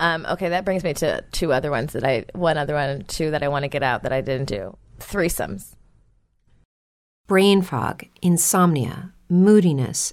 Um, 0.00 0.26
okay, 0.26 0.48
that 0.50 0.64
brings 0.64 0.82
me 0.84 0.92
to 0.94 1.22
two 1.32 1.52
other 1.52 1.70
ones 1.70 1.92
that 1.92 2.04
I, 2.04 2.24
one 2.34 2.58
other 2.58 2.74
one, 2.74 3.04
two 3.04 3.30
that 3.30 3.42
I 3.42 3.48
want 3.48 3.62
to 3.62 3.68
get 3.68 3.82
out 3.82 4.02
that 4.02 4.12
I 4.12 4.20
didn't 4.20 4.48
do. 4.48 4.76
Threesomes. 4.98 5.76
brain 7.26 7.62
fog, 7.62 8.04
insomnia, 8.20 9.12
moodiness, 9.28 10.12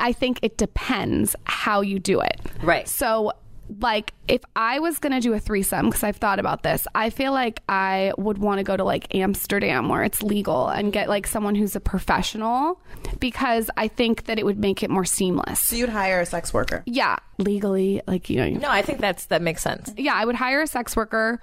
I 0.00 0.12
think 0.12 0.40
it 0.42 0.56
depends 0.58 1.36
how 1.44 1.80
you 1.82 1.98
do 1.98 2.20
it. 2.20 2.40
Right. 2.62 2.88
So, 2.88 3.32
like, 3.80 4.12
if 4.26 4.40
I 4.56 4.80
was 4.80 4.98
going 4.98 5.12
to 5.12 5.20
do 5.20 5.32
a 5.32 5.38
threesome, 5.38 5.86
because 5.86 6.02
I've 6.02 6.16
thought 6.16 6.40
about 6.40 6.64
this, 6.64 6.88
I 6.92 7.10
feel 7.10 7.30
like 7.32 7.62
I 7.68 8.12
would 8.18 8.38
want 8.38 8.58
to 8.58 8.64
go 8.64 8.76
to 8.76 8.82
like 8.82 9.14
Amsterdam 9.14 9.88
where 9.88 10.02
it's 10.02 10.24
legal 10.24 10.66
and 10.68 10.92
get 10.92 11.08
like 11.08 11.24
someone 11.28 11.54
who's 11.54 11.76
a 11.76 11.80
professional 11.80 12.80
because 13.20 13.70
I 13.76 13.86
think 13.86 14.24
that 14.24 14.40
it 14.40 14.44
would 14.44 14.58
make 14.58 14.82
it 14.82 14.90
more 14.90 15.04
seamless. 15.04 15.60
So 15.60 15.76
you'd 15.76 15.88
hire 15.88 16.20
a 16.20 16.26
sex 16.26 16.52
worker. 16.52 16.82
Yeah, 16.84 17.16
legally, 17.38 18.02
like, 18.08 18.28
you 18.28 18.38
know, 18.38 18.58
No, 18.58 18.68
I 18.70 18.82
think 18.82 18.98
that's 19.00 19.26
that 19.26 19.40
makes 19.40 19.62
sense. 19.62 19.94
yeah, 19.96 20.14
I 20.14 20.24
would 20.24 20.34
hire 20.36 20.62
a 20.62 20.66
sex 20.66 20.96
worker, 20.96 21.40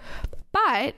but 0.51 0.95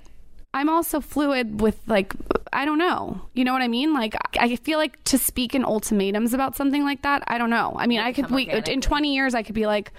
I'm 0.53 0.69
also 0.69 0.99
fluid 0.99 1.61
with 1.61 1.79
like 1.87 2.13
I 2.51 2.65
don't 2.65 2.79
know. 2.79 3.21
You 3.33 3.43
know 3.43 3.53
what 3.53 3.61
I 3.61 3.67
mean? 3.67 3.93
Like 3.93 4.15
I 4.39 4.55
feel 4.57 4.79
like 4.79 5.03
to 5.05 5.17
speak 5.17 5.53
in 5.53 5.63
ultimatums 5.63 6.33
about 6.33 6.55
something 6.55 6.83
like 6.83 7.03
that, 7.03 7.23
I 7.27 7.37
don't 7.37 7.49
know. 7.49 7.75
I 7.77 7.87
mean, 7.87 7.99
I 7.99 8.13
could 8.13 8.29
we 8.31 8.49
in 8.49 8.81
20 8.81 9.13
years 9.13 9.35
I 9.35 9.43
could 9.43 9.55
be 9.55 9.67
like 9.67 9.91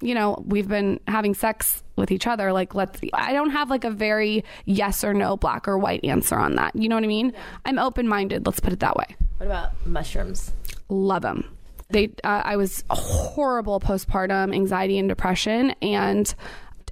you 0.00 0.14
know, 0.14 0.40
we've 0.46 0.68
been 0.68 1.00
having 1.08 1.34
sex 1.34 1.82
with 1.96 2.12
each 2.12 2.26
other 2.26 2.52
like 2.52 2.74
let's 2.74 3.00
I 3.12 3.32
don't 3.32 3.50
have 3.50 3.70
like 3.70 3.84
a 3.84 3.90
very 3.90 4.44
yes 4.64 5.02
or 5.02 5.12
no 5.12 5.36
black 5.36 5.66
or 5.66 5.78
white 5.78 6.04
answer 6.04 6.36
on 6.36 6.56
that. 6.56 6.74
You 6.76 6.88
know 6.88 6.96
what 6.96 7.04
I 7.04 7.08
mean? 7.08 7.32
I'm 7.64 7.78
open-minded, 7.78 8.46
let's 8.46 8.60
put 8.60 8.72
it 8.72 8.80
that 8.80 8.96
way. 8.96 9.16
What 9.38 9.46
about 9.46 9.86
mushrooms? 9.86 10.52
Love 10.88 11.22
them. 11.22 11.56
They, 11.90 12.10
uh, 12.22 12.42
I 12.44 12.56
was 12.56 12.84
horrible 12.90 13.80
postpartum 13.80 14.54
anxiety 14.54 14.98
and 14.98 15.08
depression, 15.08 15.70
and 15.80 16.32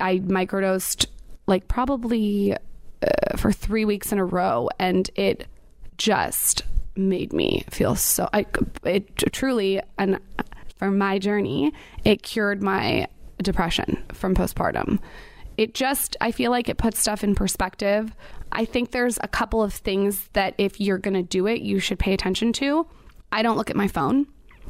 I 0.01 0.21
microdosed 0.21 1.07
like 1.47 1.69
probably 1.69 2.57
uh, 3.07 3.37
for 3.37 3.53
three 3.53 3.85
weeks 3.85 4.13
in 4.13 4.19
a 4.19 4.25
row, 4.25 4.69
and 4.79 5.11
it 5.15 5.47
just 5.99 6.63
made 6.97 7.33
me 7.33 7.65
feel 7.71 7.95
so. 7.95 8.29
I, 8.33 8.47
it 8.85 9.17
truly, 9.33 9.81
and 9.99 10.19
for 10.77 10.91
my 10.91 11.19
journey, 11.19 11.73
it 12.05 12.23
cured 12.23 12.63
my 12.63 13.09
depression 13.43 14.03
from 14.13 14.35
postpartum. 14.35 14.99
It 15.57 15.75
just, 15.75 16.17
I 16.21 16.33
feel 16.33 16.51
like 16.51 16.69
it 16.69 16.77
puts 16.77 17.01
stuff 17.01 17.25
in 17.25 17.35
perspective. 17.35 18.15
I 18.53 18.65
think 18.65 18.91
there's 18.91 19.19
a 19.23 19.29
couple 19.29 19.63
of 19.63 19.73
things 19.73 20.29
that 20.35 20.55
if 20.59 20.81
you're 20.81 20.99
going 20.99 21.15
to 21.15 21.23
do 21.23 21.47
it, 21.47 21.63
you 21.63 21.79
should 21.79 21.99
pay 21.99 22.13
attention 22.13 22.53
to. 22.55 22.87
I 23.33 23.43
don't 23.43 23.57
look 23.57 23.71
at 23.71 23.77
my 23.77 23.89
phone. 23.89 24.27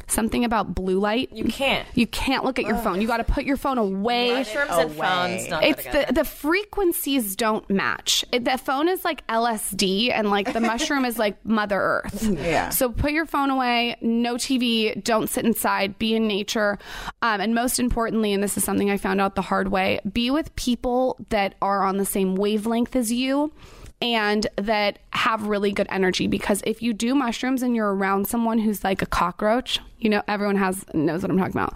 Something 0.09 0.45
about 0.45 0.75
blue 0.75 1.01
light. 1.01 1.31
You 1.33 1.45
can't. 1.45 1.87
You 1.95 2.07
can't 2.07 2.45
look 2.45 2.59
at 2.61 2.65
your 2.65 2.77
phone. 2.77 3.01
You 3.01 3.07
got 3.09 3.17
to 3.17 3.25
put 3.25 3.45
your 3.45 3.57
phone 3.57 3.77
away. 3.79 4.33
Mushrooms 4.35 4.71
and 4.71 4.91
Away. 4.91 4.97
phones. 5.09 5.49
Not 5.49 5.65
It's 5.65 5.83
together. 5.85 6.05
the 6.09 6.13
the 6.15 6.25
frequencies 6.25 7.37
don't 7.37 7.69
match. 7.69 8.25
It, 8.33 8.45
the 8.45 8.57
phone 8.57 8.89
is 8.89 9.05
like 9.05 9.27
LSD, 9.27 10.11
and 10.13 10.31
like 10.31 10.53
the 10.53 10.61
mushroom 10.61 11.05
is 11.05 11.19
like 11.19 11.45
Mother 11.45 11.81
Earth. 11.81 12.23
Yeah. 12.23 12.69
So 12.71 12.91
put 12.91 13.13
your 13.13 13.27
phone 13.27 13.51
away. 13.51 13.97
No 14.01 14.35
TV. 14.37 15.03
Don't 15.03 15.29
sit 15.29 15.45
inside. 15.45 15.99
Be 15.99 16.15
in 16.15 16.27
nature. 16.29 16.79
Um, 17.23 17.41
and 17.41 17.55
most 17.55 17.79
importantly, 17.79 18.33
and 18.33 18.43
this 18.43 18.57
is 18.57 18.65
something 18.65 18.91
I 18.91 18.97
found 18.99 19.21
out 19.21 19.35
the 19.35 19.43
hard 19.43 19.69
way: 19.69 20.01
be 20.13 20.31
with 20.31 20.55
people 20.57 21.17
that 21.31 21.55
are 21.61 21.83
on 21.83 21.97
the 21.97 22.07
same 22.07 22.37
wavelength 22.37 22.95
as 22.97 23.13
you. 23.13 23.53
And 24.03 24.47
that 24.57 24.99
have 25.13 25.47
really 25.47 25.73
good 25.73 25.87
energy 25.91 26.27
because 26.27 26.63
if 26.67 26.83
you 26.83 26.93
do 26.93 27.15
mushrooms 27.15 27.63
and 27.63 27.75
you're 27.75 27.95
around 27.95 28.29
someone 28.29 28.59
who's 28.59 28.85
like 28.85 29.01
a 29.01 29.07
cockroach, 29.07 29.81
you 29.99 30.11
know, 30.11 30.23
everyone 30.29 30.57
has 30.57 30.85
knows 30.93 31.23
what 31.23 31.31
I'm 31.31 31.39
talking 31.39 31.53
about 31.57 31.75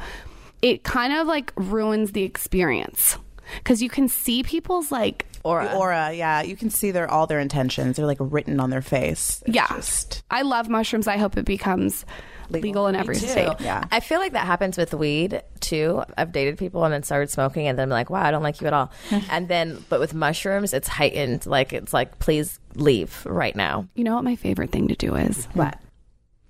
it 0.62 0.83
kind 0.85 1.14
of 1.14 1.26
like 1.26 1.52
ruins 1.56 2.12
the 2.12 2.22
experience 2.22 3.16
because 3.59 3.83
you 3.83 3.88
can 3.88 4.09
see 4.09 4.42
people's 4.42 4.92
like 4.92 5.24
Aura. 5.42 5.72
aura, 5.74 6.12
yeah. 6.12 6.42
You 6.42 6.54
can 6.54 6.68
see 6.68 6.90
their 6.90 7.11
all 7.11 7.26
their 7.26 7.40
intentions. 7.40 7.96
They're 7.96 8.04
like 8.04 8.18
written 8.20 8.61
on 8.61 8.68
their 8.68 8.83
face. 8.83 9.42
It's 9.46 9.56
yeah 9.56 9.66
just- 9.68 10.22
i 10.30 10.42
love 10.42 10.68
mushrooms 10.68 11.06
i 11.09 11.16
hope 11.16 11.38
it 11.38 11.46
becomes 11.46 12.04
legal, 12.50 12.86
in 12.86 12.94
every 12.96 13.14
state 13.16 13.52
Yeah. 13.60 13.84
I 13.90 14.00
feel 14.00 14.18
like 14.18 14.32
that 14.32 14.46
happens 14.46 14.76
with 14.76 14.92
weed 14.94 15.42
too. 15.60 16.02
I've 16.18 16.32
dated 16.32 16.58
people 16.58 16.84
and 16.84 16.92
then 16.92 17.02
started 17.02 17.30
smoking, 17.30 17.66
and 17.68 17.78
then 17.78 17.84
I'm 17.84 17.90
like, 17.90 18.10
wow, 18.10 18.22
I 18.22 18.30
don't 18.30 18.42
like 18.42 18.60
you 18.60 18.66
at 18.66 18.72
all. 18.72 18.90
and 19.30 19.48
then, 19.48 19.84
but 19.88 20.00
with 20.00 20.14
mushrooms, 20.14 20.72
it's 20.74 20.88
heightened. 20.88 21.46
Like 21.46 21.72
it's 21.72 21.92
like, 21.92 22.18
please 22.18 22.58
leave 22.74 23.24
right 23.26 23.56
now. 23.56 23.86
you 23.94 24.04
know 24.04 24.14
what 24.14 24.24
my 24.24 24.36
favorite 24.36 24.70
thing 24.70 24.88
to 24.88 24.94
do 24.94 25.14
is 25.16 25.46
What? 25.54 25.78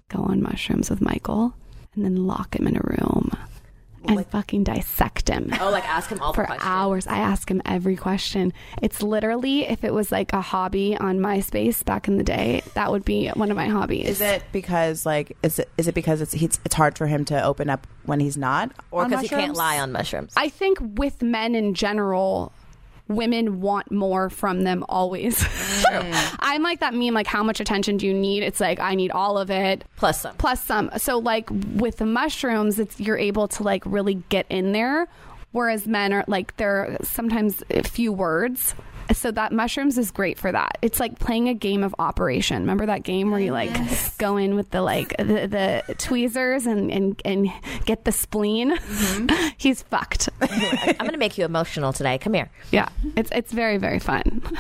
go 0.09 0.23
on 0.23 0.43
mushrooms 0.43 0.91
with 0.91 1.01
michael 1.01 1.55
and 1.95 2.05
then 2.05 2.27
lock 2.27 2.55
him 2.59 2.67
in 2.67 2.77
a 2.77 2.81
room 2.83 3.31
and 4.07 4.27
fucking 4.29 4.65
dissect 4.65 5.29
him 5.29 5.51
Oh, 5.61 5.71
like 5.71 5.89
ask 5.89 6.11
him 6.11 6.21
all 6.21 6.33
for 6.33 6.43
the 6.43 6.47
questions. 6.49 6.69
hours. 6.69 7.07
I 7.07 7.19
ask 7.19 7.51
him 7.51 7.61
every 7.67 7.97
question. 7.97 8.53
It's 8.83 9.03
literally, 9.03 9.67
if 9.69 9.85
it 9.85 9.93
was 9.93 10.11
like 10.11 10.33
a 10.33 10.41
hobby 10.41 10.97
on 10.97 11.19
MySpace 11.19 11.85
back 11.85 12.09
in 12.09 12.17
the 12.17 12.25
day, 12.25 12.63
that 12.75 12.91
would 12.91 13.05
be 13.05 13.29
one 13.29 13.51
of 13.51 13.57
my 13.57 13.69
hobbies. 13.69 14.07
Is 14.09 14.21
it 14.21 14.43
because 14.53 15.05
like 15.07 15.37
is 15.43 15.59
it 15.59 15.69
is 15.79 15.89
it 15.89 15.95
because 15.95 16.21
it's 16.21 16.33
he's, 16.33 16.59
it's 16.65 16.75
hard 16.75 16.97
for 16.97 17.07
him 17.07 17.25
to 17.27 17.43
open 17.43 17.69
up 17.71 17.87
when 18.05 18.21
he's 18.21 18.37
not 18.37 18.73
Or 18.91 19.05
because 19.05 19.23
he 19.23 19.29
can't 19.29 19.55
lie 19.57 19.79
on 19.79 19.93
mushrooms. 19.93 20.33
I 20.37 20.49
think 20.49 20.79
with 20.81 21.23
men 21.23 21.55
in 21.55 21.75
general, 21.75 22.53
women 23.11 23.61
want 23.61 23.91
more 23.91 24.31
from 24.31 24.63
them 24.63 24.85
always. 24.89 25.45
Mm. 25.91 26.37
I'm 26.39 26.63
like 26.63 26.81
that 26.81 26.95
meme, 26.95 27.15
like, 27.15 27.27
how 27.27 27.43
much 27.43 27.59
attention 27.59 27.97
do 27.97 28.07
you 28.07 28.15
need? 28.15 28.45
It's 28.45 28.61
like, 28.61 28.79
I 28.79 28.95
need 28.95 29.11
all 29.11 29.39
of 29.39 29.51
it. 29.51 29.85
Plus 29.97 30.21
some. 30.21 30.37
Plus 30.37 30.63
some. 30.63 30.89
So, 30.99 31.19
like, 31.19 31.49
with 31.51 31.97
the 31.97 32.07
mushrooms, 32.07 32.79
it's 32.79 33.01
you're 33.01 33.19
able 33.19 33.49
to, 33.49 33.65
like, 33.65 33.85
really 33.87 34.23
get 34.29 34.47
in 34.49 34.71
there. 34.71 35.09
Whereas 35.51 35.89
men 35.89 36.13
are, 36.13 36.25
like, 36.29 36.57
they're 36.59 36.97
sometimes 37.03 37.65
a 37.71 37.83
few 37.83 38.13
words. 38.13 38.75
So 39.13 39.31
that 39.33 39.53
mushrooms 39.53 39.99
is 39.99 40.11
great 40.11 40.39
for 40.39 40.53
that. 40.53 40.79
It's 40.83 41.01
like 41.01 41.19
playing 41.19 41.49
a 41.49 41.55
game 41.55 41.83
of 41.83 41.95
operation. 41.99 42.63
Remember 42.63 42.87
that 42.87 43.03
game 43.03 43.31
where 43.31 43.41
you 43.41 43.53
like 43.53 43.71
go 44.19 44.37
in 44.37 44.55
with 44.55 44.71
the 44.71 44.83
like 44.83 45.17
the, 45.19 45.83
the 45.87 45.95
tweezers 45.95 46.67
and, 46.67 46.91
and 46.91 47.21
and 47.25 47.49
get 47.85 48.05
the 48.05 48.13
spleen. 48.13 48.77
He's 49.57 49.83
fucked. 49.83 50.29
I'm 50.41 50.97
going 50.97 51.11
to 51.11 51.19
make 51.19 51.39
you 51.39 51.45
emotional 51.45 51.93
today. 51.93 52.19
Come 52.19 52.35
here. 52.35 52.51
Yeah, 52.71 52.89
it's 53.17 53.31
it's 53.33 53.53
very 53.53 53.79
very 53.79 53.99
fun. 53.99 54.43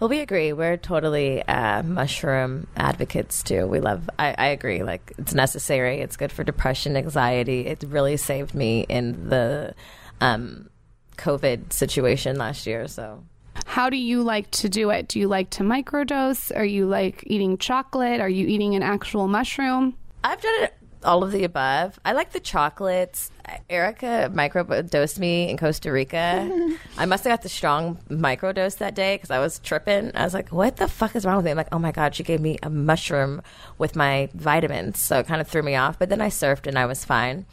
Well, 0.00 0.08
we 0.10 0.18
agree. 0.18 0.52
We're 0.52 0.76
totally 0.76 1.40
uh, 1.44 1.82
mushroom 1.84 2.66
advocates 2.76 3.44
too. 3.44 3.66
We 3.68 3.80
love. 3.80 4.10
I, 4.18 4.34
I 4.36 4.46
agree. 4.48 4.82
Like 4.82 5.12
it's 5.18 5.32
necessary. 5.32 6.00
It's 6.00 6.16
good 6.16 6.32
for 6.32 6.42
depression, 6.42 6.96
anxiety. 6.96 7.66
It 7.66 7.84
really 7.86 8.16
saved 8.16 8.54
me 8.56 8.80
in 8.88 9.28
the 9.30 9.72
um, 10.20 10.68
COVID 11.16 11.72
situation 11.72 12.36
last 12.36 12.66
year. 12.66 12.88
So 12.88 13.22
How 13.66 13.90
do 13.90 13.96
you 13.96 14.22
like 14.22 14.50
to 14.52 14.68
do 14.68 14.90
it? 14.90 15.08
Do 15.08 15.18
you 15.18 15.28
like 15.28 15.50
to 15.50 15.62
microdose? 15.62 16.56
Are 16.56 16.64
you 16.64 16.86
like 16.86 17.24
eating 17.26 17.58
chocolate? 17.58 18.20
Are 18.20 18.28
you 18.28 18.46
eating 18.46 18.74
an 18.74 18.82
actual 18.82 19.28
mushroom? 19.28 19.96
I've 20.22 20.40
done 20.40 20.62
it 20.62 20.74
all 21.04 21.22
of 21.22 21.32
the 21.32 21.44
above. 21.44 21.98
I 22.04 22.12
like 22.12 22.32
the 22.32 22.40
chocolates. 22.40 23.30
Erica 23.68 24.30
microdosed 24.32 25.18
me 25.18 25.50
in 25.50 25.56
Costa 25.56 25.92
Rica. 25.92 26.50
I 26.98 27.06
must 27.06 27.24
have 27.24 27.32
got 27.32 27.42
the 27.42 27.48
strong 27.48 27.98
microdose 28.08 28.78
that 28.78 28.94
day 28.94 29.16
because 29.16 29.30
I 29.30 29.38
was 29.38 29.58
tripping. 29.58 30.12
I 30.14 30.24
was 30.24 30.34
like, 30.34 30.50
"What 30.50 30.76
the 30.76 30.88
fuck 30.88 31.14
is 31.14 31.26
wrong 31.26 31.36
with 31.36 31.44
me?" 31.44 31.50
I'm 31.50 31.56
like, 31.56 31.68
"Oh 31.72 31.78
my 31.78 31.92
god, 31.92 32.14
she 32.14 32.22
gave 32.22 32.40
me 32.40 32.58
a 32.62 32.70
mushroom 32.70 33.42
with 33.76 33.94
my 33.96 34.30
vitamins," 34.34 34.98
so 34.98 35.18
it 35.18 35.26
kind 35.26 35.40
of 35.40 35.48
threw 35.48 35.62
me 35.62 35.76
off. 35.76 35.98
But 35.98 36.08
then 36.08 36.20
I 36.20 36.28
surfed 36.28 36.66
and 36.66 36.78
I 36.78 36.86
was 36.86 37.04
fine. 37.04 37.44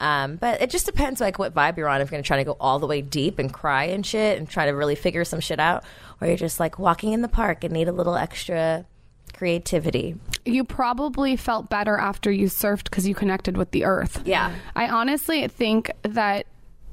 Um, 0.00 0.36
but 0.36 0.60
it 0.62 0.70
just 0.70 0.86
depends 0.86 1.20
like 1.20 1.38
what 1.38 1.54
vibe 1.54 1.76
you're 1.76 1.88
on. 1.88 2.00
If 2.00 2.10
you're 2.10 2.16
gonna 2.16 2.22
try 2.22 2.36
to 2.38 2.44
go 2.44 2.56
all 2.60 2.78
the 2.78 2.86
way 2.86 3.02
deep 3.02 3.38
and 3.38 3.52
cry 3.52 3.84
and 3.84 4.04
shit 4.06 4.38
and 4.38 4.48
try 4.48 4.66
to 4.66 4.72
really 4.72 4.94
figure 4.94 5.24
some 5.24 5.40
shit 5.40 5.58
out, 5.58 5.84
or 6.20 6.28
you're 6.28 6.36
just 6.36 6.60
like 6.60 6.78
walking 6.78 7.12
in 7.12 7.22
the 7.22 7.28
park 7.28 7.64
and 7.64 7.72
need 7.72 7.88
a 7.88 7.92
little 7.92 8.14
extra 8.14 8.86
creativity. 9.32 10.16
You 10.44 10.64
probably 10.64 11.36
felt 11.36 11.68
better 11.68 11.96
after 11.96 12.30
you 12.30 12.46
surfed 12.46 12.84
because 12.84 13.06
you 13.06 13.14
connected 13.14 13.56
with 13.56 13.70
the 13.70 13.84
earth. 13.84 14.22
Yeah. 14.24 14.54
I 14.74 14.88
honestly 14.88 15.46
think 15.48 15.90
that 16.02 16.46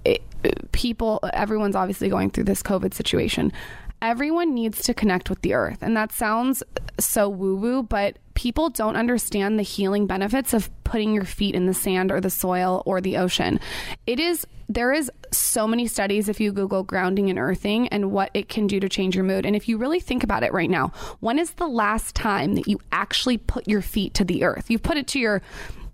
it, 0.03 0.21
people, 0.71 1.19
everyone's 1.33 1.75
obviously 1.75 2.09
going 2.09 2.29
through 2.29 2.43
this 2.43 2.61
COVID 2.61 2.93
situation. 2.93 3.51
Everyone 4.01 4.53
needs 4.53 4.83
to 4.83 4.93
connect 4.93 5.29
with 5.29 5.41
the 5.41 5.53
earth. 5.53 5.79
And 5.81 5.95
that 5.97 6.11
sounds 6.11 6.63
so 6.99 7.27
woo 7.29 7.55
woo, 7.55 7.83
but 7.83 8.17
people 8.33 8.69
don't 8.69 8.95
understand 8.95 9.57
the 9.57 9.63
healing 9.63 10.07
benefits 10.07 10.53
of 10.53 10.69
putting 10.83 11.13
your 11.13 11.25
feet 11.25 11.55
in 11.55 11.65
the 11.65 11.73
sand 11.73 12.11
or 12.11 12.21
the 12.21 12.29
soil 12.29 12.83
or 12.85 13.01
the 13.01 13.17
ocean. 13.17 13.59
It 14.05 14.19
is, 14.19 14.45
there 14.69 14.93
is 14.93 15.11
so 15.31 15.67
many 15.67 15.87
studies 15.87 16.29
if 16.29 16.39
you 16.39 16.51
Google 16.51 16.83
grounding 16.83 17.29
and 17.29 17.39
earthing 17.39 17.87
and 17.87 18.11
what 18.11 18.29
it 18.33 18.49
can 18.49 18.67
do 18.67 18.79
to 18.79 18.89
change 18.89 19.15
your 19.15 19.23
mood. 19.23 19.45
And 19.45 19.55
if 19.55 19.67
you 19.67 19.77
really 19.77 19.99
think 19.99 20.23
about 20.23 20.43
it 20.43 20.53
right 20.53 20.69
now, 20.69 20.91
when 21.19 21.39
is 21.39 21.51
the 21.51 21.67
last 21.67 22.15
time 22.15 22.55
that 22.55 22.67
you 22.67 22.79
actually 22.91 23.37
put 23.37 23.67
your 23.67 23.81
feet 23.81 24.13
to 24.15 24.25
the 24.25 24.43
earth? 24.43 24.69
You 24.69 24.79
put 24.79 24.97
it 24.97 25.07
to 25.07 25.19
your 25.19 25.41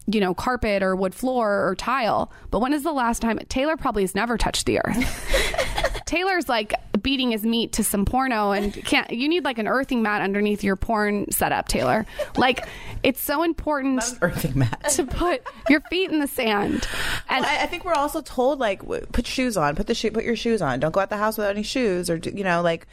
you 0.07 0.19
know, 0.19 0.33
carpet 0.33 0.83
or 0.83 0.95
wood 0.95 1.13
floor 1.13 1.67
or 1.67 1.75
tile. 1.75 2.31
But 2.49 2.59
when 2.59 2.73
is 2.73 2.83
the 2.83 2.91
last 2.91 3.21
time 3.21 3.39
Taylor 3.49 3.77
probably 3.77 4.03
has 4.03 4.15
never 4.15 4.37
touched 4.37 4.65
the 4.65 4.79
earth? 4.79 6.01
Taylor's 6.05 6.49
like 6.49 6.73
beating 7.01 7.31
his 7.31 7.43
meat 7.43 7.73
to 7.73 7.83
some 7.83 8.05
porno 8.05 8.51
and 8.51 8.73
can't 8.85 9.09
you 9.11 9.27
need 9.27 9.43
like 9.43 9.57
an 9.57 9.67
earthing 9.67 10.01
mat 10.01 10.21
underneath 10.21 10.63
your 10.63 10.75
porn 10.75 11.29
setup, 11.31 11.67
Taylor. 11.67 12.05
Like 12.37 12.65
it's 13.03 13.21
so 13.21 13.43
important 13.43 14.03
Earthing 14.21 14.59
mat. 14.59 14.91
to 14.91 15.05
put 15.05 15.41
your 15.69 15.81
feet 15.81 16.11
in 16.11 16.19
the 16.19 16.27
sand. 16.27 16.87
And 17.29 17.45
I, 17.45 17.63
I 17.63 17.65
think 17.65 17.85
we're 17.85 17.93
also 17.93 18.21
told 18.21 18.59
like 18.59 18.81
w- 18.81 19.05
put 19.11 19.25
shoes 19.27 19.57
on, 19.57 19.75
put 19.75 19.87
the 19.87 19.95
shoe, 19.95 20.11
put 20.11 20.23
your 20.23 20.35
shoes 20.35 20.61
on. 20.61 20.79
Don't 20.79 20.91
go 20.91 20.99
out 20.99 21.09
the 21.09 21.17
house 21.17 21.37
without 21.37 21.51
any 21.51 21.63
shoes, 21.63 22.09
or 22.09 22.17
you 22.17 22.43
know, 22.43 22.61
like 22.61 22.87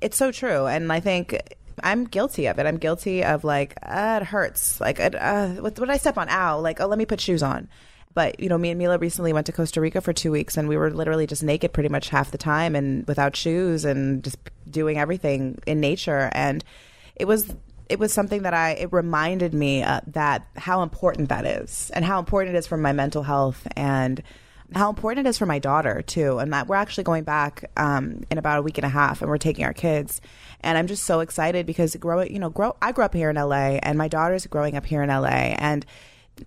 it's 0.00 0.16
so 0.16 0.30
true. 0.32 0.66
And 0.66 0.92
I 0.92 1.00
think 1.00 1.36
I'm 1.82 2.04
guilty 2.04 2.46
of 2.46 2.58
it. 2.58 2.66
I'm 2.66 2.76
guilty 2.76 3.24
of 3.24 3.44
like 3.44 3.74
uh, 3.82 4.18
it 4.20 4.26
hurts. 4.26 4.80
Like 4.80 5.00
uh, 5.00 5.48
what, 5.48 5.78
what 5.78 5.86
did 5.86 5.90
I 5.90 5.96
step 5.96 6.18
on? 6.18 6.28
Ow! 6.28 6.60
Like 6.60 6.80
oh, 6.80 6.86
let 6.86 6.98
me 6.98 7.06
put 7.06 7.20
shoes 7.20 7.42
on. 7.42 7.68
But 8.12 8.40
you 8.40 8.48
know, 8.48 8.58
me 8.58 8.70
and 8.70 8.78
Mila 8.78 8.98
recently 8.98 9.32
went 9.32 9.46
to 9.46 9.52
Costa 9.52 9.80
Rica 9.80 10.00
for 10.00 10.12
two 10.12 10.32
weeks, 10.32 10.56
and 10.56 10.68
we 10.68 10.76
were 10.76 10.90
literally 10.90 11.26
just 11.26 11.42
naked 11.42 11.72
pretty 11.72 11.88
much 11.88 12.08
half 12.08 12.30
the 12.30 12.38
time, 12.38 12.74
and 12.74 13.06
without 13.06 13.36
shoes, 13.36 13.84
and 13.84 14.24
just 14.24 14.36
doing 14.68 14.98
everything 14.98 15.58
in 15.66 15.80
nature. 15.80 16.30
And 16.32 16.64
it 17.16 17.26
was 17.26 17.54
it 17.88 17.98
was 17.98 18.12
something 18.12 18.42
that 18.42 18.54
I 18.54 18.70
it 18.72 18.92
reminded 18.92 19.54
me 19.54 19.82
uh, 19.82 20.00
that 20.08 20.46
how 20.56 20.82
important 20.82 21.28
that 21.28 21.44
is, 21.46 21.90
and 21.94 22.04
how 22.04 22.18
important 22.18 22.56
it 22.56 22.58
is 22.58 22.66
for 22.66 22.76
my 22.76 22.92
mental 22.92 23.22
health, 23.22 23.66
and 23.76 24.22
how 24.74 24.88
important 24.88 25.26
it 25.26 25.28
is 25.28 25.38
for 25.38 25.46
my 25.46 25.60
daughter 25.60 26.02
too. 26.02 26.38
And 26.38 26.52
that 26.52 26.66
we're 26.66 26.76
actually 26.76 27.04
going 27.04 27.24
back 27.24 27.70
um, 27.76 28.22
in 28.30 28.38
about 28.38 28.58
a 28.58 28.62
week 28.62 28.78
and 28.78 28.84
a 28.84 28.90
half, 28.90 29.22
and 29.22 29.30
we're 29.30 29.38
taking 29.38 29.64
our 29.64 29.72
kids. 29.72 30.20
And 30.62 30.76
I'm 30.76 30.88
just 30.88 31.04
so 31.04 31.20
excited 31.20 31.64
because 31.64 31.94
growing, 31.94 32.32
you 32.32 32.40
know, 32.40 32.50
grow. 32.50 32.76
I 32.82 32.90
grew 32.90 33.04
up 33.04 33.14
here 33.14 33.30
in 33.30 33.36
LA, 33.36 33.78
and 33.82 33.96
my 33.96 34.08
daughter's 34.08 34.46
growing 34.46 34.76
up 34.76 34.84
here 34.84 35.02
in 35.02 35.08
LA, 35.10 35.54
and 35.58 35.86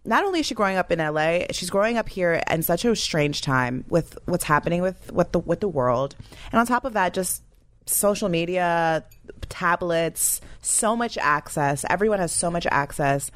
not 0.05 0.23
only 0.23 0.39
is 0.39 0.45
she 0.45 0.55
growing 0.55 0.77
up 0.77 0.91
in 0.91 0.99
LA, 0.99 1.39
she's 1.51 1.69
growing 1.69 1.97
up 1.97 2.09
here 2.09 2.41
in 2.49 2.63
such 2.63 2.85
a 2.85 2.95
strange 2.95 3.41
time 3.41 3.85
with 3.89 4.17
what's 4.25 4.43
happening 4.43 4.81
with 4.81 5.11
with 5.11 5.31
the 5.31 5.39
with 5.39 5.59
the 5.59 5.67
world, 5.67 6.15
and 6.51 6.59
on 6.59 6.65
top 6.65 6.85
of 6.85 6.93
that, 6.93 7.13
just 7.13 7.43
social 7.85 8.29
media, 8.29 9.03
tablets, 9.49 10.41
so 10.61 10.95
much 10.95 11.17
access. 11.17 11.85
Everyone 11.89 12.19
has 12.19 12.31
so 12.31 12.49
much 12.49 12.65
access. 12.67 13.31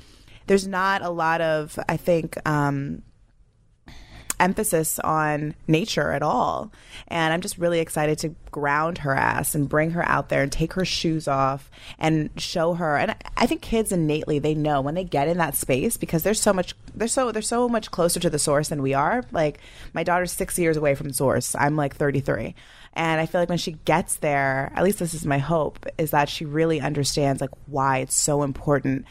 There's 0.47 0.67
not 0.67 1.01
a 1.01 1.09
lot 1.09 1.41
of, 1.41 1.77
I 1.89 1.97
think, 1.97 2.37
um, 2.47 3.03
emphasis 4.39 4.99
on 4.99 5.55
nature 5.67 6.11
at 6.11 6.21
all. 6.21 6.71
And 7.07 7.33
I'm 7.33 7.41
just 7.41 7.57
really 7.57 7.79
excited 7.79 8.19
to 8.19 8.35
ground 8.51 8.99
her 8.99 9.13
ass 9.15 9.55
and 9.55 9.67
bring 9.67 9.91
her 9.91 10.07
out 10.07 10.29
there 10.29 10.43
and 10.43 10.51
take 10.51 10.73
her 10.73 10.85
shoes 10.85 11.27
off 11.27 11.69
and 11.97 12.29
show 12.37 12.73
her. 12.75 12.97
And 12.97 13.15
I- 13.35 13.47
think 13.47 13.61
kids 13.61 13.93
innately 13.93 14.39
they 14.39 14.53
know 14.53 14.81
when 14.81 14.93
they 14.95 15.05
get 15.05 15.29
in 15.29 15.37
that 15.37 15.55
space 15.55 15.95
because 15.95 16.23
there's 16.23 16.41
so 16.41 16.51
much 16.51 16.75
they're 16.93 17.07
so 17.07 17.31
they're 17.31 17.41
so 17.41 17.69
much 17.69 17.91
closer 17.91 18.19
to 18.19 18.29
the 18.29 18.37
source 18.37 18.67
than 18.67 18.81
we 18.81 18.93
are. 18.93 19.23
Like 19.31 19.59
my 19.93 20.03
daughter's 20.03 20.33
6 20.33 20.59
years 20.59 20.75
away 20.75 20.95
from 20.95 21.13
source. 21.13 21.55
I'm 21.55 21.77
like 21.77 21.95
33. 21.95 22.55
And 22.93 23.21
I 23.21 23.25
feel 23.25 23.39
like 23.39 23.47
when 23.47 23.57
she 23.57 23.73
gets 23.85 24.17
there, 24.17 24.73
at 24.75 24.83
least 24.83 24.99
this 24.99 25.13
is 25.13 25.25
my 25.25 25.37
hope, 25.37 25.85
is 25.97 26.11
that 26.11 26.27
she 26.27 26.43
really 26.45 26.81
understands 26.81 27.39
like 27.39 27.51
why 27.67 27.99
it's 27.99 28.15
so 28.15 28.43
important 28.43 29.05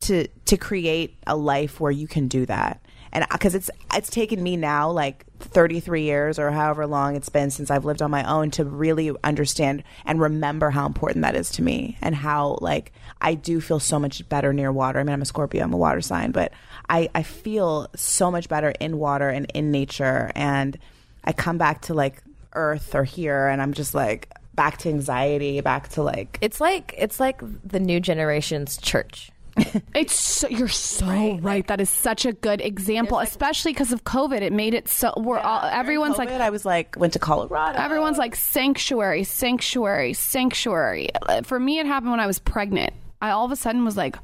to 0.00 0.26
to 0.44 0.56
create 0.56 1.16
a 1.26 1.36
life 1.36 1.80
where 1.80 1.92
you 1.92 2.06
can 2.06 2.28
do 2.28 2.44
that 2.46 2.81
and 3.12 3.26
because 3.30 3.54
it's 3.54 3.70
it's 3.94 4.10
taken 4.10 4.42
me 4.42 4.56
now 4.56 4.90
like 4.90 5.24
33 5.40 6.02
years 6.02 6.38
or 6.38 6.50
however 6.50 6.86
long 6.86 7.16
it's 7.16 7.28
been 7.28 7.50
since 7.50 7.70
I've 7.70 7.84
lived 7.84 8.00
on 8.00 8.10
my 8.10 8.28
own 8.30 8.50
to 8.52 8.64
really 8.64 9.12
understand 9.22 9.82
and 10.04 10.20
remember 10.20 10.70
how 10.70 10.86
important 10.86 11.22
that 11.22 11.34
is 11.34 11.50
to 11.52 11.62
me 11.62 11.98
and 12.00 12.14
how 12.14 12.58
like 12.60 12.92
I 13.20 13.34
do 13.34 13.60
feel 13.60 13.80
so 13.80 13.98
much 13.98 14.28
better 14.28 14.52
near 14.52 14.72
water. 14.72 14.98
I 14.98 15.04
mean, 15.04 15.12
I'm 15.12 15.22
a 15.22 15.26
Scorpio, 15.26 15.62
I'm 15.62 15.72
a 15.72 15.76
water 15.76 16.00
sign, 16.00 16.32
but 16.32 16.52
I 16.88 17.10
I 17.14 17.22
feel 17.22 17.88
so 17.96 18.30
much 18.30 18.48
better 18.48 18.72
in 18.80 18.98
water 18.98 19.28
and 19.28 19.46
in 19.54 19.70
nature 19.70 20.30
and 20.34 20.78
I 21.24 21.32
come 21.32 21.58
back 21.58 21.82
to 21.82 21.94
like 21.94 22.22
earth 22.54 22.94
or 22.94 23.04
here 23.04 23.48
and 23.48 23.60
I'm 23.60 23.72
just 23.72 23.94
like 23.94 24.32
back 24.54 24.78
to 24.78 24.88
anxiety, 24.88 25.60
back 25.60 25.88
to 25.90 26.02
like 26.02 26.38
It's 26.40 26.60
like 26.60 26.94
it's 26.96 27.18
like 27.18 27.42
the 27.64 27.80
new 27.80 28.00
generation's 28.00 28.78
church. 28.78 29.31
It's 29.94 30.14
so, 30.14 30.48
you're 30.48 30.68
so 30.68 31.06
right. 31.42 31.66
That 31.66 31.80
is 31.80 31.90
such 31.90 32.24
a 32.24 32.32
good 32.32 32.60
example, 32.60 33.18
especially 33.18 33.72
because 33.72 33.92
of 33.92 34.04
COVID. 34.04 34.40
It 34.40 34.52
made 34.52 34.74
it 34.74 34.88
so 34.88 35.12
we're 35.16 35.38
all 35.38 35.60
everyone's 35.64 36.18
like 36.18 36.30
I 36.30 36.50
was 36.50 36.64
like 36.64 36.96
went 36.96 37.12
to 37.12 37.18
Colorado. 37.18 37.78
everyone's 37.78 38.18
like 38.18 38.34
sanctuary, 38.34 39.24
sanctuary, 39.24 40.14
sanctuary. 40.14 41.10
For 41.44 41.60
me, 41.60 41.78
it 41.78 41.86
happened 41.86 42.10
when 42.10 42.20
I 42.20 42.26
was 42.26 42.38
pregnant. 42.38 42.92
I 43.20 43.30
all 43.30 43.44
of 43.44 43.52
a 43.52 43.56
sudden 43.56 43.84
was 43.84 43.96
like, 43.96 44.16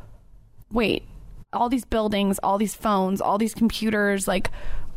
wait, 0.73 1.05
all 1.53 1.69
these 1.69 1.85
buildings, 1.85 2.39
all 2.43 2.59
these 2.59 2.75
phones, 2.75 3.21
all 3.21 3.39
these 3.39 3.55
computers, 3.55 4.29
like, 4.29 4.51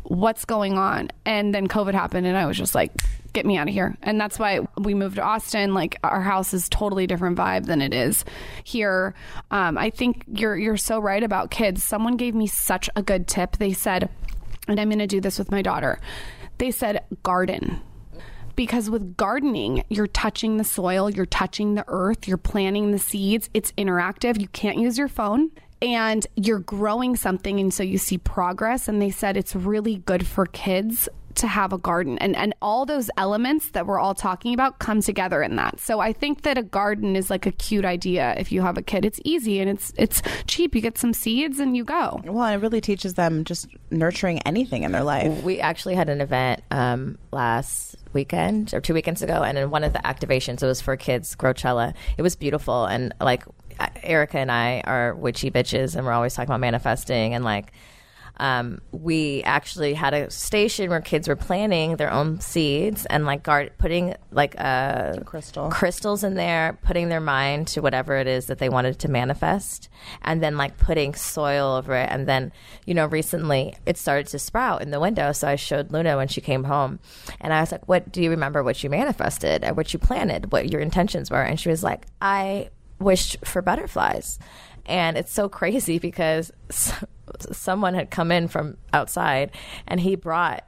what's 0.04 0.44
going 0.44 0.78
on? 0.78 1.10
And 1.24 1.54
then 1.54 1.68
COVID 1.68 1.94
happened, 1.94 2.26
and 2.26 2.36
I 2.36 2.46
was 2.46 2.56
just 2.56 2.74
like, 2.74 2.92
get 3.32 3.46
me 3.46 3.56
out 3.56 3.68
of 3.68 3.74
here. 3.74 3.96
And 4.02 4.20
that's 4.20 4.38
why 4.38 4.60
we 4.78 4.94
moved 4.94 5.16
to 5.16 5.22
Austin. 5.22 5.74
Like, 5.74 5.98
our 6.04 6.20
house 6.20 6.52
is 6.52 6.68
totally 6.68 7.06
different 7.06 7.38
vibe 7.38 7.66
than 7.66 7.80
it 7.80 7.94
is 7.94 8.24
here. 8.64 9.14
Um, 9.50 9.78
I 9.78 9.90
think 9.90 10.24
you're 10.32 10.56
you're 10.56 10.76
so 10.76 10.98
right 10.98 11.22
about 11.22 11.50
kids. 11.50 11.82
Someone 11.82 12.16
gave 12.16 12.34
me 12.34 12.46
such 12.46 12.90
a 12.96 13.02
good 13.02 13.26
tip. 13.26 13.56
They 13.56 13.72
said, 13.72 14.08
and 14.68 14.78
I'm 14.78 14.88
going 14.88 14.98
to 14.98 15.06
do 15.06 15.20
this 15.20 15.38
with 15.38 15.50
my 15.50 15.62
daughter. 15.62 16.00
They 16.58 16.70
said, 16.70 17.04
garden 17.22 17.80
because 18.54 18.90
with 18.90 19.16
gardening, 19.16 19.82
you're 19.88 20.06
touching 20.06 20.56
the 20.56 20.64
soil, 20.64 21.10
you're 21.10 21.26
touching 21.26 21.74
the 21.74 21.84
earth, 21.88 22.28
you're 22.28 22.36
planting 22.36 22.90
the 22.90 22.98
seeds. 22.98 23.48
It's 23.54 23.72
interactive. 23.72 24.40
You 24.40 24.48
can't 24.48 24.78
use 24.78 24.98
your 24.98 25.08
phone 25.08 25.50
and 25.82 26.26
you're 26.36 26.60
growing 26.60 27.16
something. 27.16 27.58
And 27.60 27.74
so 27.74 27.82
you 27.82 27.98
see 27.98 28.16
progress. 28.16 28.88
And 28.88 29.02
they 29.02 29.10
said 29.10 29.36
it's 29.36 29.54
really 29.54 29.96
good 29.98 30.26
for 30.26 30.46
kids 30.46 31.08
to 31.34 31.46
have 31.46 31.72
a 31.72 31.78
garden 31.78 32.18
and 32.18 32.36
and 32.36 32.54
all 32.60 32.84
those 32.84 33.10
elements 33.16 33.70
that 33.70 33.86
we're 33.86 33.98
all 33.98 34.14
talking 34.14 34.52
about 34.54 34.78
come 34.78 35.00
together 35.00 35.42
in 35.42 35.56
that. 35.56 35.80
So 35.80 36.00
I 36.00 36.12
think 36.12 36.42
that 36.42 36.58
a 36.58 36.62
garden 36.62 37.16
is 37.16 37.30
like 37.30 37.46
a 37.46 37.52
cute 37.52 37.84
idea 37.84 38.34
if 38.36 38.52
you 38.52 38.60
have 38.62 38.76
a 38.76 38.82
kid. 38.82 39.04
It's 39.04 39.20
easy 39.24 39.60
and 39.60 39.70
it's 39.70 39.92
it's 39.96 40.22
cheap. 40.46 40.74
You 40.74 40.80
get 40.80 40.98
some 40.98 41.12
seeds 41.12 41.58
and 41.58 41.76
you 41.76 41.84
go. 41.84 42.20
Well, 42.24 42.52
it 42.52 42.56
really 42.56 42.80
teaches 42.80 43.14
them 43.14 43.44
just 43.44 43.68
nurturing 43.90 44.40
anything 44.40 44.82
in 44.82 44.92
their 44.92 45.04
life. 45.04 45.42
We 45.42 45.60
actually 45.60 45.94
had 45.94 46.08
an 46.08 46.20
event 46.20 46.62
um, 46.70 47.18
last 47.30 47.96
weekend 48.12 48.74
or 48.74 48.80
two 48.80 48.94
weekends 48.94 49.22
ago, 49.22 49.42
and 49.42 49.56
in 49.56 49.70
one 49.70 49.84
of 49.84 49.92
the 49.92 50.00
activations, 50.00 50.62
it 50.62 50.66
was 50.66 50.80
for 50.80 50.96
kids, 50.96 51.34
Growcella. 51.34 51.94
It 52.18 52.22
was 52.22 52.36
beautiful, 52.36 52.84
and 52.84 53.14
like 53.20 53.44
Erica 54.02 54.38
and 54.38 54.50
I 54.50 54.80
are 54.84 55.14
witchy 55.14 55.50
bitches, 55.50 55.96
and 55.96 56.06
we're 56.06 56.12
always 56.12 56.34
talking 56.34 56.50
about 56.50 56.60
manifesting, 56.60 57.34
and 57.34 57.44
like 57.44 57.72
um, 58.38 58.80
we 58.90 59.42
actually 59.44 59.94
had 59.94 60.14
a 60.14 60.30
station 60.30 60.90
where 60.90 61.00
kids 61.00 61.28
were 61.28 61.36
planting 61.36 61.96
their 61.96 62.10
own 62.10 62.40
seeds 62.40 63.06
and 63.06 63.26
like 63.26 63.42
guard 63.42 63.72
putting 63.78 64.14
like 64.30 64.54
uh, 64.58 65.20
crystal. 65.24 65.68
crystals 65.70 66.24
in 66.24 66.34
there, 66.34 66.78
putting 66.82 67.08
their 67.08 67.20
mind 67.20 67.68
to 67.68 67.80
whatever 67.80 68.16
it 68.16 68.26
is 68.26 68.46
that 68.46 68.58
they 68.58 68.68
wanted 68.68 68.98
to 69.00 69.08
manifest, 69.08 69.88
and 70.22 70.42
then 70.42 70.56
like 70.56 70.76
putting 70.78 71.14
soil 71.14 71.76
over 71.76 71.94
it. 71.94 72.08
And 72.10 72.26
then, 72.26 72.52
you 72.86 72.94
know, 72.94 73.06
recently 73.06 73.76
it 73.86 73.98
started 73.98 74.26
to 74.28 74.38
sprout 74.38 74.82
in 74.82 74.90
the 74.90 75.00
window. 75.00 75.32
So 75.32 75.46
I 75.46 75.56
showed 75.56 75.92
Luna 75.92 76.16
when 76.16 76.28
she 76.28 76.40
came 76.40 76.64
home, 76.64 77.00
and 77.40 77.52
I 77.52 77.60
was 77.60 77.70
like, 77.70 77.86
"What 77.86 78.10
do 78.10 78.22
you 78.22 78.30
remember? 78.30 78.62
What 78.62 78.82
you 78.82 78.90
manifested? 78.90 79.64
What 79.76 79.92
you 79.92 79.98
planted? 79.98 80.52
What 80.52 80.70
your 80.70 80.80
intentions 80.80 81.30
were?" 81.30 81.42
And 81.42 81.60
she 81.60 81.68
was 81.68 81.84
like, 81.84 82.06
"I 82.20 82.70
wished 83.02 83.36
for 83.44 83.62
butterflies." 83.62 84.38
And 84.86 85.16
it's 85.16 85.32
so 85.32 85.48
crazy 85.48 85.98
because 85.98 86.52
someone 87.52 87.94
had 87.94 88.10
come 88.10 88.32
in 88.32 88.48
from 88.48 88.76
outside 88.92 89.52
and 89.86 90.00
he 90.00 90.16
brought 90.16 90.64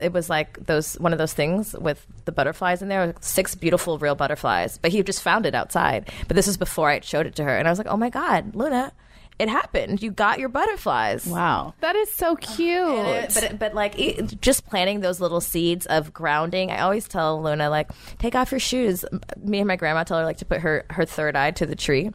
it 0.00 0.12
was 0.12 0.30
like 0.30 0.64
those 0.66 0.94
one 0.94 1.12
of 1.12 1.18
those 1.18 1.32
things 1.32 1.74
with 1.74 2.06
the 2.24 2.32
butterflies 2.32 2.82
in 2.82 2.88
there 2.88 3.14
six 3.20 3.54
beautiful 3.54 3.98
real 3.98 4.14
butterflies 4.14 4.78
but 4.78 4.92
he 4.92 5.02
just 5.02 5.22
found 5.22 5.46
it 5.46 5.54
outside 5.54 6.08
but 6.26 6.36
this 6.36 6.46
was 6.46 6.56
before 6.56 6.88
i 6.88 7.00
showed 7.00 7.26
it 7.26 7.34
to 7.34 7.44
her 7.44 7.56
and 7.56 7.66
i 7.66 7.70
was 7.70 7.78
like 7.78 7.88
oh 7.88 7.96
my 7.96 8.10
god 8.10 8.54
luna 8.54 8.92
it 9.38 9.48
happened 9.48 10.02
you 10.02 10.10
got 10.10 10.38
your 10.38 10.48
butterflies 10.48 11.26
Wow. 11.26 11.74
That 11.80 11.94
is 11.96 12.10
so 12.12 12.36
cute. 12.36 13.34
but 13.34 13.58
but 13.58 13.74
like 13.74 13.98
it, 13.98 14.40
just 14.40 14.66
planting 14.66 15.00
those 15.00 15.20
little 15.20 15.40
seeds 15.40 15.86
of 15.86 16.12
grounding. 16.12 16.70
I 16.70 16.80
always 16.80 17.06
tell 17.06 17.42
Luna 17.42 17.70
like 17.70 17.88
take 18.18 18.34
off 18.34 18.50
your 18.50 18.60
shoes. 18.60 19.04
Me 19.42 19.58
and 19.60 19.68
my 19.68 19.76
grandma 19.76 20.04
tell 20.04 20.18
her 20.18 20.24
like 20.24 20.38
to 20.38 20.44
put 20.44 20.60
her 20.60 20.84
her 20.90 21.04
third 21.04 21.36
eye 21.36 21.52
to 21.52 21.66
the 21.66 21.76
tree. 21.76 22.10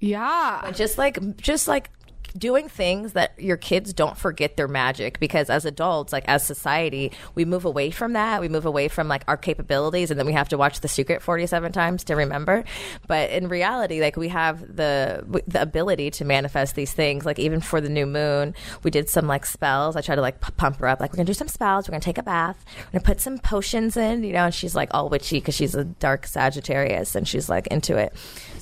yeah. 0.00 0.70
just 0.74 0.98
like 0.98 1.36
just 1.36 1.68
like 1.68 1.90
doing 2.32 2.68
things 2.68 3.12
that 3.12 3.38
your 3.38 3.56
kids 3.56 3.92
don't 3.92 4.16
forget 4.16 4.56
their 4.56 4.68
magic 4.68 5.18
because 5.20 5.50
as 5.50 5.64
adults 5.64 6.12
like 6.12 6.24
as 6.26 6.44
society 6.44 7.12
we 7.34 7.44
move 7.44 7.64
away 7.64 7.90
from 7.90 8.14
that. 8.14 8.40
We 8.40 8.48
move 8.48 8.66
away 8.66 8.88
from 8.88 9.08
like 9.08 9.24
our 9.28 9.36
capabilities 9.36 10.10
and 10.10 10.18
then 10.18 10.26
we 10.26 10.32
have 10.32 10.48
to 10.50 10.58
watch 10.58 10.80
the 10.80 10.88
secret 10.88 11.22
47 11.22 11.72
times 11.72 12.04
to 12.04 12.16
remember. 12.16 12.64
But 13.06 13.30
in 13.30 13.48
reality 13.48 14.00
like 14.00 14.16
we 14.16 14.28
have 14.28 14.76
the 14.76 15.42
the 15.46 15.62
ability 15.62 16.10
to 16.12 16.24
manifest 16.24 16.74
these 16.74 16.92
things 16.92 17.24
like 17.26 17.38
even 17.38 17.60
for 17.60 17.80
the 17.80 17.88
new 17.88 18.06
moon 18.06 18.54
we 18.82 18.90
did 18.90 19.08
some 19.08 19.26
like 19.26 19.46
spells. 19.46 19.96
I 19.96 20.00
try 20.00 20.14
to 20.14 20.20
like 20.20 20.40
p- 20.40 20.52
pump 20.56 20.78
her 20.78 20.88
up 20.88 21.00
like 21.00 21.12
we're 21.12 21.16
gonna 21.16 21.26
do 21.26 21.34
some 21.34 21.48
spells. 21.48 21.88
We're 21.88 21.92
gonna 21.92 22.00
take 22.00 22.18
a 22.18 22.22
bath. 22.22 22.64
We're 22.86 23.00
gonna 23.00 23.04
put 23.04 23.20
some 23.20 23.38
potions 23.38 23.96
in 23.96 24.24
you 24.24 24.32
know 24.32 24.46
and 24.46 24.54
she's 24.54 24.74
like 24.74 24.88
all 24.92 25.08
witchy 25.08 25.38
because 25.38 25.54
she's 25.54 25.74
a 25.74 25.84
dark 25.84 26.26
sagittarius 26.26 27.14
and 27.14 27.26
she's 27.26 27.48
like 27.48 27.66
into 27.68 27.96
it 27.96 28.14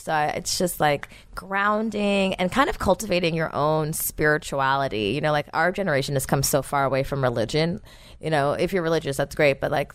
so 0.05 0.15
it's 0.35 0.59
just 0.59 0.81
like 0.81 1.09
grounding 1.35 2.35
and 2.35 2.51
kind 2.51 2.71
of 2.71 2.79
cultivating 2.79 3.35
your 3.35 3.55
own 3.55 3.93
spirituality. 3.93 5.11
You 5.15 5.21
know, 5.21 5.33
like 5.33 5.49
our 5.53 5.73
generation 5.73 6.15
has 6.15 6.27
come 6.27 6.43
so 6.43 6.63
far 6.63 6.85
away 6.85 7.03
from 7.03 7.23
religion. 7.23 7.81
You 8.21 8.31
know, 8.31 8.53
if 8.53 8.73
you're 8.73 8.83
religious, 8.83 9.17
that's 9.17 9.35
great, 9.35 9.61
but 9.61 9.71
like 9.71 9.93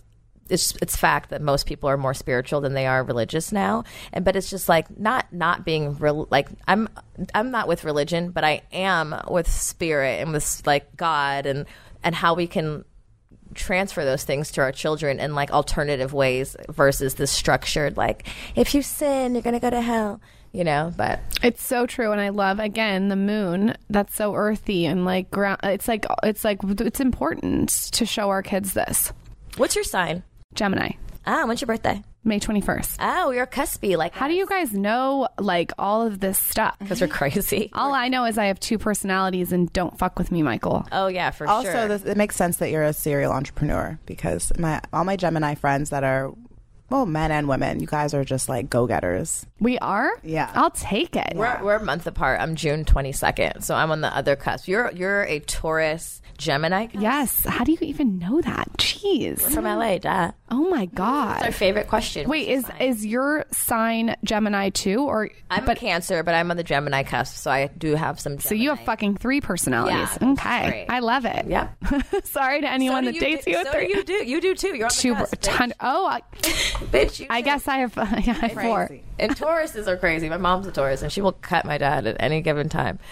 it's 0.49 0.75
it's 0.81 0.95
fact 0.95 1.31
that 1.31 1.41
most 1.41 1.65
people 1.65 1.89
are 1.89 1.97
more 1.97 2.13
spiritual 2.13 2.61
than 2.61 2.73
they 2.73 2.85
are 2.85 3.03
religious 3.03 3.51
now. 3.51 3.83
And 4.13 4.23
but 4.23 4.35
it's 4.35 4.49
just 4.49 4.69
like 4.69 4.95
not 4.97 5.31
not 5.31 5.65
being 5.65 5.97
real. 5.97 6.27
Like 6.29 6.49
I'm 6.67 6.87
I'm 7.33 7.51
not 7.51 7.67
with 7.67 7.83
religion, 7.83 8.29
but 8.29 8.43
I 8.43 8.61
am 8.71 9.15
with 9.29 9.49
spirit 9.49 10.21
and 10.21 10.31
with 10.31 10.61
like 10.65 10.95
God 10.95 11.45
and 11.45 11.65
and 12.03 12.13
how 12.13 12.35
we 12.35 12.47
can 12.47 12.85
transfer 13.53 14.03
those 14.03 14.23
things 14.23 14.51
to 14.51 14.61
our 14.61 14.71
children 14.71 15.19
in 15.19 15.35
like 15.35 15.51
alternative 15.51 16.13
ways 16.13 16.55
versus 16.69 17.15
this 17.15 17.31
structured 17.31 17.95
like 17.95 18.27
if 18.55 18.73
you 18.73 18.81
sin 18.81 19.33
you're 19.33 19.41
gonna 19.41 19.59
go 19.59 19.69
to 19.69 19.81
hell 19.81 20.19
you 20.51 20.63
know 20.63 20.93
but 20.97 21.19
It's 21.43 21.61
so 21.63 21.85
true, 21.85 22.11
and 22.11 22.21
I 22.21 22.29
love 22.29 22.59
again 22.59 23.09
the 23.09 23.15
moon. 23.17 23.75
That's 23.89 24.15
so 24.15 24.33
earthy 24.35 24.85
and 24.85 25.03
like 25.05 25.29
ground. 25.29 25.59
It's 25.63 25.87
like 25.87 26.05
it's 26.23 26.43
like 26.43 26.59
it's 26.63 26.99
important 27.01 27.69
to 27.91 28.05
show 28.05 28.29
our 28.29 28.41
kids 28.41 28.73
this. 28.73 29.11
what's 29.57 29.75
your 29.75 29.83
sign 29.83 30.23
Gemini, 30.53 30.91
ah 31.27 31.45
when's 31.45 31.61
your 31.61 31.67
birthday 31.67 32.01
May 32.25 32.39
twenty 32.39 32.59
first. 32.61 32.97
oh 32.99 33.29
you're 33.31 33.43
a 33.43 33.47
cuspy 33.47 33.95
like 33.95 34.13
How 34.13 34.27
do 34.27 34.33
you 34.33 34.47
guys 34.47 34.73
know 34.73 35.27
like 35.39 35.71
all 35.77 36.01
of 36.05 36.19
this 36.19 36.39
stuff? 36.39 36.75
because 36.79 36.99
we're 36.99 37.07
crazy 37.07 37.69
All 37.73 37.93
I 37.93 38.07
know 38.07 38.25
is 38.25 38.37
I 38.37 38.45
have 38.45 38.59
two 38.59 38.77
personalities, 38.79 39.51
and 39.51 39.71
don't 39.73 39.97
fuck 39.97 40.17
with 40.17 40.31
me, 40.31 40.41
Michael. 40.41 40.85
oh 40.91 41.07
yeah 41.07 41.29
for 41.31 41.45
sure. 41.45 41.53
Also, 41.53 41.71
sure 41.71 41.87
this, 41.87 42.03
it 42.03 42.17
makes 42.17 42.35
sense 42.35 42.57
that 42.57 42.71
you're 42.71 42.83
a 42.83 42.93
serial 42.93 43.31
entrepreneur 43.31 43.99
because 44.05 44.51
my 44.57 44.81
all 44.91 45.03
my 45.05 45.15
Gemini 45.15 45.53
friends 45.55 45.91
that 45.91 46.03
are 46.03 46.33
well, 46.89 47.05
men 47.05 47.31
and 47.31 47.47
women, 47.47 47.79
you 47.79 47.87
guys 47.87 48.13
are 48.13 48.23
just 48.23 48.47
like 48.49 48.69
go 48.69 48.85
getters. 48.87 49.45
We 49.59 49.77
are. 49.79 50.11
Yeah. 50.23 50.51
I'll 50.53 50.69
take 50.71 51.15
it. 51.15 51.33
We're, 51.35 51.63
we're 51.63 51.75
a 51.77 51.83
month 51.83 52.05
apart. 52.07 52.39
I'm 52.41 52.55
June 52.55 52.85
22nd, 52.85 53.63
so 53.63 53.73
I'm 53.75 53.91
on 53.91 54.01
the 54.01 54.15
other 54.15 54.35
cusp. 54.35 54.67
You're 54.67 54.91
you're 54.91 55.23
a 55.23 55.39
Taurus 55.39 56.21
Gemini. 56.37 56.87
cusp? 56.87 57.01
Yes. 57.01 57.45
How 57.45 57.63
do 57.63 57.71
you 57.71 57.77
even 57.81 58.19
know 58.19 58.41
that? 58.41 58.67
Jeez. 58.77 59.41
from 59.41 59.65
LA. 59.65 59.97
Duh. 59.97 60.31
Oh 60.51 60.69
my 60.69 60.85
god. 60.85 61.35
That's 61.37 61.45
Our 61.45 61.51
favorite 61.51 61.87
question. 61.87 62.29
Wait, 62.29 62.49
is 62.49 62.65
is 62.79 63.05
your 63.05 63.45
sign 63.51 64.15
Gemini 64.23 64.69
too, 64.69 65.03
or 65.05 65.29
I'm 65.49 65.65
but 65.65 65.77
a 65.77 65.79
Cancer, 65.79 66.21
but 66.23 66.35
I'm 66.35 66.51
on 66.51 66.57
the 66.57 66.63
Gemini 66.63 67.03
cusp, 67.03 67.35
so 67.37 67.49
I 67.49 67.67
do 67.67 67.95
have 67.95 68.19
some. 68.19 68.39
so 68.39 68.53
you 68.53 68.69
have 68.69 68.81
fucking 68.81 69.17
three 69.17 69.41
personalities? 69.41 70.09
Yeah, 70.21 70.31
okay, 70.31 70.69
great. 70.69 70.85
I 70.89 70.99
love 70.99 71.25
it. 71.25 71.47
Yeah. 71.47 71.69
Sorry 72.25 72.61
to 72.61 72.69
anyone 72.69 73.03
So 73.05 73.11
that 73.11 73.13
do 73.13 73.19
dates 73.19 73.45
do, 73.45 73.51
you 73.51 73.57
with 73.57 73.67
so 73.67 73.73
three. 73.73 73.89
you 73.89 74.03
do. 74.03 74.13
You 74.13 74.41
do 74.41 74.53
too. 74.55 74.75
You're 74.75 74.85
on 74.85 74.89
the 74.89 75.01
Two, 75.01 75.15
cusp, 75.15 75.35
ton, 75.41 75.73
oh, 75.79 76.05
I, 76.07 76.21
bitch. 76.91 77.19
You 77.19 77.27
I 77.29 77.41
too. 77.41 77.45
guess 77.45 77.67
I 77.67 77.77
have, 77.77 77.93
yeah, 77.95 78.03
I 78.41 78.47
have 78.47 78.51
four. 78.53 78.89
And 79.19 79.35
Tauruses 79.35 79.87
are 79.87 79.97
crazy. 79.97 80.29
My 80.29 80.37
mom's 80.37 80.67
a 80.67 80.71
Taurus, 80.71 81.01
and 81.01 81.11
she 81.11 81.21
will 81.21 81.31
cut 81.33 81.65
my 81.65 81.77
dad 81.77 82.05
at 82.07 82.17
any 82.19 82.41
given 82.41 82.69
time. 82.69 82.99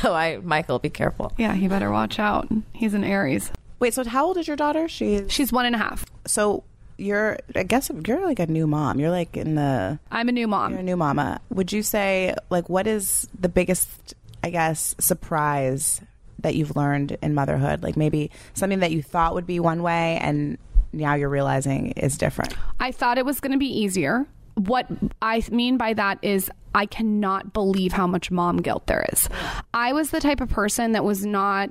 So 0.00 0.12
I, 0.14 0.38
Michael, 0.38 0.78
be 0.80 0.90
careful. 0.90 1.32
Yeah, 1.38 1.54
he 1.54 1.68
better 1.68 1.90
watch 1.92 2.18
out. 2.18 2.48
He's 2.72 2.92
an 2.94 3.04
Aries. 3.04 3.52
Wait, 3.78 3.94
so 3.94 4.02
how 4.04 4.26
old 4.26 4.36
is 4.36 4.48
your 4.48 4.56
daughter? 4.56 4.88
She's 4.88 5.30
She's 5.32 5.52
one 5.52 5.64
and 5.66 5.74
a 5.74 5.78
half. 5.78 6.04
so 6.26 6.64
you're. 6.98 7.38
I 7.54 7.62
guess 7.62 7.90
you're 8.06 8.24
like 8.24 8.38
a 8.40 8.46
new 8.46 8.66
mom. 8.66 8.98
You're 8.98 9.10
like 9.10 9.36
in 9.36 9.54
the. 9.54 9.98
I'm 10.10 10.28
a 10.28 10.32
new 10.32 10.48
mom. 10.48 10.72
You're 10.72 10.80
a 10.80 10.84
new 10.84 10.96
mama. 10.96 11.40
Would 11.50 11.72
you 11.72 11.82
say 11.82 12.34
like 12.50 12.68
what 12.68 12.86
is 12.86 13.28
the 13.38 13.48
biggest, 13.48 14.14
I 14.42 14.50
guess, 14.50 14.94
surprise 14.98 16.00
that 16.40 16.54
you've 16.54 16.74
learned 16.74 17.16
in 17.22 17.34
motherhood? 17.34 17.82
Like 17.82 17.96
maybe 17.96 18.30
something 18.54 18.80
that 18.80 18.90
you 18.92 19.02
thought 19.02 19.34
would 19.34 19.46
be 19.46 19.60
one 19.60 19.82
way 19.82 20.18
and 20.20 20.56
now 20.96 21.14
you're 21.14 21.28
realizing 21.28 21.88
is 21.92 22.16
different. 22.18 22.54
I 22.80 22.92
thought 22.92 23.18
it 23.18 23.24
was 23.24 23.40
going 23.40 23.52
to 23.52 23.58
be 23.58 23.66
easier. 23.66 24.26
What 24.54 24.86
I 25.20 25.42
mean 25.50 25.76
by 25.76 25.92
that 25.94 26.18
is 26.22 26.50
I 26.74 26.86
cannot 26.86 27.52
believe 27.52 27.92
how 27.92 28.06
much 28.06 28.30
mom 28.30 28.58
guilt 28.58 28.86
there 28.86 29.06
is. 29.12 29.28
I 29.74 29.92
was 29.92 30.10
the 30.10 30.20
type 30.20 30.40
of 30.40 30.48
person 30.48 30.92
that 30.92 31.04
was 31.04 31.24
not 31.26 31.70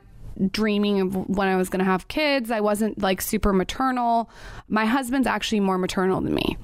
dreaming 0.52 1.00
of 1.02 1.16
when 1.30 1.48
I 1.48 1.56
was 1.56 1.70
going 1.70 1.80
to 1.80 1.86
have 1.86 2.08
kids. 2.08 2.52
I 2.52 2.60
wasn't 2.60 3.00
like 3.00 3.22
super 3.22 3.54
maternal. 3.54 4.30
My 4.68 4.86
husband's 4.86 5.28
actually 5.28 5.62
more 5.62 5.78
maternal 5.78 6.22
than 6.22 6.34
me. 6.34 6.58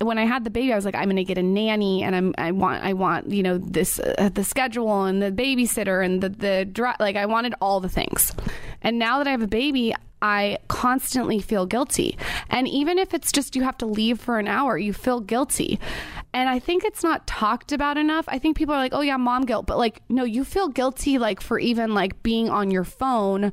When 0.00 0.18
I 0.18 0.24
had 0.24 0.44
the 0.44 0.50
baby, 0.50 0.72
I 0.72 0.76
was 0.76 0.84
like, 0.84 0.94
I'm 0.94 1.04
going 1.04 1.16
to 1.16 1.24
get 1.24 1.38
a 1.38 1.42
nanny, 1.42 2.02
and 2.02 2.14
I'm 2.14 2.34
I 2.36 2.50
want 2.50 2.84
I 2.84 2.92
want 2.92 3.30
you 3.30 3.42
know 3.42 3.56
this 3.58 3.98
uh, 3.98 4.30
the 4.32 4.44
schedule 4.44 5.04
and 5.04 5.22
the 5.22 5.30
babysitter 5.30 6.04
and 6.04 6.22
the 6.22 6.28
the 6.28 6.94
like 7.00 7.16
I 7.16 7.26
wanted 7.26 7.54
all 7.60 7.80
the 7.80 7.88
things. 7.88 8.32
And 8.86 9.00
now 9.00 9.18
that 9.18 9.26
I 9.26 9.32
have 9.32 9.42
a 9.42 9.48
baby, 9.48 9.96
I 10.22 10.58
constantly 10.68 11.40
feel 11.40 11.66
guilty. 11.66 12.16
And 12.48 12.68
even 12.68 12.98
if 12.98 13.12
it's 13.12 13.32
just 13.32 13.56
you 13.56 13.64
have 13.64 13.76
to 13.78 13.86
leave 13.86 14.20
for 14.20 14.38
an 14.38 14.46
hour, 14.46 14.78
you 14.78 14.92
feel 14.92 15.18
guilty. 15.18 15.80
And 16.32 16.48
I 16.48 16.60
think 16.60 16.84
it's 16.84 17.02
not 17.02 17.26
talked 17.26 17.72
about 17.72 17.98
enough. 17.98 18.26
I 18.28 18.38
think 18.38 18.56
people 18.56 18.76
are 18.76 18.78
like, 18.78 18.94
"Oh 18.94 19.00
yeah, 19.00 19.16
mom 19.16 19.44
guilt," 19.44 19.66
but 19.66 19.76
like 19.76 20.02
no, 20.08 20.22
you 20.22 20.44
feel 20.44 20.68
guilty 20.68 21.18
like 21.18 21.40
for 21.40 21.58
even 21.58 21.94
like 21.94 22.22
being 22.22 22.48
on 22.48 22.70
your 22.70 22.84
phone 22.84 23.52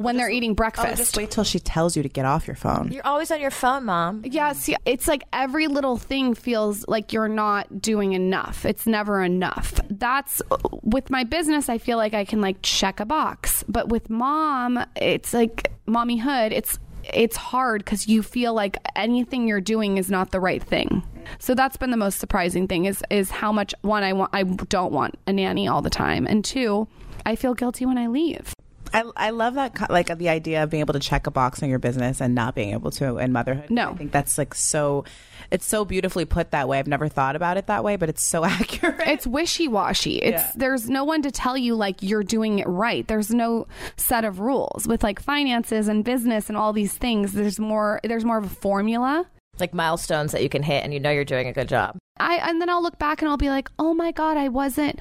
when 0.00 0.16
they're 0.16 0.30
eating 0.30 0.52
oh, 0.52 0.54
breakfast. 0.54 0.84
Oh, 0.84 0.88
breakfast. 0.88 1.10
just 1.10 1.16
wait 1.16 1.30
till 1.30 1.44
she 1.44 1.58
tells 1.58 1.96
you 1.96 2.02
to 2.02 2.08
get 2.08 2.24
off 2.24 2.46
your 2.46 2.56
phone. 2.56 2.90
You're 2.90 3.06
always 3.06 3.30
on 3.30 3.40
your 3.40 3.50
phone, 3.50 3.84
mom. 3.84 4.22
Yeah, 4.24 4.52
see, 4.52 4.76
it's 4.84 5.06
like 5.06 5.24
every 5.32 5.66
little 5.66 5.96
thing 5.96 6.34
feels 6.34 6.86
like 6.88 7.12
you're 7.12 7.28
not 7.28 7.80
doing 7.80 8.12
enough. 8.12 8.64
It's 8.64 8.86
never 8.86 9.22
enough. 9.22 9.80
That's 9.88 10.42
with 10.82 11.10
my 11.10 11.24
business, 11.24 11.68
I 11.68 11.78
feel 11.78 11.96
like 11.96 12.14
I 12.14 12.24
can 12.24 12.40
like 12.40 12.56
check 12.62 13.00
a 13.00 13.04
box. 13.04 13.64
But 13.68 13.88
with 13.88 14.10
mom, 14.10 14.84
it's 14.96 15.32
like 15.32 15.72
mommyhood, 15.86 16.52
it's 16.52 16.78
it's 17.14 17.36
hard 17.36 17.84
cuz 17.86 18.06
you 18.06 18.22
feel 18.22 18.52
like 18.52 18.76
anything 18.94 19.48
you're 19.48 19.60
doing 19.60 19.96
is 19.96 20.10
not 20.10 20.30
the 20.30 20.40
right 20.40 20.62
thing. 20.62 21.02
So 21.38 21.54
that's 21.54 21.76
been 21.76 21.90
the 21.90 21.96
most 21.96 22.18
surprising 22.18 22.66
thing 22.68 22.84
is 22.84 23.02
is 23.10 23.30
how 23.30 23.52
much 23.52 23.74
one 23.82 24.02
I 24.02 24.12
want 24.12 24.30
I 24.32 24.42
don't 24.42 24.92
want 24.92 25.18
a 25.26 25.32
nanny 25.32 25.68
all 25.68 25.82
the 25.82 25.90
time 25.90 26.26
and 26.26 26.44
two, 26.44 26.88
I 27.24 27.36
feel 27.36 27.54
guilty 27.54 27.86
when 27.86 27.98
I 27.98 28.06
leave. 28.06 28.54
I, 28.92 29.04
I 29.16 29.30
love 29.30 29.54
that 29.54 29.90
like 29.90 30.16
the 30.18 30.28
idea 30.28 30.62
of 30.62 30.70
being 30.70 30.80
able 30.80 30.94
to 30.94 31.00
check 31.00 31.26
a 31.26 31.30
box 31.30 31.62
on 31.62 31.68
your 31.68 31.78
business 31.78 32.20
and 32.20 32.34
not 32.34 32.54
being 32.54 32.72
able 32.72 32.90
to 32.92 33.18
in 33.18 33.32
motherhood. 33.32 33.70
No. 33.70 33.90
I 33.90 33.94
think 33.94 34.12
that's 34.12 34.38
like 34.38 34.54
so 34.54 35.04
it's 35.50 35.66
so 35.66 35.84
beautifully 35.84 36.24
put 36.24 36.52
that 36.52 36.68
way. 36.68 36.78
I've 36.78 36.86
never 36.86 37.08
thought 37.08 37.34
about 37.34 37.56
it 37.56 37.66
that 37.66 37.82
way, 37.82 37.96
but 37.96 38.08
it's 38.08 38.22
so 38.22 38.44
accurate. 38.56 39.08
It's 39.08 39.26
wishy-washy. 39.26 40.16
It's 40.18 40.42
Yeah. 40.42 40.52
there's 40.54 40.88
no 40.88 41.04
one 41.04 41.22
to 41.22 41.30
tell 41.30 41.56
you 41.56 41.74
like 41.74 42.02
you're 42.02 42.22
doing 42.22 42.58
it 42.60 42.68
right. 42.68 43.06
There's 43.06 43.30
no 43.30 43.66
set 43.96 44.24
of 44.24 44.38
rules 44.40 44.86
with 44.86 45.02
like 45.02 45.20
finances 45.20 45.88
and 45.88 46.04
business 46.04 46.48
and 46.48 46.56
all 46.56 46.72
these 46.72 46.94
things. 46.94 47.32
There's 47.32 47.58
more 47.58 48.00
there's 48.04 48.24
more 48.24 48.38
of 48.38 48.44
a 48.44 48.48
formula. 48.48 49.26
Like 49.60 49.74
milestones 49.74 50.32
that 50.32 50.42
you 50.42 50.48
can 50.48 50.62
hit, 50.62 50.84
and 50.84 50.92
you 50.92 51.00
know 51.00 51.10
you're 51.10 51.24
doing 51.24 51.48
a 51.48 51.52
good 51.52 51.68
job. 51.68 51.96
I 52.18 52.36
and 52.48 52.60
then 52.60 52.68
I'll 52.68 52.82
look 52.82 52.98
back 52.98 53.22
and 53.22 53.30
I'll 53.30 53.36
be 53.36 53.48
like, 53.48 53.70
"Oh 53.78 53.94
my 53.94 54.12
god, 54.12 54.36
I 54.36 54.48
wasn't 54.48 55.00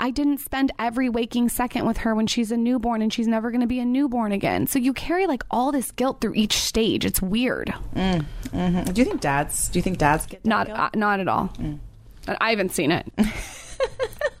I 0.00 0.10
didn't 0.10 0.38
spend 0.38 0.72
every 0.78 1.08
waking 1.08 1.48
second 1.50 1.86
with 1.86 1.98
her 1.98 2.14
when 2.14 2.26
she's 2.26 2.50
a 2.50 2.56
newborn 2.56 3.02
and 3.02 3.12
she's 3.12 3.26
never 3.28 3.50
going 3.50 3.60
to 3.60 3.66
be 3.66 3.80
a 3.80 3.84
newborn 3.84 4.32
again." 4.32 4.66
So 4.66 4.78
you 4.78 4.92
carry 4.92 5.26
like 5.26 5.42
all 5.50 5.72
this 5.72 5.90
guilt 5.92 6.20
through 6.20 6.34
each 6.34 6.54
stage. 6.54 7.04
It's 7.04 7.20
weird. 7.20 7.74
mm-hmm 7.94 8.20
do 8.92 9.00
you 9.00 9.04
think 9.04 9.20
dads 9.20 9.68
do 9.68 9.78
you 9.78 9.82
think 9.82 9.98
dads 9.98 10.26
get 10.26 10.44
Not 10.44 10.70
uh, 10.70 10.90
not 10.94 11.20
at 11.20 11.28
all. 11.28 11.52
I 12.26 12.50
haven't 12.50 12.72
seen 12.72 12.92
it. 12.92 13.06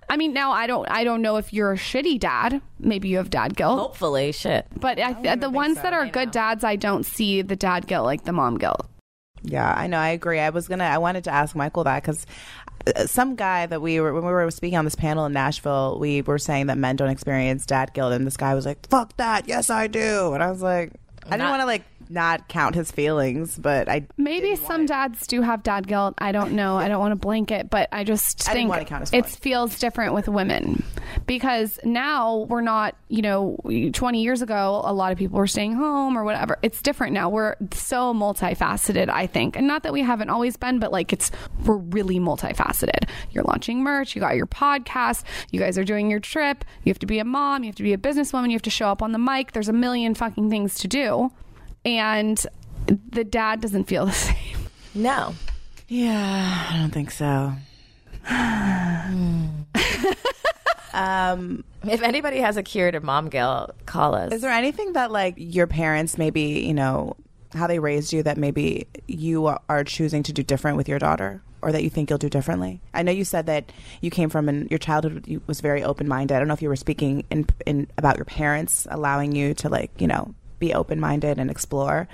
I 0.08 0.16
mean, 0.16 0.32
now 0.32 0.52
I 0.52 0.68
don't. 0.68 0.86
I 0.88 1.02
don't 1.02 1.22
know 1.22 1.38
if 1.38 1.52
you're 1.52 1.72
a 1.72 1.76
shitty 1.76 2.20
dad. 2.20 2.62
Maybe 2.78 3.08
you 3.08 3.16
have 3.16 3.30
dad 3.30 3.56
guilt. 3.56 3.80
Hopefully, 3.80 4.30
shit. 4.30 4.66
But 4.78 5.00
I, 5.00 5.34
the 5.34 5.50
ones 5.50 5.80
that 5.82 5.92
are 5.92 6.06
good 6.06 6.30
dads, 6.30 6.62
I 6.62 6.76
don't 6.76 7.04
see 7.04 7.42
the 7.42 7.56
dad 7.56 7.88
guilt 7.88 8.04
like 8.04 8.22
the 8.22 8.32
mom 8.32 8.56
guilt. 8.56 8.86
Yeah, 9.44 9.72
I 9.72 9.86
know. 9.86 9.98
I 9.98 10.08
agree. 10.08 10.40
I 10.40 10.50
was 10.50 10.66
gonna. 10.68 10.84
I 10.84 10.98
wanted 10.98 11.24
to 11.24 11.30
ask 11.30 11.54
Michael 11.54 11.84
that 11.84 12.02
because 12.02 12.26
uh, 12.86 13.06
some 13.06 13.36
guy 13.36 13.66
that 13.66 13.80
we 13.82 14.00
were 14.00 14.12
when 14.14 14.24
we 14.24 14.32
were 14.32 14.50
speaking 14.50 14.78
on 14.78 14.84
this 14.86 14.94
panel 14.94 15.26
in 15.26 15.32
Nashville, 15.34 15.98
we 16.00 16.22
were 16.22 16.38
saying 16.38 16.66
that 16.68 16.78
men 16.78 16.96
don't 16.96 17.10
experience 17.10 17.66
dad 17.66 17.92
guilt, 17.92 18.12
and 18.14 18.26
this 18.26 18.36
guy 18.38 18.54
was 18.54 18.64
like, 18.64 18.88
"Fuck 18.88 19.16
that! 19.18 19.46
Yes, 19.46 19.68
I 19.70 19.86
do." 19.86 20.32
And 20.32 20.42
I 20.42 20.50
was 20.50 20.62
like, 20.62 20.92
I 21.26 21.30
didn't 21.30 21.40
Not- 21.40 21.50
want 21.50 21.60
to 21.62 21.66
like 21.66 21.82
not 22.08 22.48
count 22.48 22.74
his 22.74 22.90
feelings, 22.90 23.58
but 23.58 23.88
I 23.88 24.06
Maybe 24.16 24.56
some 24.56 24.86
dads 24.86 25.26
do 25.26 25.42
have 25.42 25.62
dad 25.62 25.86
guilt. 25.86 26.14
I 26.18 26.32
don't 26.32 26.52
know. 26.52 26.76
I 26.76 26.88
don't 26.88 27.00
want 27.00 27.12
to 27.12 27.16
blanket, 27.16 27.70
but 27.70 27.88
I 27.92 28.04
just 28.04 28.48
I 28.48 28.52
think 28.52 28.72
it 29.12 29.26
feels 29.26 29.78
different 29.78 30.14
with 30.14 30.28
women 30.28 30.84
because 31.26 31.78
now 31.84 32.46
we're 32.48 32.60
not. 32.60 32.96
You 33.08 33.22
know, 33.22 33.56
20 33.92 34.22
years 34.22 34.42
ago, 34.42 34.82
a 34.84 34.92
lot 34.92 35.12
of 35.12 35.18
people 35.18 35.38
were 35.38 35.46
staying 35.46 35.74
home 35.74 36.18
or 36.18 36.24
whatever. 36.24 36.58
It's 36.62 36.82
different 36.82 37.12
now. 37.12 37.28
We're 37.28 37.54
so 37.72 38.12
multifaceted. 38.12 39.08
I 39.08 39.26
think, 39.28 39.56
and 39.56 39.68
not 39.68 39.84
that 39.84 39.92
we 39.92 40.02
haven't 40.02 40.30
always 40.30 40.56
been, 40.56 40.80
but 40.80 40.90
like 40.90 41.12
it's 41.12 41.30
we're 41.64 41.76
really 41.76 42.18
multifaceted. 42.18 43.08
You're 43.30 43.44
launching 43.44 43.82
merch. 43.82 44.14
You 44.16 44.20
got 44.20 44.34
your 44.36 44.46
podcast. 44.46 45.22
You 45.52 45.60
guys 45.60 45.78
are 45.78 45.84
doing 45.84 46.10
your 46.10 46.20
trip. 46.20 46.64
You 46.82 46.90
have 46.90 46.98
to 47.00 47.06
be 47.06 47.18
a 47.20 47.24
mom. 47.24 47.62
You 47.62 47.68
have 47.68 47.76
to 47.76 47.82
be 47.82 47.92
a 47.92 47.98
businesswoman. 47.98 48.46
You 48.46 48.54
have 48.54 48.62
to 48.62 48.70
show 48.70 48.88
up 48.88 49.02
on 49.02 49.12
the 49.12 49.18
mic. 49.18 49.52
There's 49.52 49.68
a 49.68 49.72
million 49.72 50.14
fucking 50.14 50.50
things 50.50 50.74
to 50.80 50.88
do, 50.88 51.30
and 51.84 52.44
the 53.10 53.24
dad 53.24 53.60
doesn't 53.60 53.84
feel 53.84 54.06
the 54.06 54.12
same. 54.28 54.36
No. 54.94 55.34
yeah, 55.88 56.68
I 56.70 56.76
don't 56.78 56.90
think 56.90 57.10
so. 57.10 57.52
um, 60.94 61.64
If 61.84 62.02
anybody 62.02 62.38
has 62.38 62.56
a 62.56 62.62
cure 62.62 62.90
to 62.90 63.00
mom 63.00 63.28
guilt, 63.28 63.74
call 63.86 64.14
us. 64.14 64.32
is 64.32 64.40
there 64.42 64.50
anything 64.50 64.92
that 64.94 65.10
like 65.10 65.34
your 65.36 65.66
parents 65.66 66.16
maybe 66.18 66.42
you 66.66 66.74
know 66.74 67.16
how 67.52 67.66
they 67.66 67.78
raised 67.78 68.12
you 68.12 68.22
that 68.22 68.36
maybe 68.36 68.86
you 69.06 69.46
are 69.46 69.84
choosing 69.84 70.22
to 70.24 70.32
do 70.32 70.42
different 70.42 70.76
with 70.76 70.88
your 70.88 70.98
daughter? 70.98 71.42
Or 71.62 71.72
that 71.72 71.82
you 71.82 71.88
think 71.88 72.10
you'll 72.10 72.18
do 72.18 72.28
differently. 72.28 72.82
I 72.92 73.02
know 73.02 73.10
you 73.10 73.24
said 73.24 73.46
that 73.46 73.72
you 74.02 74.10
came 74.10 74.28
from 74.28 74.50
and 74.50 74.70
your 74.70 74.76
childhood 74.76 75.40
was 75.46 75.62
very 75.62 75.82
open 75.82 76.06
minded. 76.06 76.34
I 76.34 76.38
don't 76.38 76.46
know 76.46 76.52
if 76.52 76.60
you 76.60 76.68
were 76.68 76.76
speaking 76.76 77.24
in, 77.30 77.46
in 77.64 77.86
about 77.96 78.16
your 78.18 78.26
parents 78.26 78.86
allowing 78.90 79.34
you 79.34 79.54
to 79.54 79.70
like 79.70 79.90
you 79.98 80.06
know 80.06 80.34
be 80.58 80.74
open 80.74 81.00
minded 81.00 81.38
and 81.38 81.50
explore. 81.50 82.08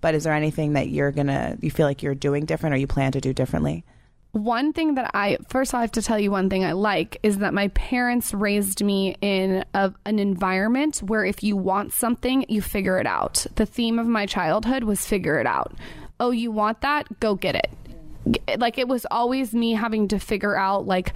But 0.00 0.14
is 0.14 0.24
there 0.24 0.34
anything 0.34 0.74
that 0.74 0.88
you're 0.88 1.12
gonna 1.12 1.56
you 1.60 1.70
feel 1.70 1.86
like 1.86 2.02
you're 2.02 2.14
doing 2.14 2.44
different 2.44 2.74
or 2.74 2.78
you 2.78 2.86
plan 2.86 3.12
to 3.12 3.20
do 3.20 3.32
differently? 3.32 3.84
One 4.32 4.74
thing 4.74 4.96
that 4.96 5.10
I 5.14 5.38
first 5.48 5.72
I 5.72 5.80
have 5.80 5.92
to 5.92 6.02
tell 6.02 6.18
you 6.18 6.30
one 6.30 6.50
thing 6.50 6.64
I 6.64 6.72
like 6.72 7.18
is 7.22 7.38
that 7.38 7.54
my 7.54 7.68
parents 7.68 8.34
raised 8.34 8.84
me 8.84 9.16
in 9.22 9.64
a, 9.72 9.94
an 10.04 10.18
environment 10.18 10.98
where 10.98 11.24
if 11.24 11.42
you 11.42 11.56
want 11.56 11.94
something, 11.94 12.44
you 12.48 12.60
figure 12.60 12.98
it 12.98 13.06
out. 13.06 13.46
The 13.54 13.64
theme 13.64 13.98
of 13.98 14.06
my 14.06 14.26
childhood 14.26 14.84
was 14.84 15.06
figure 15.06 15.40
it 15.40 15.46
out. 15.46 15.74
Oh, 16.20 16.32
you 16.32 16.50
want 16.50 16.82
that? 16.82 17.18
Go 17.18 17.34
get 17.34 17.54
it. 17.54 18.58
Like 18.58 18.76
it 18.76 18.88
was 18.88 19.06
always 19.10 19.54
me 19.54 19.72
having 19.72 20.08
to 20.08 20.18
figure 20.18 20.56
out 20.56 20.86
like 20.86 21.14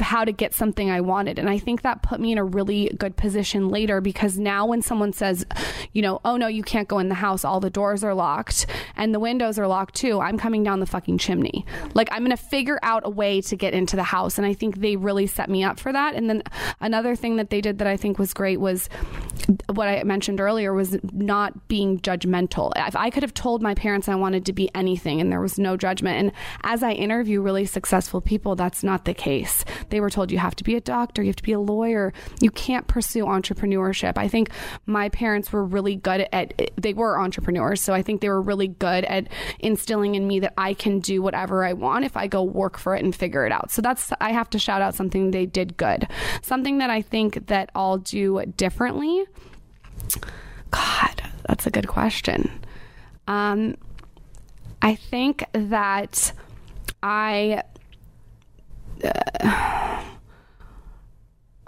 how 0.00 0.24
to 0.24 0.32
get 0.32 0.54
something 0.54 0.90
I 0.90 1.00
wanted. 1.00 1.38
And 1.38 1.48
I 1.48 1.58
think 1.58 1.82
that 1.82 2.02
put 2.02 2.20
me 2.20 2.32
in 2.32 2.38
a 2.38 2.44
really 2.44 2.88
good 2.98 3.16
position 3.16 3.68
later 3.68 4.00
because 4.00 4.38
now 4.38 4.66
when 4.66 4.82
someone 4.82 5.12
says, 5.12 5.44
you 5.92 6.02
know, 6.02 6.20
oh 6.24 6.36
no, 6.36 6.46
you 6.46 6.62
can't 6.62 6.88
go 6.88 6.98
in 6.98 7.08
the 7.08 7.14
house, 7.14 7.44
all 7.44 7.60
the 7.60 7.70
doors 7.70 8.04
are 8.04 8.14
locked, 8.14 8.66
and 8.96 9.14
the 9.14 9.20
windows 9.20 9.58
are 9.58 9.66
locked 9.66 9.94
too, 9.94 10.20
I'm 10.20 10.38
coming 10.38 10.62
down 10.62 10.80
the 10.80 10.86
fucking 10.86 11.18
chimney. 11.18 11.64
Like 11.94 12.08
I'm 12.12 12.24
going 12.24 12.36
to 12.36 12.42
figure 12.42 12.78
out 12.82 13.02
a 13.04 13.10
way 13.10 13.40
to 13.42 13.56
get 13.56 13.74
into 13.74 13.96
the 13.96 14.02
house. 14.02 14.38
And 14.38 14.46
I 14.46 14.54
think 14.54 14.78
they 14.78 14.96
really 14.96 15.26
set 15.26 15.48
me 15.48 15.64
up 15.64 15.78
for 15.78 15.92
that. 15.92 16.14
And 16.14 16.28
then 16.28 16.42
another 16.80 17.16
thing 17.16 17.36
that 17.36 17.50
they 17.50 17.60
did 17.60 17.78
that 17.78 17.86
I 17.86 17.96
think 17.96 18.18
was 18.18 18.34
great 18.34 18.60
was 18.60 18.88
what 19.72 19.88
I 19.88 20.02
mentioned 20.04 20.40
earlier 20.40 20.72
was 20.72 20.96
not 21.12 21.68
being 21.68 22.00
judgmental. 22.00 22.72
If 22.76 22.96
I 22.96 23.10
could 23.10 23.22
have 23.22 23.34
told 23.34 23.62
my 23.62 23.74
parents 23.74 24.08
I 24.08 24.14
wanted 24.14 24.46
to 24.46 24.52
be 24.52 24.70
anything 24.74 25.20
and 25.20 25.30
there 25.32 25.40
was 25.40 25.58
no 25.58 25.76
judgment. 25.76 26.18
And 26.18 26.32
as 26.62 26.82
I 26.82 26.92
interview 26.92 27.40
really 27.40 27.64
successful 27.66 28.20
people, 28.20 28.56
that's 28.56 28.82
not 28.82 29.04
the 29.04 29.14
case. 29.14 29.64
They 29.90 30.00
were 30.00 30.10
told 30.10 30.30
you 30.30 30.38
have 30.38 30.56
to 30.56 30.64
be 30.64 30.74
a 30.74 30.80
doctor, 30.80 31.22
you 31.22 31.28
have 31.28 31.36
to 31.36 31.42
be 31.42 31.52
a 31.52 31.60
lawyer, 31.60 32.12
you 32.40 32.50
can't 32.50 32.86
pursue 32.86 33.24
entrepreneurship. 33.24 34.16
I 34.16 34.28
think 34.28 34.50
my 34.86 35.08
parents 35.08 35.52
were 35.52 35.64
really 35.64 35.96
good 35.96 36.26
at 36.32 36.72
they 36.76 36.94
were 36.94 37.18
entrepreneurs, 37.18 37.80
so 37.80 37.94
I 37.94 38.02
think 38.02 38.20
they 38.20 38.28
were 38.28 38.42
really 38.42 38.68
good 38.68 39.04
at 39.04 39.28
instilling 39.58 40.14
in 40.14 40.26
me 40.26 40.40
that 40.40 40.54
I 40.56 40.74
can 40.74 41.00
do 41.00 41.22
whatever 41.22 41.64
I 41.64 41.72
want 41.72 42.04
if 42.04 42.16
I 42.16 42.26
go 42.26 42.42
work 42.42 42.78
for 42.78 42.94
it 42.94 43.04
and 43.04 43.14
figure 43.14 43.46
it 43.46 43.52
out. 43.52 43.70
So 43.70 43.82
that's 43.82 44.12
I 44.20 44.32
have 44.32 44.50
to 44.50 44.58
shout 44.58 44.82
out 44.82 44.94
something 44.94 45.30
they 45.30 45.46
did 45.46 45.76
good. 45.76 46.08
Something 46.42 46.78
that 46.78 46.90
I 46.90 47.02
think 47.02 47.46
that 47.46 47.70
I'll 47.74 47.98
do 47.98 48.44
differently. 48.56 49.24
God, 50.70 51.22
that's 51.46 51.66
a 51.66 51.70
good 51.70 51.88
question. 51.88 52.50
Um, 53.26 53.76
I 54.82 54.94
think 54.94 55.44
that 55.52 56.32
I. 57.02 57.62
Uh, 59.04 60.04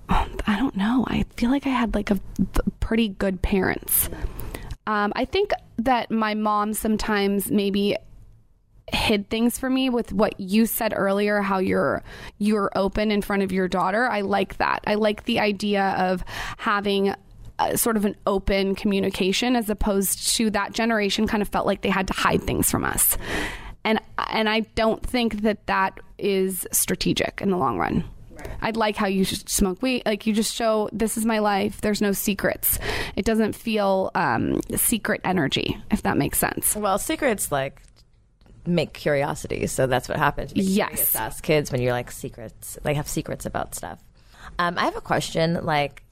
I 0.08 0.56
don't 0.58 0.76
know. 0.76 1.04
I 1.08 1.24
feel 1.36 1.50
like 1.50 1.66
I 1.66 1.70
had 1.70 1.94
like 1.94 2.10
a 2.10 2.18
pretty 2.80 3.08
good 3.08 3.42
parents. 3.42 4.08
Um, 4.86 5.12
I 5.14 5.24
think 5.24 5.52
that 5.78 6.10
my 6.10 6.34
mom 6.34 6.74
sometimes 6.74 7.50
maybe 7.50 7.96
hid 8.92 9.28
things 9.30 9.58
for 9.58 9.70
me 9.70 9.88
with 9.88 10.12
what 10.12 10.38
you 10.40 10.66
said 10.66 10.92
earlier 10.96 11.40
how 11.42 11.58
you're 11.58 12.02
you're 12.38 12.70
open 12.74 13.12
in 13.12 13.22
front 13.22 13.42
of 13.42 13.52
your 13.52 13.68
daughter 13.68 14.06
i 14.08 14.20
like 14.20 14.56
that 14.56 14.80
i 14.84 14.94
like 14.94 15.24
the 15.26 15.38
idea 15.38 15.94
of 15.96 16.24
having 16.56 17.14
a, 17.60 17.78
sort 17.78 17.96
of 17.96 18.04
an 18.04 18.16
open 18.26 18.74
communication 18.74 19.54
as 19.54 19.70
opposed 19.70 20.34
to 20.34 20.50
that 20.50 20.72
generation 20.72 21.28
kind 21.28 21.40
of 21.40 21.48
felt 21.48 21.66
like 21.66 21.82
they 21.82 21.88
had 21.88 22.08
to 22.08 22.12
hide 22.12 22.42
things 22.42 22.68
from 22.68 22.84
us 22.84 23.16
and 23.84 24.00
and 24.30 24.48
i 24.48 24.60
don't 24.74 25.04
think 25.04 25.42
that 25.42 25.66
that 25.66 25.98
is 26.18 26.66
strategic 26.72 27.40
in 27.40 27.50
the 27.50 27.56
long 27.56 27.78
run 27.78 28.04
I'd 28.62 28.76
like 28.76 28.96
how 28.96 29.06
you 29.06 29.24
smoke 29.24 29.82
weed. 29.82 30.02
Like 30.06 30.26
you 30.26 30.32
just 30.32 30.54
show 30.54 30.88
this 30.92 31.16
is 31.16 31.24
my 31.24 31.38
life. 31.38 31.80
There's 31.80 32.00
no 32.00 32.12
secrets. 32.12 32.78
It 33.16 33.24
doesn't 33.24 33.54
feel 33.54 34.10
um, 34.14 34.60
secret 34.76 35.20
energy, 35.24 35.76
if 35.90 36.02
that 36.02 36.16
makes 36.16 36.38
sense. 36.38 36.76
Well, 36.76 36.98
secrets 36.98 37.52
like 37.52 37.82
make 38.66 38.92
curiosity. 38.92 39.66
So 39.66 39.86
that's 39.86 40.08
what 40.08 40.18
happens. 40.18 40.52
You 40.54 40.62
yes. 40.62 41.14
Ask 41.14 41.42
kids 41.42 41.72
when 41.72 41.80
you're 41.80 41.92
like 41.92 42.10
secrets. 42.10 42.78
They 42.82 42.94
have 42.94 43.08
secrets 43.08 43.46
about 43.46 43.74
stuff. 43.74 44.02
Um, 44.58 44.78
I 44.78 44.84
have 44.84 44.96
a 44.96 45.00
question. 45.00 45.64
Like 45.64 46.02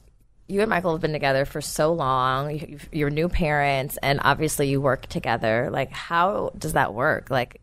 you 0.48 0.62
and 0.62 0.70
Michael 0.70 0.92
have 0.92 1.00
been 1.00 1.12
together 1.12 1.44
for 1.44 1.60
so 1.60 1.92
long. 1.92 2.50
You, 2.50 2.78
you're 2.90 3.10
new 3.10 3.28
parents, 3.28 3.98
and 4.02 4.18
obviously 4.22 4.68
you 4.68 4.80
work 4.80 5.06
together. 5.06 5.68
Like, 5.70 5.90
how 5.90 6.52
does 6.58 6.72
that 6.72 6.94
work? 6.94 7.30
Like, 7.30 7.60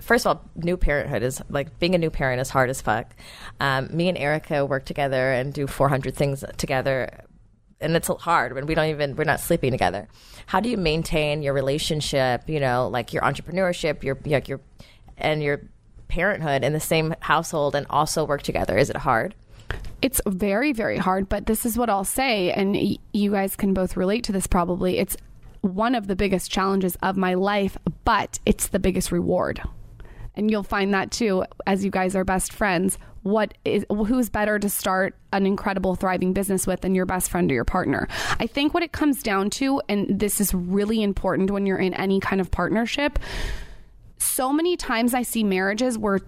first 0.00 0.26
of 0.26 0.36
all, 0.36 0.50
new 0.56 0.76
parenthood 0.76 1.22
is 1.22 1.40
like 1.48 1.78
being 1.78 1.94
a 1.94 1.98
new 1.98 2.10
parent 2.10 2.40
is 2.40 2.50
hard 2.50 2.70
as 2.70 2.80
fuck. 2.80 3.14
Um, 3.60 3.88
me 3.94 4.08
and 4.08 4.18
Erica 4.18 4.64
work 4.64 4.84
together 4.84 5.32
and 5.32 5.52
do 5.52 5.66
400 5.66 6.14
things 6.14 6.44
together, 6.56 7.10
and 7.80 7.94
it's 7.94 8.08
hard 8.08 8.54
when 8.54 8.66
we 8.66 8.74
don't 8.74 8.88
even 8.88 9.16
we're 9.16 9.24
not 9.24 9.40
sleeping 9.40 9.70
together. 9.70 10.08
How 10.46 10.60
do 10.60 10.68
you 10.68 10.76
maintain 10.76 11.42
your 11.42 11.52
relationship? 11.52 12.48
You 12.48 12.60
know, 12.60 12.88
like 12.88 13.12
your 13.12 13.22
entrepreneurship, 13.22 14.02
your 14.02 14.18
like 14.24 14.48
your 14.48 14.60
and 15.18 15.42
your 15.42 15.60
parenthood 16.08 16.64
in 16.64 16.72
the 16.72 16.80
same 16.80 17.14
household, 17.20 17.74
and 17.74 17.86
also 17.90 18.24
work 18.24 18.42
together. 18.42 18.78
Is 18.78 18.88
it 18.88 18.96
hard? 18.96 19.34
It's 20.00 20.20
very, 20.26 20.72
very 20.72 20.98
hard, 20.98 21.28
but 21.28 21.46
this 21.46 21.64
is 21.64 21.78
what 21.78 21.88
I'll 21.88 22.04
say, 22.04 22.50
and 22.52 22.74
y- 22.74 22.96
you 23.12 23.30
guys 23.30 23.54
can 23.54 23.72
both 23.72 23.96
relate 23.96 24.24
to 24.24 24.32
this 24.32 24.46
probably. 24.46 24.98
It's 24.98 25.16
one 25.60 25.94
of 25.94 26.08
the 26.08 26.16
biggest 26.16 26.50
challenges 26.50 26.96
of 27.02 27.16
my 27.16 27.34
life, 27.34 27.76
but 28.04 28.38
it's 28.44 28.68
the 28.68 28.80
biggest 28.80 29.12
reward. 29.12 29.62
And 30.34 30.50
you'll 30.50 30.62
find 30.62 30.92
that 30.94 31.10
too 31.10 31.44
as 31.66 31.84
you 31.84 31.90
guys 31.90 32.16
are 32.16 32.24
best 32.24 32.52
friends. 32.52 32.98
What 33.22 33.54
is 33.64 33.86
who's 33.88 34.28
better 34.28 34.58
to 34.58 34.68
start 34.68 35.14
an 35.32 35.46
incredible 35.46 35.94
thriving 35.94 36.32
business 36.32 36.66
with 36.66 36.80
than 36.80 36.94
your 36.94 37.06
best 37.06 37.30
friend 37.30 37.50
or 37.50 37.54
your 37.54 37.64
partner? 37.64 38.08
I 38.40 38.46
think 38.46 38.74
what 38.74 38.82
it 38.82 38.92
comes 38.92 39.22
down 39.22 39.50
to 39.50 39.80
and 39.88 40.18
this 40.18 40.40
is 40.40 40.52
really 40.54 41.02
important 41.02 41.50
when 41.50 41.66
you're 41.66 41.78
in 41.78 41.94
any 41.94 42.18
kind 42.18 42.40
of 42.40 42.50
partnership. 42.50 43.18
So 44.18 44.52
many 44.52 44.76
times 44.76 45.14
I 45.14 45.22
see 45.22 45.44
marriages 45.44 45.98
where 45.98 46.20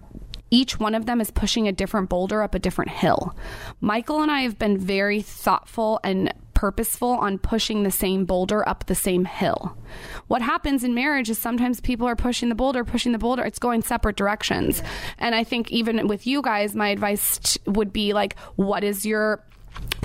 each 0.55 0.79
one 0.79 0.95
of 0.95 1.07
them 1.07 1.21
is 1.21 1.33
pushing 1.33 1.67
a 1.67 1.73
different 1.73 2.09
boulder 2.09 2.41
up 2.41 2.55
a 2.55 2.61
different 2.61 2.93
hill. 2.93 3.35
Michael 3.81 4.23
and 4.23 4.31
I 4.31 4.43
have 4.43 4.57
been 4.57 4.79
very 4.79 5.21
thoughtful 5.21 5.99
and 6.05 6.33
purposeful 6.55 7.09
on 7.09 7.39
pushing 7.39 7.83
the 7.83 7.91
same 7.91 8.25
boulder 8.25 8.67
up 8.69 8.87
the 8.87 8.95
same 8.95 9.25
hill. 9.25 9.77
What 10.29 10.43
happens 10.43 10.85
in 10.85 10.95
marriage 10.95 11.29
is 11.29 11.39
sometimes 11.39 11.81
people 11.81 12.07
are 12.07 12.15
pushing 12.15 12.51
the 12.51 12.55
boulder, 12.55 12.85
pushing 12.85 13.11
the 13.11 13.19
boulder, 13.19 13.43
it's 13.43 13.59
going 13.59 13.83
separate 13.83 14.17
directions. 14.17 14.81
And 15.19 15.35
I 15.35 15.43
think 15.43 15.73
even 15.73 16.07
with 16.07 16.25
you 16.25 16.41
guys, 16.41 16.77
my 16.77 16.89
advice 16.91 17.59
would 17.67 17.93
be 17.93 18.13
like, 18.13 18.39
what 18.55 18.85
is 18.85 19.05
your 19.05 19.45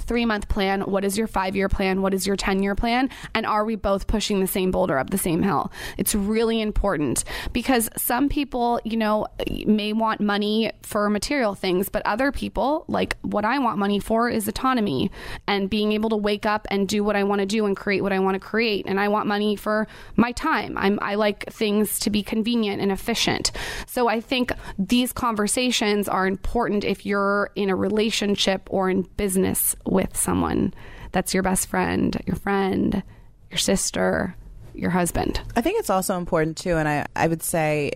three 0.10 0.26
month 0.26 0.50
plan? 0.50 0.82
What 0.82 1.06
is 1.06 1.20
your 1.20 1.28
five 1.28 1.56
year 1.56 1.70
plan? 1.70 2.02
What 2.02 2.16
is 2.16 2.26
your 2.26 2.36
10 2.36 2.64
year 2.64 2.74
plan? 2.74 3.10
And 3.36 3.46
are 3.46 3.64
we 3.64 3.76
both 3.76 4.08
pushing 4.08 4.40
the 4.40 4.48
same 4.48 4.72
boulder 4.72 4.98
up 4.98 5.12
the 5.12 5.20
same 5.20 5.44
hill? 5.44 5.72
It's 6.00 6.16
really 6.16 6.60
important 6.62 7.24
because 7.54 7.90
some 7.96 8.28
people, 8.28 8.82
you 8.84 8.98
know, 8.98 9.28
may 9.68 9.94
want 9.94 10.20
money 10.20 10.72
for 10.82 11.12
material 11.12 11.54
things, 11.54 11.90
but 11.90 12.02
other 12.08 12.32
people, 12.32 12.86
like 12.88 13.18
what 13.22 13.46
I 13.46 13.60
want 13.60 13.78
money 13.78 14.00
for, 14.00 14.30
is 14.30 14.48
autonomy 14.48 15.12
and 15.46 15.70
being 15.70 15.92
able 15.92 16.10
to 16.10 16.18
wake 16.18 16.48
up 16.48 16.66
and 16.72 16.90
do 16.90 17.04
what 17.04 17.16
I 17.16 17.24
want 17.24 17.42
to 17.42 17.46
do 17.46 17.68
and 17.68 17.78
create 17.78 18.02
what 18.02 18.12
I 18.12 18.18
want 18.18 18.34
to 18.34 18.40
create. 18.40 18.88
And 18.88 19.00
I 19.00 19.10
want 19.10 19.28
money 19.28 19.56
for 19.56 19.88
my 20.16 20.32
time. 20.32 20.76
I'm, 20.76 20.98
I 21.04 21.16
like 21.16 21.46
things 21.54 22.00
to 22.00 22.10
be 22.10 22.24
convenient 22.24 22.82
and 22.82 22.92
efficient. 22.92 23.52
So 23.86 24.08
I 24.08 24.22
think 24.22 24.52
these 24.80 25.14
conversations 25.14 26.10
are 26.10 26.26
important 26.26 26.84
if 26.84 27.06
you're 27.06 27.52
in 27.56 27.70
a 27.70 27.76
relationship 27.76 28.68
or 28.72 28.90
in 28.90 29.04
business 29.18 29.76
with 29.86 29.99
someone 30.14 30.74
that's 31.12 31.34
your 31.34 31.44
best 31.44 31.68
friend, 31.68 32.22
your 32.26 32.36
friend, 32.36 33.04
your 33.50 33.58
sister, 33.58 34.36
your 34.74 34.92
husband. 34.92 35.42
I 35.56 35.62
think 35.62 35.80
it's 35.80 35.90
also 35.90 36.18
important 36.18 36.58
too, 36.58 36.78
and 36.78 36.88
I, 36.88 37.06
I 37.16 37.28
would 37.28 37.44
say 37.44 37.92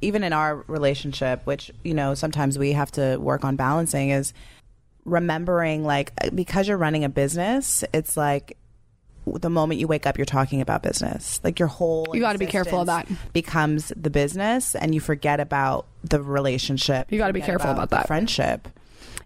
even 0.00 0.22
in 0.22 0.32
our 0.32 0.56
relationship, 0.68 1.44
which, 1.44 1.70
you 1.82 1.94
know, 1.94 2.14
sometimes 2.14 2.58
we 2.58 2.72
have 2.72 2.90
to 2.92 3.16
work 3.16 3.44
on 3.44 3.56
balancing 3.56 4.10
is 4.10 4.32
remembering 5.04 5.84
like 5.84 6.12
because 6.34 6.68
you're 6.68 6.76
running 6.76 7.04
a 7.04 7.08
business, 7.08 7.82
it's 7.92 8.16
like 8.16 8.56
the 9.26 9.50
moment 9.50 9.80
you 9.80 9.86
wake 9.86 10.06
up, 10.06 10.16
you're 10.16 10.24
talking 10.24 10.60
about 10.60 10.82
business. 10.82 11.40
Like 11.42 11.58
your 11.58 11.68
whole 11.68 12.06
you 12.14 12.20
got 12.20 12.32
to 12.32 12.38
be 12.38 12.46
careful 12.46 12.80
of 12.80 12.86
that. 12.86 13.08
Becomes 13.32 13.92
the 13.96 14.10
business, 14.10 14.74
and 14.74 14.94
you 14.94 15.00
forget 15.00 15.40
about 15.40 15.86
the 16.04 16.22
relationship. 16.22 17.10
You 17.10 17.18
got 17.18 17.28
to 17.28 17.32
be 17.32 17.40
careful 17.40 17.70
about, 17.70 17.84
about 17.84 17.90
that 17.90 18.06
friendship. 18.06 18.68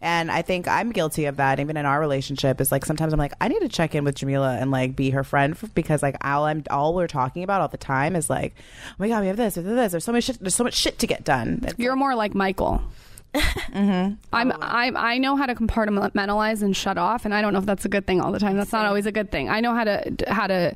And 0.03 0.33
I 0.33 0.43
think 0.43 0.67
I'm 0.67 0.91
guilty 0.91 1.27
of 1.27 1.37
that, 1.37 1.61
even 1.61 1.77
in 1.77 1.87
our 1.87 2.01
relationship. 2.01 2.61
Is 2.61 2.73
like 2.73 2.85
sometimes 2.85 3.13
I'm 3.13 3.21
like, 3.21 3.35
I 3.41 3.47
need 3.47 3.61
to 3.61 3.69
check 3.69 3.95
in 3.95 4.03
with 4.03 4.17
Jamila 4.17 4.59
and 4.61 4.73
like 4.73 4.97
be 4.97 5.11
her 5.11 5.23
friend 5.23 5.57
because 5.75 6.03
like 6.03 6.17
all 6.23 6.45
I'm 6.45 6.65
all 6.71 6.93
we're 6.93 7.07
talking 7.07 7.45
about 7.45 7.61
all 7.61 7.69
the 7.69 7.77
time 7.77 8.17
is 8.17 8.29
like, 8.29 8.53
oh 8.91 8.95
my 8.99 9.09
god, 9.09 9.21
we 9.21 9.29
have 9.29 9.37
this, 9.37 9.57
we 9.57 9.63
have 9.63 9.77
this. 9.77 9.93
There's 9.93 10.05
so 10.05 10.11
much 10.11 10.25
shit. 10.25 10.41
There's 10.41 10.57
so 10.57 10.65
much 10.65 10.75
shit 10.75 10.99
to 10.99 11.07
get 11.07 11.25
done. 11.25 11.61
It's 11.63 11.79
You're 11.79 11.93
like, 11.93 11.99
more 12.01 12.15
like 12.17 12.35
Michael. 12.35 12.83
mm-hmm. 13.35 14.15
I'm 14.33 14.53
I 14.61 14.93
I 14.95 15.19
know 15.19 15.37
how 15.37 15.47
to 15.47 15.55
compartmentalize 15.55 16.63
and 16.63 16.77
shut 16.77 16.99
off, 16.99 17.25
and 17.25 17.33
I 17.33 17.41
don't 17.41 17.53
know 17.53 17.61
if 17.61 17.65
that's 17.65 17.85
a 17.85 17.89
good 17.89 18.07
thing 18.07 18.21
all 18.21 18.33
the 18.33 18.41
time. 18.41 18.57
That's 18.57 18.73
not 18.73 18.85
always 18.85 19.07
a 19.07 19.13
good 19.13 19.31
thing. 19.31 19.49
I 19.49 19.61
know 19.61 19.73
how 19.73 19.85
to 19.85 20.17
how 20.29 20.49
to 20.49 20.75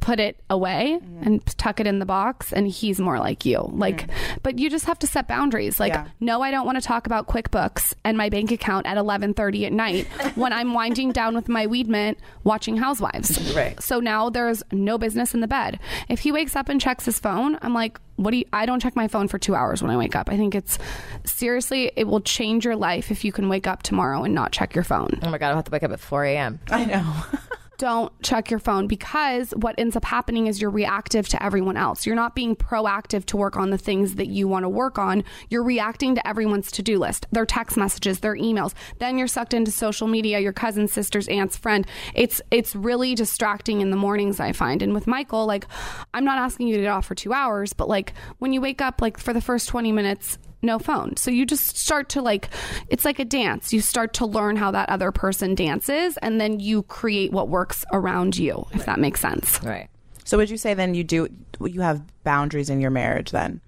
put 0.00 0.20
it 0.20 0.40
away 0.50 0.98
mm-hmm. 1.00 1.22
and 1.22 1.46
tuck 1.58 1.80
it 1.80 1.86
in 1.86 1.98
the 1.98 2.06
box 2.06 2.52
and 2.52 2.68
he's 2.68 3.00
more 3.00 3.18
like 3.18 3.44
you. 3.44 3.70
Like 3.72 4.06
mm-hmm. 4.06 4.38
but 4.42 4.58
you 4.58 4.70
just 4.70 4.86
have 4.86 4.98
to 5.00 5.06
set 5.06 5.28
boundaries. 5.28 5.78
Like 5.80 5.92
yeah. 5.92 6.08
no 6.20 6.42
i 6.42 6.50
don't 6.50 6.66
want 6.66 6.76
to 6.76 6.86
talk 6.86 7.06
about 7.06 7.26
quickbooks 7.26 7.94
and 8.04 8.16
my 8.16 8.28
bank 8.28 8.50
account 8.50 8.86
at 8.86 8.96
11.30 8.96 9.66
at 9.66 9.72
night 9.72 10.06
when 10.34 10.52
i'm 10.52 10.74
winding 10.74 11.12
down 11.12 11.34
with 11.34 11.48
my 11.48 11.66
weed 11.66 11.88
mint 11.88 12.18
watching 12.44 12.76
housewives. 12.76 13.54
Right. 13.54 13.80
So 13.82 14.00
now 14.00 14.30
there's 14.30 14.62
no 14.72 14.98
business 14.98 15.34
in 15.34 15.40
the 15.40 15.48
bed. 15.48 15.78
If 16.08 16.20
he 16.20 16.32
wakes 16.32 16.56
up 16.56 16.68
and 16.68 16.80
checks 16.80 17.04
his 17.04 17.18
phone 17.18 17.58
i'm 17.62 17.74
like 17.74 18.00
what 18.16 18.30
do 18.30 18.38
you 18.38 18.44
i 18.52 18.64
don't 18.64 18.80
check 18.80 18.94
my 18.94 19.08
phone 19.08 19.26
for 19.26 19.38
two 19.38 19.54
hours 19.54 19.82
when 19.82 19.90
i 19.90 19.96
wake 19.96 20.16
up. 20.16 20.28
I 20.30 20.36
think 20.36 20.54
it's 20.54 20.78
seriously 21.24 21.92
it 21.96 22.06
will 22.06 22.20
change 22.20 22.64
your 22.64 22.76
life 22.76 23.10
if 23.10 23.24
you 23.24 23.32
can 23.32 23.48
wake 23.48 23.66
up 23.66 23.82
tomorrow 23.82 24.22
and 24.24 24.34
not 24.34 24.52
check 24.52 24.74
your 24.74 24.84
phone. 24.84 25.18
Oh 25.22 25.30
my 25.30 25.38
god 25.38 25.50
i'll 25.50 25.56
have 25.56 25.64
to 25.64 25.70
wake 25.70 25.82
up 25.82 25.92
at 25.92 26.00
4 26.00 26.24
a.m 26.24 26.60
i 26.70 26.84
know 26.84 27.14
don't 27.78 28.12
check 28.22 28.50
your 28.50 28.60
phone 28.60 28.86
because 28.86 29.50
what 29.50 29.74
ends 29.78 29.96
up 29.96 30.04
happening 30.04 30.46
is 30.46 30.60
you're 30.60 30.70
reactive 30.70 31.28
to 31.28 31.42
everyone 31.42 31.76
else. 31.76 32.06
You're 32.06 32.14
not 32.16 32.34
being 32.34 32.56
proactive 32.56 33.24
to 33.26 33.36
work 33.36 33.56
on 33.56 33.70
the 33.70 33.78
things 33.78 34.16
that 34.16 34.28
you 34.28 34.48
want 34.48 34.64
to 34.64 34.68
work 34.68 34.98
on. 34.98 35.24
You're 35.48 35.62
reacting 35.62 36.14
to 36.14 36.26
everyone's 36.26 36.70
to 36.72 36.82
do 36.82 36.98
list, 36.98 37.26
their 37.32 37.46
text 37.46 37.76
messages, 37.76 38.20
their 38.20 38.36
emails. 38.36 38.74
Then 38.98 39.18
you're 39.18 39.28
sucked 39.28 39.54
into 39.54 39.70
social 39.70 40.06
media, 40.06 40.40
your 40.40 40.52
cousin, 40.52 40.88
sister's, 40.88 41.28
aunt's, 41.28 41.56
friend. 41.56 41.86
It's 42.14 42.40
it's 42.50 42.74
really 42.76 43.14
distracting 43.14 43.80
in 43.80 43.90
the 43.90 43.96
mornings, 43.96 44.40
I 44.40 44.52
find. 44.52 44.82
And 44.82 44.94
with 44.94 45.06
Michael, 45.06 45.46
like, 45.46 45.66
I'm 46.12 46.24
not 46.24 46.38
asking 46.38 46.68
you 46.68 46.76
to 46.76 46.82
get 46.82 46.88
off 46.88 47.06
for 47.06 47.14
two 47.14 47.32
hours, 47.32 47.72
but 47.72 47.88
like 47.88 48.14
when 48.38 48.52
you 48.52 48.60
wake 48.60 48.80
up, 48.80 49.00
like 49.00 49.18
for 49.18 49.32
the 49.32 49.40
first 49.40 49.68
20 49.68 49.92
minutes, 49.92 50.38
no 50.64 50.78
phone. 50.78 51.16
So 51.16 51.30
you 51.30 51.46
just 51.46 51.76
start 51.76 52.08
to 52.10 52.22
like, 52.22 52.48
it's 52.88 53.04
like 53.04 53.18
a 53.18 53.24
dance. 53.24 53.72
You 53.72 53.80
start 53.80 54.14
to 54.14 54.26
learn 54.26 54.56
how 54.56 54.70
that 54.72 54.88
other 54.88 55.12
person 55.12 55.54
dances, 55.54 56.16
and 56.18 56.40
then 56.40 56.60
you 56.60 56.82
create 56.84 57.32
what 57.32 57.48
works 57.48 57.84
around 57.92 58.36
you, 58.36 58.66
if 58.72 58.86
that 58.86 58.98
makes 58.98 59.20
sense. 59.20 59.62
Right. 59.62 59.88
So 60.24 60.38
would 60.38 60.50
you 60.50 60.56
say 60.56 60.74
then 60.74 60.94
you 60.94 61.04
do 61.04 61.28
you 61.60 61.82
have 61.82 62.02
boundaries 62.24 62.70
in 62.70 62.80
your 62.80 62.90
marriage 62.90 63.30
then? 63.30 63.60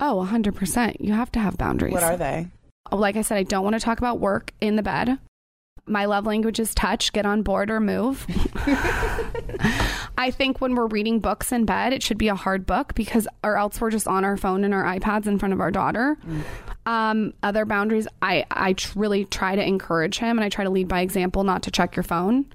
Oh, 0.00 0.26
100%. 0.28 0.96
You 1.00 1.12
have 1.12 1.30
to 1.32 1.38
have 1.38 1.56
boundaries. 1.56 1.92
What 1.92 2.02
are 2.02 2.16
they? 2.16 2.48
Like 2.90 3.16
I 3.16 3.22
said, 3.22 3.38
I 3.38 3.42
don't 3.42 3.64
want 3.64 3.74
to 3.74 3.80
talk 3.80 3.98
about 3.98 4.20
work 4.20 4.52
in 4.60 4.76
the 4.76 4.82
bed. 4.82 5.18
My 5.86 6.06
love 6.06 6.24
language 6.24 6.58
is 6.58 6.74
touch, 6.74 7.12
get 7.12 7.26
on 7.26 7.42
board 7.42 7.70
or 7.70 7.78
move. 7.78 8.26
I 10.16 10.30
think 10.30 10.60
when 10.60 10.74
we're 10.74 10.86
reading 10.86 11.20
books 11.20 11.52
in 11.52 11.66
bed, 11.66 11.92
it 11.92 12.02
should 12.02 12.16
be 12.16 12.28
a 12.28 12.34
hard 12.34 12.64
book 12.64 12.94
because, 12.94 13.28
or 13.42 13.58
else 13.58 13.80
we're 13.80 13.90
just 13.90 14.08
on 14.08 14.24
our 14.24 14.36
phone 14.36 14.64
and 14.64 14.72
our 14.72 14.84
iPads 14.84 15.26
in 15.26 15.38
front 15.38 15.52
of 15.52 15.60
our 15.60 15.70
daughter. 15.70 16.16
Um, 16.86 17.34
other 17.42 17.66
boundaries, 17.66 18.08
I, 18.22 18.46
I 18.50 18.72
tr- 18.74 18.98
really 18.98 19.24
try 19.26 19.56
to 19.56 19.62
encourage 19.62 20.18
him 20.18 20.38
and 20.38 20.44
I 20.44 20.48
try 20.48 20.64
to 20.64 20.70
lead 20.70 20.88
by 20.88 21.00
example 21.00 21.44
not 21.44 21.62
to 21.64 21.70
check 21.70 21.96
your 21.96 22.02
phone. 22.02 22.46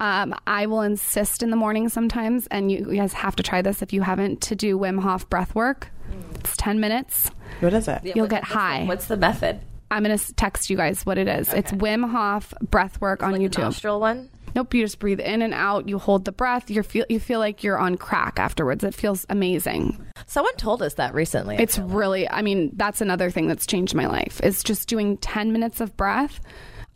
Um, 0.00 0.34
I 0.46 0.66
will 0.66 0.80
insist 0.80 1.42
in 1.44 1.50
the 1.50 1.56
morning 1.56 1.88
sometimes, 1.88 2.48
and 2.48 2.70
you, 2.72 2.90
you 2.90 2.96
guys 2.96 3.12
have 3.12 3.36
to 3.36 3.44
try 3.44 3.62
this 3.62 3.80
if 3.80 3.92
you 3.92 4.02
haven't, 4.02 4.40
to 4.42 4.56
do 4.56 4.76
Wim 4.76 5.00
Hof 5.00 5.28
breath 5.30 5.54
work. 5.54 5.90
It's 6.34 6.56
10 6.56 6.80
minutes. 6.80 7.30
What 7.60 7.72
is 7.72 7.86
it? 7.86 8.00
You'll 8.04 8.26
get 8.26 8.42
high. 8.44 8.84
What's 8.84 9.06
the 9.06 9.16
method? 9.16 9.60
I'm 9.94 10.02
going 10.02 10.16
to 10.18 10.34
text 10.34 10.70
you 10.70 10.76
guys 10.76 11.06
what 11.06 11.18
it 11.18 11.28
is. 11.28 11.52
It's 11.52 11.70
Wim 11.72 12.10
Hof 12.10 12.52
breath 12.62 13.00
work 13.00 13.22
on 13.22 13.32
The 13.32 13.38
YouTube. 13.38 13.58
nostril 13.62 14.00
one? 14.00 14.28
Nope, 14.56 14.72
you 14.74 14.84
just 14.84 14.98
breathe 14.98 15.20
in 15.20 15.42
and 15.42 15.52
out. 15.54 15.88
You 15.88 15.98
hold 15.98 16.24
the 16.24 16.32
breath. 16.32 16.70
You 16.70 16.82
feel 16.82 17.04
you 17.08 17.18
feel 17.18 17.40
like 17.40 17.64
you're 17.64 17.78
on 17.78 17.96
crack 17.96 18.38
afterwards. 18.38 18.84
It 18.84 18.94
feels 18.94 19.26
amazing. 19.28 20.04
Someone 20.26 20.54
told 20.56 20.80
us 20.82 20.94
that 20.94 21.12
recently. 21.14 21.56
It's 21.58 21.78
really, 21.78 22.28
I 22.30 22.42
mean, 22.42 22.70
that's 22.74 23.00
another 23.00 23.30
thing 23.30 23.48
that's 23.48 23.66
changed 23.66 23.94
my 23.96 24.06
life. 24.06 24.40
Is 24.44 24.62
just 24.62 24.86
doing 24.88 25.16
10 25.18 25.52
minutes 25.52 25.80
of 25.80 25.96
breath. 25.96 26.40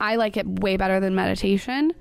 I 0.01 0.15
like 0.17 0.37
it 0.37 0.47
way 0.61 0.77
better 0.77 1.01
than 1.01 1.15
meditation. 1.17 1.93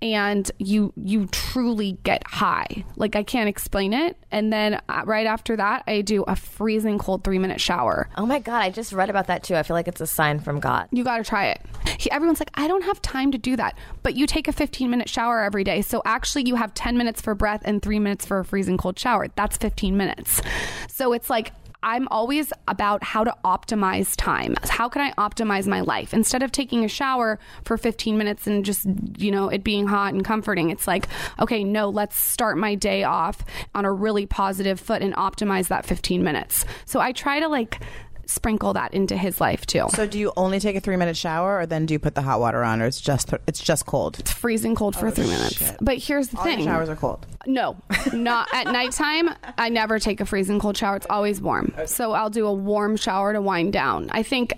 And 0.00 0.50
you 0.58 0.92
you 0.96 1.26
truly 1.26 1.98
get 2.04 2.26
high. 2.26 2.84
Like 2.96 3.16
I 3.16 3.22
can't 3.22 3.48
explain 3.48 3.92
it. 3.92 4.16
And 4.30 4.52
then 4.52 4.80
uh, 4.88 5.02
right 5.04 5.26
after 5.26 5.56
that, 5.56 5.82
I 5.86 6.02
do 6.02 6.22
a 6.24 6.36
freezing 6.36 6.98
cold 6.98 7.24
3-minute 7.24 7.60
shower. 7.60 8.08
oh 8.16 8.26
my 8.26 8.38
God, 8.38 8.62
I 8.62 8.70
just 8.70 8.92
read 8.92 9.10
about 9.10 9.26
that 9.26 9.42
too. 9.42 9.56
I 9.56 9.62
feel 9.62 9.74
like 9.74 9.88
it's 9.88 10.00
a 10.00 10.06
sign 10.06 10.38
from 10.40 10.60
God. 10.60 10.88
You 10.92 11.02
got 11.02 11.18
to 11.18 11.24
try 11.24 11.46
it. 11.46 11.60
He, 11.98 12.10
everyone's 12.10 12.40
like, 12.40 12.50
I 12.54 12.68
don't 12.68 12.84
have 12.84 13.02
time 13.02 13.32
to 13.32 13.38
do 13.38 13.56
that. 13.56 13.76
But 14.02 14.14
you 14.14 14.26
take 14.26 14.46
a 14.46 14.52
15 14.52 14.88
minute 14.88 15.08
shower 15.08 15.40
every 15.40 15.64
day. 15.64 15.82
So 15.82 16.00
actually, 16.04 16.44
you 16.46 16.54
have 16.54 16.74
10 16.74 16.96
minutes 16.96 17.20
for 17.20 17.34
breath 17.34 17.62
and 17.64 17.82
three 17.82 17.98
minutes 17.98 18.24
for 18.24 18.38
a 18.38 18.44
freezing 18.44 18.76
cold 18.76 18.98
shower. 18.98 19.26
That's 19.34 19.56
15 19.56 19.96
minutes. 19.96 20.40
So 20.88 21.12
it's 21.12 21.28
like, 21.30 21.52
I'm 21.82 22.08
always 22.08 22.52
about 22.66 23.04
how 23.04 23.22
to 23.22 23.34
optimize 23.44 24.14
time. 24.16 24.56
How 24.64 24.88
can 24.88 25.00
I 25.00 25.12
optimize 25.12 25.66
my 25.66 25.80
life? 25.80 26.12
Instead 26.12 26.42
of 26.42 26.50
taking 26.50 26.84
a 26.84 26.88
shower 26.88 27.38
for 27.64 27.78
15 27.78 28.18
minutes 28.18 28.48
and 28.48 28.64
just, 28.64 28.86
you 29.16 29.30
know, 29.30 29.48
it 29.48 29.62
being 29.62 29.86
hot 29.86 30.12
and 30.12 30.24
comforting, 30.24 30.70
it's 30.70 30.88
like, 30.88 31.06
okay, 31.38 31.62
no, 31.62 31.88
let's 31.88 32.16
start 32.16 32.58
my 32.58 32.74
day 32.74 33.04
off 33.04 33.44
on 33.74 33.84
a 33.84 33.92
really 33.92 34.26
positive 34.26 34.80
foot 34.80 35.02
and 35.02 35.14
optimize 35.14 35.68
that 35.68 35.86
15 35.86 36.22
minutes. 36.24 36.64
So 36.84 36.98
I 36.98 37.12
try 37.12 37.38
to 37.38 37.48
like 37.48 37.80
sprinkle 38.28 38.74
that 38.74 38.92
into 38.92 39.16
his 39.16 39.40
life 39.40 39.64
too. 39.66 39.86
So 39.88 40.06
do 40.06 40.18
you 40.18 40.32
only 40.36 40.60
take 40.60 40.76
a 40.76 40.80
three 40.80 40.96
minute 40.96 41.16
shower, 41.16 41.58
or 41.60 41.66
then 41.66 41.86
do 41.86 41.94
you 41.94 41.98
put 41.98 42.14
the 42.14 42.22
hot 42.22 42.38
water 42.40 42.62
on, 42.62 42.82
or 42.82 42.86
it's 42.86 43.00
just 43.00 43.32
it's 43.46 43.60
just 43.60 43.86
cold? 43.86 44.18
It's 44.20 44.30
freezing 44.32 44.74
cold 44.74 44.94
for 44.94 45.08
oh, 45.08 45.10
three 45.10 45.26
minutes. 45.26 45.72
But 45.80 45.98
here's 45.98 46.28
the 46.28 46.36
Oh, 46.36 46.40
All 46.40 46.44
thing. 46.46 46.64
showers 46.64 46.88
are 46.88 46.96
cold. 46.96 47.26
No, 47.46 47.76
not 48.12 48.48
at 48.52 48.66
nighttime. 48.72 49.30
I 49.56 49.70
never 49.70 49.98
take 49.98 50.20
a 50.20 50.26
freezing 50.26 50.60
cold 50.60 50.76
shower. 50.76 50.96
It's 50.96 51.06
always 51.08 51.40
warm. 51.40 51.72
So 51.86 52.12
I'll 52.12 52.30
do 52.30 52.46
a 52.46 52.52
warm 52.52 52.96
shower 52.96 53.32
to 53.32 53.40
wind 53.40 53.72
down. 53.72 54.10
I 54.12 54.22
think 54.22 54.52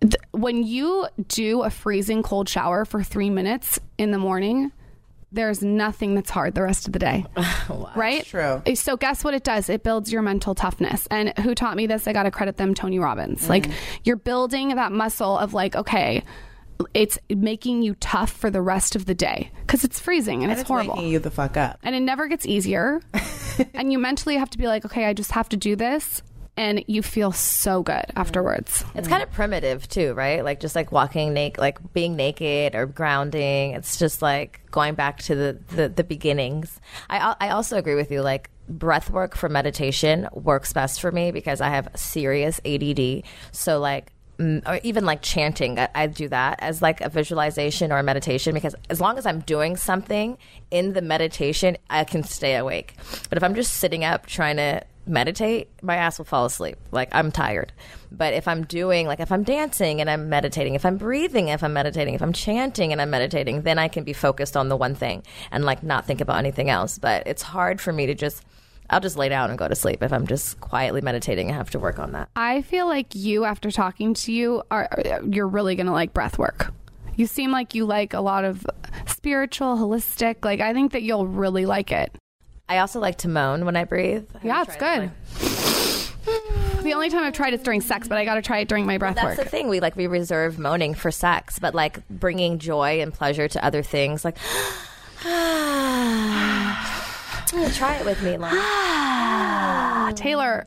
th- 0.00 0.14
when 0.32 0.62
you 0.64 1.06
do 1.28 1.62
a 1.62 1.70
freezing 1.70 2.22
cold 2.22 2.48
shower 2.48 2.84
for 2.86 3.02
three 3.02 3.28
minutes 3.30 3.78
in 3.98 4.10
the 4.12 4.18
morning, 4.18 4.72
there's 5.34 5.62
nothing 5.62 6.14
that's 6.14 6.30
hard 6.30 6.54
the 6.54 6.62
rest 6.62 6.86
of 6.86 6.92
the 6.92 6.98
day. 6.98 7.24
Right? 7.96 8.24
true. 8.24 8.62
Eh, 8.66 8.74
so 8.74 8.96
guess 8.96 9.22
what 9.24 9.34
it 9.34 9.44
does? 9.44 9.68
It 9.68 9.82
builds 9.82 10.12
your 10.12 10.22
mental 10.22 10.54
toughness. 10.54 11.06
And 11.10 11.36
who 11.38 11.54
taught 11.54 11.76
me 11.76 11.86
this? 11.86 12.06
I 12.08 12.12
got 12.12 12.24
to 12.24 12.30
credit 12.30 12.56
them, 12.56 12.74
Tony 12.74 12.98
Robbins. 12.98 13.44
Mm. 13.44 13.48
Like 13.48 13.66
you're 14.04 14.16
building 14.16 14.74
that 14.74 14.92
muscle 14.92 15.38
of 15.38 15.54
like, 15.54 15.76
okay, 15.76 16.24
it's 16.92 17.18
making 17.30 17.82
you 17.82 17.94
tough 17.96 18.30
for 18.32 18.50
the 18.50 18.60
rest 18.60 18.96
of 18.96 19.06
the 19.06 19.14
day 19.14 19.50
because 19.60 19.84
it's 19.84 20.00
freezing 20.00 20.42
and, 20.42 20.44
And 20.44 20.52
it's, 20.52 20.62
it's 20.62 20.68
horrible 20.68 20.94
waking 20.94 21.10
you 21.10 21.18
the 21.20 21.30
fuck 21.30 21.56
up. 21.56 21.78
and 21.82 21.94
it 21.94 22.00
never 22.00 22.26
gets 22.26 22.46
easier. 22.46 23.00
and 23.74 23.92
you 23.92 23.98
mentally 23.98 24.36
have 24.36 24.50
to 24.50 24.58
be 24.58 24.66
like, 24.66 24.84
okay, 24.84 25.04
I 25.06 25.12
just 25.12 25.32
have 25.32 25.48
to 25.50 25.56
do 25.56 25.76
this. 25.76 26.22
And 26.56 26.84
you 26.86 27.02
feel 27.02 27.32
so 27.32 27.82
good 27.82 28.04
afterwards. 28.14 28.84
It's 28.94 29.08
kind 29.08 29.22
of 29.22 29.32
primitive 29.32 29.88
too, 29.88 30.14
right? 30.14 30.44
Like 30.44 30.60
just 30.60 30.76
like 30.76 30.92
walking 30.92 31.32
naked, 31.32 31.58
like 31.58 31.92
being 31.92 32.14
naked 32.14 32.76
or 32.76 32.86
grounding. 32.86 33.72
It's 33.72 33.96
just 33.96 34.22
like 34.22 34.60
going 34.70 34.94
back 34.94 35.18
to 35.22 35.34
the, 35.34 35.58
the, 35.74 35.88
the 35.88 36.04
beginnings. 36.04 36.80
I, 37.10 37.34
I 37.40 37.48
also 37.48 37.76
agree 37.76 37.96
with 37.96 38.12
you. 38.12 38.22
Like 38.22 38.50
breath 38.68 39.10
work 39.10 39.34
for 39.34 39.48
meditation 39.48 40.28
works 40.32 40.72
best 40.72 41.00
for 41.00 41.10
me 41.10 41.32
because 41.32 41.60
I 41.60 41.70
have 41.70 41.88
serious 41.96 42.60
ADD. 42.64 43.24
So 43.50 43.80
like, 43.80 44.12
or 44.38 44.80
even 44.82 45.04
like 45.04 45.22
chanting, 45.22 45.78
I, 45.78 45.88
I 45.94 46.06
do 46.06 46.28
that 46.28 46.58
as 46.60 46.82
like 46.82 47.00
a 47.00 47.08
visualization 47.08 47.92
or 47.92 47.98
a 47.98 48.02
meditation 48.02 48.54
because 48.54 48.74
as 48.90 49.00
long 49.00 49.18
as 49.18 49.26
I'm 49.26 49.40
doing 49.40 49.76
something 49.76 50.38
in 50.70 50.92
the 50.92 51.02
meditation, 51.02 51.76
I 51.90 52.04
can 52.04 52.22
stay 52.24 52.56
awake. 52.56 52.94
But 53.28 53.38
if 53.38 53.44
I'm 53.44 53.54
just 53.54 53.74
sitting 53.74 54.04
up 54.04 54.26
trying 54.26 54.56
to 54.56 54.82
meditate, 55.06 55.68
my 55.82 55.96
ass 55.96 56.18
will 56.18 56.24
fall 56.24 56.44
asleep. 56.44 56.76
Like 56.90 57.08
I'm 57.12 57.30
tired. 57.30 57.72
But 58.10 58.34
if 58.34 58.48
I'm 58.48 58.64
doing, 58.64 59.06
like 59.06 59.20
if 59.20 59.32
I'm 59.32 59.42
dancing 59.42 60.00
and 60.00 60.08
I'm 60.08 60.28
meditating, 60.28 60.74
if 60.74 60.86
I'm 60.86 60.96
breathing, 60.96 61.48
if 61.48 61.62
I'm 61.62 61.72
meditating, 61.72 62.14
if 62.14 62.22
I'm 62.22 62.32
chanting 62.32 62.92
and 62.92 63.00
I'm 63.00 63.10
meditating, 63.10 63.62
then 63.62 63.78
I 63.78 63.88
can 63.88 64.04
be 64.04 64.12
focused 64.12 64.56
on 64.56 64.68
the 64.68 64.76
one 64.76 64.94
thing 64.94 65.22
and 65.50 65.64
like 65.64 65.82
not 65.82 66.06
think 66.06 66.20
about 66.20 66.38
anything 66.38 66.70
else. 66.70 66.98
But 66.98 67.26
it's 67.26 67.42
hard 67.42 67.80
for 67.80 67.92
me 67.92 68.06
to 68.06 68.14
just, 68.14 68.44
I'll 68.90 69.00
just 69.00 69.16
lay 69.16 69.28
down 69.28 69.50
and 69.50 69.58
go 69.58 69.68
to 69.68 69.74
sleep 69.74 70.02
if 70.02 70.12
I'm 70.12 70.26
just 70.26 70.60
quietly 70.60 71.00
meditating. 71.00 71.50
I 71.50 71.54
have 71.54 71.70
to 71.70 71.78
work 71.78 71.98
on 71.98 72.12
that. 72.12 72.28
I 72.36 72.62
feel 72.62 72.86
like 72.86 73.14
you, 73.14 73.44
after 73.44 73.70
talking 73.70 74.14
to 74.14 74.32
you, 74.32 74.62
are 74.70 74.88
you're 75.28 75.48
really 75.48 75.74
gonna 75.74 75.92
like 75.92 76.12
breath 76.12 76.38
work. 76.38 76.72
You 77.16 77.26
seem 77.26 77.50
like 77.50 77.74
you 77.74 77.84
like 77.84 78.12
a 78.12 78.20
lot 78.20 78.44
of 78.44 78.66
spiritual, 79.06 79.76
holistic. 79.76 80.44
Like 80.44 80.60
I 80.60 80.72
think 80.72 80.92
that 80.92 81.02
you'll 81.02 81.26
really 81.26 81.64
like 81.64 81.92
it. 81.92 82.14
I 82.68 82.78
also 82.78 83.00
like 83.00 83.18
to 83.18 83.28
moan 83.28 83.64
when 83.64 83.76
I 83.76 83.84
breathe. 83.84 84.26
Have 84.32 84.44
Yeah, 84.44 84.62
it's 84.66 84.76
good. 84.76 85.10
the 86.82 86.92
only 86.94 87.10
time 87.10 87.24
I've 87.24 87.32
tried 87.34 87.54
it's 87.54 87.62
during 87.62 87.80
sex, 87.80 88.08
but 88.08 88.18
I 88.18 88.24
got 88.24 88.34
to 88.34 88.42
try 88.42 88.58
it 88.58 88.68
during 88.68 88.86
my 88.86 88.98
breath 88.98 89.16
That's 89.16 89.36
work. 89.36 89.44
the 89.44 89.44
thing. 89.44 89.68
We 89.68 89.80
like 89.80 89.96
we 89.96 90.06
reserve 90.06 90.58
moaning 90.58 90.94
for 90.94 91.10
sex, 91.10 91.58
but 91.58 91.74
like 91.74 92.06
bringing 92.08 92.58
joy 92.58 93.00
and 93.00 93.12
pleasure 93.12 93.48
to 93.48 93.64
other 93.64 93.82
things, 93.82 94.24
like 94.24 94.36
try 97.74 97.96
it 97.98 98.04
with 98.04 98.22
me, 98.22 98.32
Lauryn. 98.32 100.14
Taylor, 100.16 100.66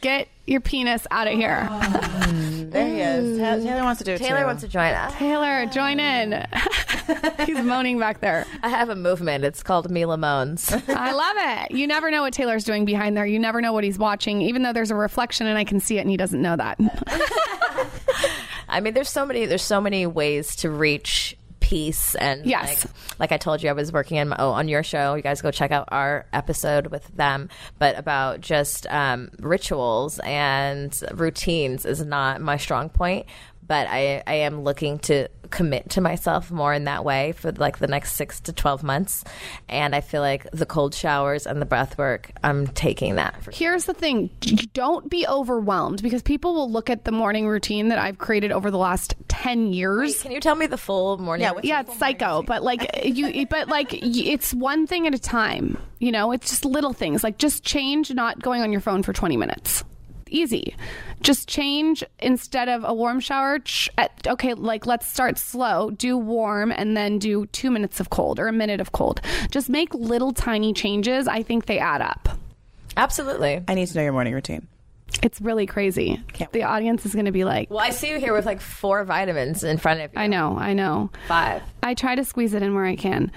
get 0.00 0.28
your 0.46 0.60
penis 0.60 1.06
out 1.10 1.26
of 1.26 1.34
here. 1.34 1.66
Oh, 1.70 2.64
there 2.68 2.86
he 2.86 3.00
is. 3.00 3.38
Ta- 3.38 3.56
Taylor 3.56 3.82
wants 3.82 3.98
to 3.98 4.04
do 4.04 4.12
it 4.12 4.18
Taylor 4.18 4.40
too. 4.40 4.46
wants 4.46 4.62
to 4.62 4.68
join 4.68 4.92
us. 4.92 5.14
Taylor, 5.14 5.66
join 5.66 6.00
in. 6.00 6.46
He's 7.46 7.58
moaning 7.62 7.98
back 7.98 8.20
there. 8.20 8.46
I 8.62 8.68
have 8.68 8.88
a 8.88 8.96
movement. 8.96 9.44
It's 9.44 9.62
called 9.62 9.90
Mila 9.90 10.16
Moans. 10.16 10.72
I 10.88 11.12
love 11.12 11.36
it. 11.70 11.70
You 11.76 11.86
never 11.86 12.10
know 12.10 12.22
what 12.22 12.32
Taylor's 12.32 12.64
doing 12.64 12.84
behind 12.84 13.16
there. 13.16 13.26
You 13.26 13.38
never 13.38 13.60
know 13.60 13.72
what 13.72 13.84
he's 13.84 13.98
watching, 13.98 14.42
even 14.42 14.62
though 14.62 14.72
there's 14.72 14.90
a 14.90 14.94
reflection 14.94 15.46
and 15.46 15.58
I 15.58 15.64
can 15.64 15.80
see 15.80 15.98
it 15.98 16.02
and 16.02 16.10
he 16.10 16.16
doesn't 16.16 16.40
know 16.40 16.56
that. 16.56 16.78
I 18.68 18.80
mean, 18.80 18.94
there's 18.94 19.10
so 19.10 19.24
many. 19.26 19.46
There's 19.46 19.62
so 19.62 19.80
many 19.80 20.06
ways 20.06 20.56
to 20.56 20.70
reach 20.70 21.36
peace 21.64 22.14
and 22.16 22.44
Yes. 22.44 22.84
like, 22.84 23.20
like 23.20 23.32
I 23.32 23.38
told 23.38 23.62
you, 23.62 23.70
I 23.70 23.72
was 23.72 23.90
working 23.90 24.18
on 24.18 24.34
oh, 24.38 24.50
on 24.50 24.68
your 24.68 24.82
show. 24.82 25.14
You 25.14 25.22
guys 25.22 25.40
go 25.40 25.50
check 25.50 25.70
out 25.70 25.88
our 25.90 26.26
episode 26.32 26.88
with 26.88 27.08
them, 27.16 27.48
but 27.78 27.98
about 27.98 28.42
just 28.42 28.86
um, 28.90 29.30
rituals 29.40 30.20
and 30.24 30.94
routines 31.14 31.86
is 31.86 32.04
not 32.04 32.42
my 32.42 32.58
strong 32.58 32.90
point. 32.90 33.24
But 33.66 33.86
I, 33.88 34.22
I 34.26 34.34
am 34.34 34.62
looking 34.62 34.98
to 35.00 35.28
commit 35.50 35.90
to 35.90 36.00
myself 36.00 36.50
more 36.50 36.74
in 36.74 36.84
that 36.84 37.04
way 37.04 37.32
for 37.32 37.52
like 37.52 37.78
the 37.78 37.86
next 37.86 38.14
six 38.14 38.40
to 38.40 38.52
12 38.52 38.82
months. 38.82 39.24
And 39.68 39.94
I 39.94 40.00
feel 40.00 40.20
like 40.20 40.50
the 40.50 40.66
cold 40.66 40.94
showers 40.94 41.46
and 41.46 41.60
the 41.60 41.66
breath 41.66 41.96
work, 41.96 42.32
I'm 42.42 42.66
taking 42.66 43.14
that. 43.16 43.42
For 43.42 43.52
Here's 43.52 43.84
the 43.84 43.94
thing 43.94 44.30
don't 44.72 45.08
be 45.08 45.26
overwhelmed 45.26 46.02
because 46.02 46.22
people 46.22 46.54
will 46.54 46.70
look 46.70 46.90
at 46.90 47.04
the 47.04 47.12
morning 47.12 47.46
routine 47.46 47.88
that 47.88 47.98
I've 47.98 48.18
created 48.18 48.52
over 48.52 48.70
the 48.70 48.78
last 48.78 49.14
10 49.28 49.72
years. 49.72 50.22
Can 50.22 50.32
you 50.32 50.40
tell 50.40 50.56
me 50.56 50.66
the 50.66 50.78
full 50.78 51.18
morning? 51.18 51.44
Yeah, 51.44 51.52
what's 51.52 51.66
yeah, 51.66 51.80
it's 51.80 51.96
psycho, 51.98 52.42
but 52.42 52.62
like 52.62 53.04
you, 53.04 53.46
but 53.46 53.68
like 53.68 53.90
it's 53.92 54.52
one 54.52 54.86
thing 54.86 55.06
at 55.06 55.14
a 55.14 55.18
time. 55.18 55.78
You 55.98 56.12
know, 56.12 56.32
it's 56.32 56.50
just 56.50 56.64
little 56.64 56.92
things 56.92 57.22
like 57.22 57.38
just 57.38 57.64
change 57.64 58.12
not 58.12 58.40
going 58.40 58.62
on 58.62 58.72
your 58.72 58.80
phone 58.80 59.02
for 59.02 59.12
20 59.12 59.36
minutes. 59.36 59.84
Easy. 60.30 60.74
Just 61.22 61.48
change 61.48 62.04
instead 62.18 62.68
of 62.68 62.84
a 62.84 62.92
warm 62.92 63.20
shower. 63.20 63.58
ch- 63.60 63.88
At, 63.98 64.26
okay, 64.26 64.54
like 64.54 64.86
let's 64.86 65.06
start 65.06 65.38
slow. 65.38 65.90
Do 65.90 66.16
warm 66.18 66.70
and 66.72 66.96
then 66.96 67.18
do 67.18 67.46
two 67.46 67.70
minutes 67.70 68.00
of 68.00 68.10
cold 68.10 68.38
or 68.38 68.48
a 68.48 68.52
minute 68.52 68.80
of 68.80 68.92
cold. 68.92 69.20
Just 69.50 69.68
make 69.68 69.92
little 69.94 70.32
tiny 70.32 70.72
changes. 70.72 71.26
I 71.28 71.42
think 71.42 71.66
they 71.66 71.78
add 71.78 72.00
up. 72.02 72.28
Absolutely. 72.96 73.62
I 73.66 73.74
need 73.74 73.86
to 73.88 73.96
know 73.96 74.02
your 74.02 74.12
morning 74.12 74.34
routine. 74.34 74.66
It's 75.22 75.40
really 75.40 75.66
crazy. 75.66 76.20
Can't 76.32 76.50
the 76.52 76.64
audience 76.64 77.06
is 77.06 77.12
going 77.14 77.26
to 77.26 77.32
be 77.32 77.44
like, 77.44 77.70
Well, 77.70 77.78
I 77.78 77.90
see 77.90 78.10
you 78.10 78.18
here 78.18 78.32
with 78.32 78.46
like 78.46 78.60
four 78.60 79.04
vitamins 79.04 79.62
in 79.62 79.78
front 79.78 80.00
of 80.00 80.12
you. 80.12 80.18
I 80.18 80.26
know, 80.26 80.56
I 80.58 80.72
know. 80.74 81.10
Five. 81.28 81.62
I 81.82 81.94
try 81.94 82.14
to 82.16 82.24
squeeze 82.24 82.52
it 82.54 82.62
in 82.62 82.74
where 82.74 82.84
I 82.84 82.96
can. 82.96 83.30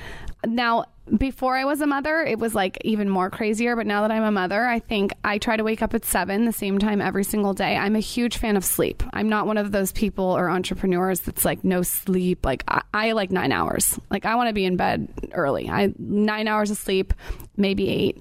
Now, 0.46 0.86
before 1.16 1.56
I 1.56 1.66
was 1.66 1.82
a 1.82 1.88
mother, 1.88 2.22
it 2.22 2.40
was 2.40 2.56
like 2.56 2.78
even 2.84 3.10
more 3.10 3.30
crazier. 3.30 3.76
But 3.76 3.88
now 3.88 4.02
that 4.02 4.12
I'm 4.12 4.24
a 4.24 4.32
mother, 4.32 4.66
I 4.66 4.80
think 4.80 5.14
I 5.24 5.38
try 5.38 5.58
to 5.58 5.64
wake 5.64 5.82
up 5.82 5.94
at 5.94 6.06
seven 6.06 6.46
the 6.46 6.52
same 6.52 6.80
time 6.80 7.02
every 7.02 7.24
single 7.24 7.54
day. 7.54 7.78
I'm 7.78 7.96
a 7.96 8.00
huge 8.00 8.38
fan 8.38 8.58
of 8.58 8.66
sleep. 8.66 9.04
I'm 9.14 9.30
not 9.30 9.48
one 9.48 9.58
of 9.58 9.72
those 9.72 9.92
people 9.92 10.26
or 10.26 10.50
entrepreneurs 10.50 11.22
that's 11.22 11.46
like 11.46 11.64
no 11.64 11.82
sleep. 11.82 12.46
Like 12.46 12.64
I, 12.68 12.82
I 12.94 13.12
like 13.14 13.32
nine 13.32 13.52
hours. 13.52 14.00
Like 14.10 14.26
I 14.26 14.36
want 14.36 14.50
to 14.50 14.54
be 14.54 14.66
in 14.66 14.76
bed 14.76 15.08
early. 15.34 15.70
I 15.70 15.94
nine 15.98 16.48
hours 16.48 16.72
of 16.72 16.78
sleep, 16.78 17.14
maybe 17.56 17.90
eight. 17.90 18.20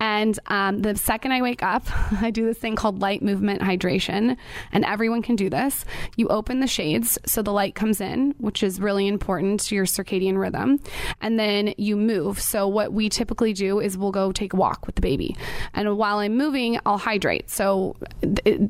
And 0.00 0.38
um, 0.46 0.80
the 0.80 0.96
second 0.96 1.32
I 1.32 1.42
wake 1.42 1.62
up, 1.62 1.84
I 2.20 2.30
do 2.30 2.44
this 2.44 2.58
thing 2.58 2.76
called 2.76 3.00
light 3.00 3.22
movement 3.22 3.62
hydration, 3.62 4.36
and 4.72 4.84
everyone 4.84 5.22
can 5.22 5.36
do 5.36 5.50
this. 5.50 5.84
You 6.16 6.28
open 6.28 6.60
the 6.60 6.66
shades 6.66 7.18
so 7.26 7.42
the 7.42 7.52
light 7.52 7.74
comes 7.74 8.00
in, 8.00 8.34
which 8.38 8.62
is 8.62 8.80
really 8.80 9.08
important 9.08 9.60
to 9.60 9.74
your 9.74 9.86
circadian 9.86 10.38
rhythm, 10.38 10.80
and 11.20 11.38
then 11.38 11.74
you 11.76 11.96
move. 11.96 12.27
So 12.34 12.68
what 12.68 12.92
we 12.92 13.08
typically 13.08 13.52
do 13.52 13.80
is 13.80 13.96
we'll 13.96 14.12
go 14.12 14.32
take 14.32 14.52
a 14.52 14.56
walk 14.56 14.86
with 14.86 14.94
the 14.94 15.00
baby, 15.00 15.36
and 15.74 15.96
while 15.96 16.18
I'm 16.18 16.36
moving, 16.36 16.78
I'll 16.84 16.98
hydrate. 16.98 17.48
So 17.50 17.96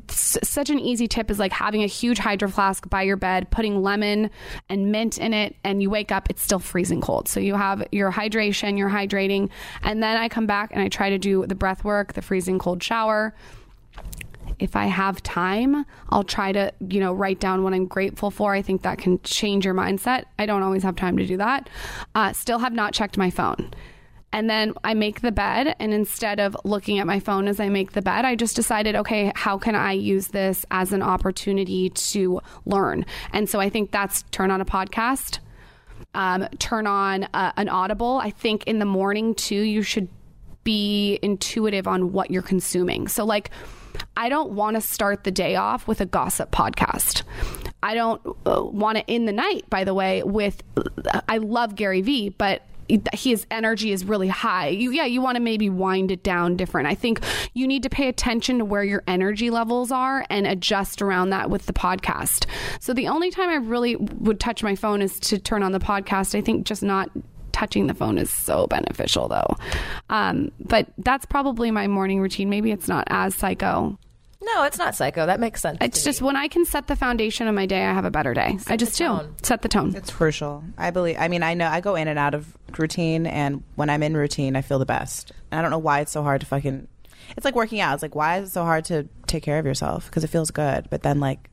such 0.09 0.69
an 0.69 0.79
easy 0.79 1.07
tip 1.07 1.29
is 1.31 1.39
like 1.39 1.51
having 1.51 1.83
a 1.83 1.87
huge 1.87 2.19
hydro 2.19 2.49
flask 2.49 2.89
by 2.89 3.01
your 3.01 3.17
bed, 3.17 3.49
putting 3.51 3.81
lemon 3.81 4.29
and 4.69 4.91
mint 4.91 5.17
in 5.17 5.33
it, 5.33 5.55
and 5.63 5.81
you 5.81 5.89
wake 5.89 6.11
up, 6.11 6.29
it's 6.29 6.41
still 6.41 6.59
freezing 6.59 7.01
cold. 7.01 7.27
So 7.27 7.39
you 7.39 7.55
have 7.55 7.87
your 7.91 8.11
hydration, 8.11 8.77
you're 8.77 8.89
hydrating, 8.89 9.49
and 9.83 10.01
then 10.01 10.17
I 10.17 10.29
come 10.29 10.45
back 10.45 10.71
and 10.71 10.81
I 10.81 10.89
try 10.89 11.09
to 11.09 11.17
do 11.17 11.45
the 11.45 11.55
breath 11.55 11.83
work, 11.83 12.13
the 12.13 12.21
freezing 12.21 12.59
cold 12.59 12.83
shower 12.83 13.33
if 14.59 14.75
I 14.75 14.85
have 14.85 15.23
time, 15.23 15.85
I'll 16.09 16.23
try 16.23 16.51
to, 16.51 16.73
you 16.87 16.99
know, 16.99 17.13
write 17.13 17.39
down 17.39 17.63
what 17.63 17.73
I'm 17.73 17.85
grateful 17.85 18.31
for. 18.31 18.53
I 18.53 18.61
think 18.61 18.81
that 18.83 18.97
can 18.97 19.21
change 19.21 19.65
your 19.65 19.73
mindset. 19.73 20.25
I 20.37 20.45
don't 20.45 20.63
always 20.63 20.83
have 20.83 20.95
time 20.95 21.17
to 21.17 21.25
do 21.25 21.37
that. 21.37 21.69
Uh, 22.15 22.33
still 22.33 22.59
have 22.59 22.73
not 22.73 22.93
checked 22.93 23.17
my 23.17 23.29
phone. 23.29 23.73
And 24.31 24.47
then 24.47 24.73
I 24.83 24.93
make 24.93 25.21
the 25.21 25.31
bed, 25.31 25.75
and 25.79 25.91
instead 25.91 26.39
of 26.39 26.55
looking 26.63 26.99
at 26.99 27.07
my 27.07 27.19
phone 27.19 27.47
as 27.47 27.59
I 27.59 27.69
make 27.69 27.93
the 27.93 28.01
bed, 28.01 28.25
I 28.25 28.35
just 28.35 28.55
decided, 28.55 28.95
okay, 28.95 29.31
how 29.35 29.57
can 29.57 29.73
I 29.73 29.93
use 29.93 30.27
this 30.27 30.67
as 30.69 30.93
an 30.93 31.01
opportunity 31.01 31.89
to 31.89 32.39
learn? 32.65 33.07
And 33.33 33.49
so 33.49 33.59
I 33.59 33.69
think 33.69 33.89
that's 33.89 34.21
turn 34.29 34.51
on 34.51 34.61
a 34.61 34.65
podcast, 34.65 35.39
um, 36.13 36.47
turn 36.59 36.85
on 36.85 37.23
uh, 37.33 37.53
an 37.57 37.69
Audible. 37.69 38.19
I 38.21 38.29
think 38.29 38.65
in 38.65 38.77
the 38.77 38.85
morning 38.85 39.33
too, 39.33 39.61
you 39.61 39.81
should 39.81 40.07
be 40.63 41.17
intuitive 41.23 41.87
on 41.87 42.11
what 42.11 42.29
you're 42.29 42.43
consuming. 42.43 43.07
So, 43.07 43.25
like, 43.25 43.49
I 44.17 44.29
don't 44.29 44.51
want 44.51 44.75
to 44.75 44.81
start 44.81 45.23
the 45.23 45.31
day 45.31 45.55
off 45.55 45.87
with 45.87 46.01
a 46.01 46.05
gossip 46.05 46.51
podcast. 46.51 47.23
I 47.81 47.95
don't 47.95 48.21
uh, 48.45 48.63
want 48.63 48.97
to 48.97 49.09
end 49.09 49.27
the 49.27 49.33
night, 49.33 49.69
by 49.69 49.83
the 49.83 49.93
way, 49.93 50.23
with 50.23 50.61
I 51.27 51.37
love 51.37 51.75
Gary 51.75 52.01
Vee, 52.01 52.29
but 52.29 52.63
his 53.13 53.45
energy 53.51 53.91
is 53.91 54.03
really 54.03 54.27
high. 54.27 54.69
You, 54.69 54.91
yeah, 54.91 55.05
you 55.05 55.21
want 55.21 55.35
to 55.35 55.41
maybe 55.41 55.69
wind 55.69 56.11
it 56.11 56.23
down 56.23 56.55
different. 56.57 56.87
I 56.87 56.95
think 56.95 57.21
you 57.53 57.67
need 57.67 57.83
to 57.83 57.89
pay 57.89 58.07
attention 58.07 58.59
to 58.59 58.65
where 58.65 58.83
your 58.83 59.03
energy 59.07 59.49
levels 59.49 59.91
are 59.91 60.25
and 60.29 60.47
adjust 60.47 61.01
around 61.01 61.29
that 61.29 61.49
with 61.49 61.65
the 61.65 61.73
podcast. 61.73 62.45
So 62.79 62.93
the 62.93 63.07
only 63.07 63.29
time 63.29 63.49
I 63.49 63.55
really 63.55 63.95
would 63.95 64.39
touch 64.39 64.63
my 64.63 64.75
phone 64.75 65.01
is 65.01 65.19
to 65.21 65.37
turn 65.37 65.63
on 65.63 65.71
the 65.71 65.79
podcast. 65.79 66.35
I 66.35 66.41
think 66.41 66.65
just 66.65 66.83
not 66.83 67.11
touching 67.59 67.87
the 67.87 67.93
phone 67.93 68.17
is 68.17 68.29
so 68.29 68.67
beneficial 68.67 69.27
though. 69.27 69.55
Um, 70.09 70.51
but 70.59 70.87
that's 70.97 71.25
probably 71.25 71.71
my 71.71 71.87
morning 71.87 72.21
routine. 72.21 72.49
Maybe 72.49 72.71
it's 72.71 72.87
not 72.87 73.03
as 73.07 73.35
psycho. 73.35 73.97
No, 74.41 74.63
it's 74.63 74.77
not 74.77 74.95
psycho. 74.95 75.25
That 75.25 75.41
makes 75.41 75.61
sense. 75.61 75.77
It's 75.81 76.01
just 76.05 76.21
me. 76.21 76.27
when 76.27 76.37
I 76.37 76.47
can 76.47 76.63
set 76.63 76.87
the 76.87 76.95
foundation 76.95 77.49
of 77.49 77.55
my 77.55 77.65
day, 77.65 77.85
I 77.85 77.93
have 77.93 78.05
a 78.05 78.11
better 78.11 78.33
day. 78.33 78.57
I 78.67 78.77
just 78.77 78.97
do. 78.97 79.19
Set 79.43 79.61
the 79.61 79.67
tone. 79.67 79.93
It's 79.93 80.11
crucial. 80.11 80.63
I 80.77 80.91
believe. 80.91 81.17
I 81.19 81.27
mean, 81.27 81.43
I 81.43 81.53
know 81.53 81.67
I 81.67 81.81
go 81.81 81.95
in 81.95 82.07
and 82.07 82.17
out 82.17 82.33
of 82.33 82.57
routine, 82.77 83.25
and 83.25 83.63
when 83.75 83.89
I'm 83.89 84.01
in 84.01 84.15
routine, 84.15 84.55
I 84.55 84.61
feel 84.61 84.79
the 84.79 84.85
best. 84.85 85.33
And 85.51 85.59
I 85.59 85.61
don't 85.61 85.71
know 85.71 85.77
why 85.77 85.99
it's 85.99 86.13
so 86.13 86.23
hard 86.23 86.39
to 86.39 86.47
fucking. 86.47 86.87
It's 87.35 87.43
like 87.43 87.55
working 87.55 87.81
out. 87.81 87.95
It's 87.95 88.01
like 88.01 88.15
why 88.15 88.37
is 88.37 88.47
it 88.47 88.51
so 88.53 88.63
hard 88.63 88.85
to 88.85 89.09
take 89.27 89.43
care 89.43 89.59
of 89.59 89.65
yourself? 89.65 90.05
Because 90.05 90.23
it 90.23 90.27
feels 90.27 90.51
good, 90.51 90.89
but 90.89 91.03
then 91.03 91.19
like 91.19 91.49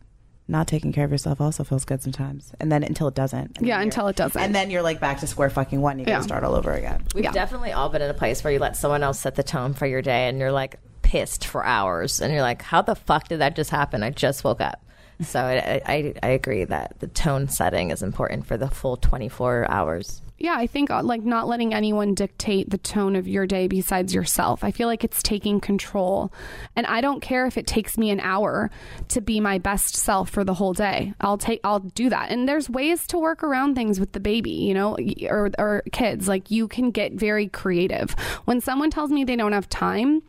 not 0.49 0.69
taking 0.69 0.93
care 0.93 1.05
of 1.05 1.11
yourself 1.11 1.41
also 1.41 1.65
feels 1.65 1.85
good 1.85 2.03
sometimes. 2.03 2.53
And 2.61 2.71
then 2.71 2.83
until 2.85 3.09
it 3.09 3.15
doesn't. 3.15 3.59
Yeah, 3.61 3.81
until 3.81 4.07
it 4.09 4.17
doesn't. 4.17 4.41
And 4.41 4.55
then 4.55 4.71
you're 4.71 4.83
like 4.83 5.01
back 5.01 5.19
to 5.21 5.27
square 5.27 5.51
fucking 5.51 5.81
one. 5.81 5.99
You 5.99 6.05
got 6.07 6.19
to 6.19 6.23
start 6.25 6.45
all 6.45 6.55
over 6.55 6.73
again. 6.73 7.05
We've 7.15 7.25
Yeah. 7.25 7.33
definitely 7.33 7.73
all 7.73 7.89
been 7.89 8.03
in 8.03 8.11
a 8.11 8.15
place 8.15 8.45
where 8.45 8.53
you 8.53 8.59
let 8.61 8.77
someone 8.77 9.03
else 9.03 9.19
set 9.19 9.35
the 9.35 9.43
tone 9.43 9.75
for 9.75 9.87
your 9.87 10.03
day 10.03 10.29
and 10.29 10.39
you're 10.39 10.53
like 10.53 10.77
pissed 11.03 11.47
for 11.47 11.65
hours 11.65 12.21
and 12.21 12.33
you're 12.33 12.43
like, 12.43 12.63
how 12.63 12.83
the 12.83 12.95
fuck 12.95 13.29
did 13.29 13.41
that 13.41 13.57
just 13.57 13.71
happen? 13.71 14.03
I 14.03 14.11
just 14.11 14.45
woke 14.45 14.61
up. 14.61 14.83
So 15.23 15.41
I, 15.41 15.81
I, 15.87 16.15
I 16.23 16.29
agree 16.29 16.65
that 16.65 17.01
the 17.01 17.07
tone 17.07 17.49
setting 17.49 17.91
is 17.91 18.03
important 18.03 18.47
for 18.47 18.57
the 18.57 18.69
full 18.69 18.97
24 18.99 19.71
hours. 19.71 20.21
Yeah, 20.39 20.55
I 20.57 20.67
think 20.67 20.91
uh, 20.91 21.03
like 21.03 21.23
not 21.23 21.49
letting 21.49 21.73
anyone 21.73 22.15
dictate 22.15 22.69
the 22.69 22.79
tone 22.79 23.17
of 23.17 23.27
your 23.27 23.47
day 23.47 23.69
besides 23.69 24.15
yourself. 24.15 24.63
I 24.63 24.71
feel 24.71 24.87
like 24.87 25.03
it's 25.03 25.23
taking 25.23 25.61
control. 25.61 26.31
And 26.75 26.87
I 26.87 27.01
don't 27.01 27.21
care 27.21 27.47
if 27.47 27.57
it 27.57 27.67
takes 27.67 27.97
me 27.97 28.11
an 28.11 28.21
hour 28.21 28.71
to 29.09 29.21
be 29.23 29.41
my 29.41 29.57
best 29.59 29.97
self 29.97 30.29
for 30.29 30.45
the 30.45 30.55
whole 30.55 30.75
day. 30.75 31.15
I'll 31.21 31.39
take 31.39 31.61
I'll 31.65 31.81
do 31.81 32.11
that. 32.11 32.31
And 32.31 32.47
there's 32.47 32.69
ways 32.69 33.07
to 33.09 33.19
work 33.19 33.43
around 33.43 33.75
things 33.77 33.99
with 33.99 34.13
the 34.13 34.21
baby, 34.21 34.51
you 34.51 34.75
know, 34.75 34.97
or 35.29 35.51
or 35.59 35.83
kids. 35.93 36.29
Like 36.29 36.51
you 36.51 36.69
can 36.69 36.91
get 36.91 37.15
very 37.15 37.49
creative. 37.49 38.11
When 38.45 38.61
someone 38.61 38.91
tells 38.91 39.11
me 39.11 39.25
they 39.25 39.37
don't 39.37 39.53
have 39.53 39.71
time, 39.71 40.23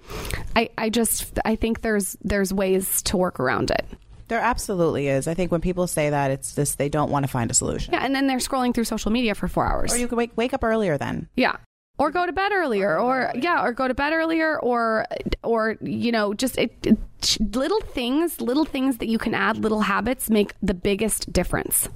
I 0.55 0.69
I 0.77 0.89
just 0.89 1.37
I 1.43 1.57
think 1.57 1.81
there's 1.81 2.15
there's 2.23 2.53
ways 2.53 3.01
to 3.03 3.17
work 3.17 3.41
around 3.41 3.71
it. 3.71 3.85
There 4.27 4.39
absolutely 4.39 5.07
is. 5.07 5.27
I 5.27 5.33
think 5.33 5.51
when 5.51 5.61
people 5.61 5.87
say 5.87 6.09
that, 6.09 6.31
it's 6.31 6.53
just 6.55 6.77
they 6.77 6.89
don't 6.89 7.11
want 7.11 7.23
to 7.23 7.27
find 7.27 7.49
a 7.49 7.53
solution. 7.53 7.93
Yeah, 7.93 8.03
and 8.03 8.13
then 8.13 8.27
they're 8.27 8.37
scrolling 8.37 8.73
through 8.73 8.83
social 8.83 9.11
media 9.11 9.35
for 9.35 9.47
4 9.47 9.65
hours. 9.65 9.93
Or 9.93 9.97
you 9.97 10.07
could 10.07 10.17
wake 10.17 10.31
wake 10.35 10.53
up 10.53 10.63
earlier 10.63 10.97
then. 10.97 11.29
Yeah. 11.35 11.57
Or 11.99 12.11
go 12.11 12.27
to 12.27 12.31
bed 12.31 12.51
earlier, 12.51 12.99
or 12.99 13.31
yeah, 13.33 13.63
or 13.63 13.71
go 13.71 13.87
to 13.87 13.93
bed 13.95 14.13
earlier, 14.13 14.59
or 14.59 15.07
or 15.41 15.77
you 15.81 16.11
know, 16.11 16.35
just 16.35 16.55
it, 16.57 16.71
it, 16.83 16.97
little 17.39 17.81
things, 17.81 18.39
little 18.39 18.65
things 18.65 18.97
that 18.97 19.07
you 19.07 19.17
can 19.17 19.33
add, 19.33 19.57
little 19.57 19.81
habits 19.81 20.29
make 20.29 20.53
the 20.61 20.75
biggest 20.75 21.33
difference. 21.33 21.89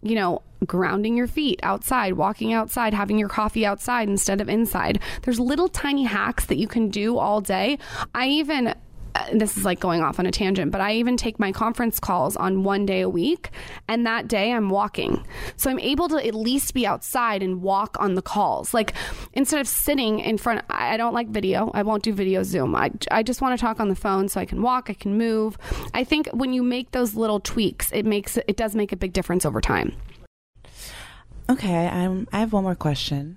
You 0.00 0.14
know, 0.14 0.42
grounding 0.64 1.18
your 1.18 1.26
feet 1.26 1.60
outside, 1.62 2.14
walking 2.14 2.54
outside, 2.54 2.94
having 2.94 3.18
your 3.18 3.28
coffee 3.28 3.66
outside 3.66 4.08
instead 4.08 4.40
of 4.40 4.48
inside. 4.48 5.00
There's 5.22 5.38
little 5.38 5.68
tiny 5.68 6.04
hacks 6.04 6.46
that 6.46 6.56
you 6.56 6.68
can 6.68 6.88
do 6.88 7.18
all 7.18 7.42
day. 7.42 7.78
I 8.14 8.28
even 8.28 8.74
Uh, 9.16 9.24
this 9.32 9.56
is 9.56 9.64
like 9.64 9.80
going 9.80 10.02
off 10.02 10.18
on 10.18 10.26
a 10.26 10.30
tangent, 10.30 10.70
but 10.70 10.82
I 10.82 10.92
even 10.94 11.16
take 11.16 11.38
my 11.38 11.52
conference 11.52 11.98
calls 11.98 12.36
on 12.36 12.64
one 12.64 12.84
day 12.84 13.00
a 13.00 13.08
week, 13.08 13.50
and 13.88 14.04
that 14.04 14.28
day 14.28 14.52
I'm 14.52 14.68
walking. 14.68 15.26
So 15.56 15.70
I'm 15.70 15.78
able 15.78 16.08
to 16.08 16.26
at 16.26 16.34
least 16.34 16.74
be 16.74 16.86
outside 16.86 17.42
and 17.42 17.62
walk 17.62 17.96
on 17.98 18.14
the 18.14 18.22
calls. 18.22 18.74
Like 18.74 18.92
instead 19.32 19.60
of 19.60 19.68
sitting 19.68 20.20
in 20.20 20.36
front, 20.36 20.62
I 20.68 20.96
I 20.96 20.96
don't 20.98 21.14
like 21.14 21.28
video. 21.28 21.70
I 21.74 21.82
won't 21.82 22.02
do 22.02 22.12
video 22.12 22.42
Zoom. 22.42 22.74
I, 22.74 22.90
I 23.10 23.22
just 23.22 23.40
want 23.40 23.58
to 23.58 23.60
talk 23.60 23.80
on 23.80 23.88
the 23.88 23.94
phone 23.94 24.28
so 24.28 24.40
I 24.40 24.44
can 24.44 24.62
walk, 24.62 24.88
I 24.88 24.94
can 24.94 25.16
move. 25.18 25.58
I 25.94 26.04
think 26.04 26.28
when 26.32 26.52
you 26.52 26.62
make 26.62 26.92
those 26.92 27.14
little 27.14 27.40
tweaks, 27.40 27.90
it 27.92 28.06
makes 28.06 28.36
it 28.36 28.56
does 28.56 28.74
make 28.74 28.92
a 28.92 28.96
big 28.96 29.12
difference 29.12 29.46
over 29.46 29.60
time. 29.60 29.94
Okay, 31.48 31.86
I'm, 31.86 32.26
I 32.32 32.40
have 32.40 32.52
one 32.52 32.64
more 32.64 32.74
question. 32.74 33.36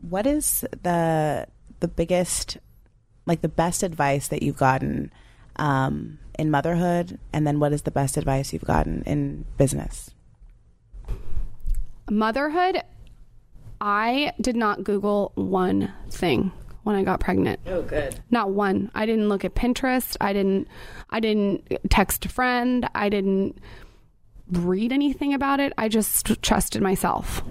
What 0.00 0.26
is 0.26 0.64
the 0.82 1.46
the 1.80 1.88
biggest, 1.88 2.58
like 3.26 3.40
the 3.40 3.48
best 3.48 3.82
advice 3.82 4.28
that 4.28 4.42
you've 4.42 4.56
gotten 4.56 5.12
um, 5.56 6.18
in 6.38 6.50
motherhood, 6.50 7.18
and 7.32 7.46
then 7.46 7.60
what 7.60 7.72
is 7.72 7.82
the 7.82 7.90
best 7.90 8.16
advice 8.16 8.52
you've 8.52 8.64
gotten 8.64 9.02
in 9.04 9.44
business? 9.56 10.10
Motherhood, 12.10 12.82
I 13.80 14.32
did 14.40 14.56
not 14.56 14.84
Google 14.84 15.32
one 15.34 15.92
thing 16.10 16.52
when 16.82 16.96
I 16.96 17.02
got 17.02 17.20
pregnant. 17.20 17.60
Oh, 17.66 17.82
good. 17.82 18.18
Not 18.30 18.50
one. 18.50 18.90
I 18.94 19.06
didn't 19.06 19.28
look 19.28 19.44
at 19.44 19.54
Pinterest. 19.54 20.16
I 20.20 20.32
didn't 20.32 20.68
I 21.10 21.20
didn't 21.20 21.66
text 21.90 22.24
a 22.24 22.28
friend. 22.28 22.88
I 22.94 23.08
didn't 23.08 23.58
read 24.50 24.92
anything 24.92 25.32
about 25.32 25.60
it. 25.60 25.72
I 25.78 25.88
just 25.88 26.42
trusted 26.42 26.82
myself. 26.82 27.42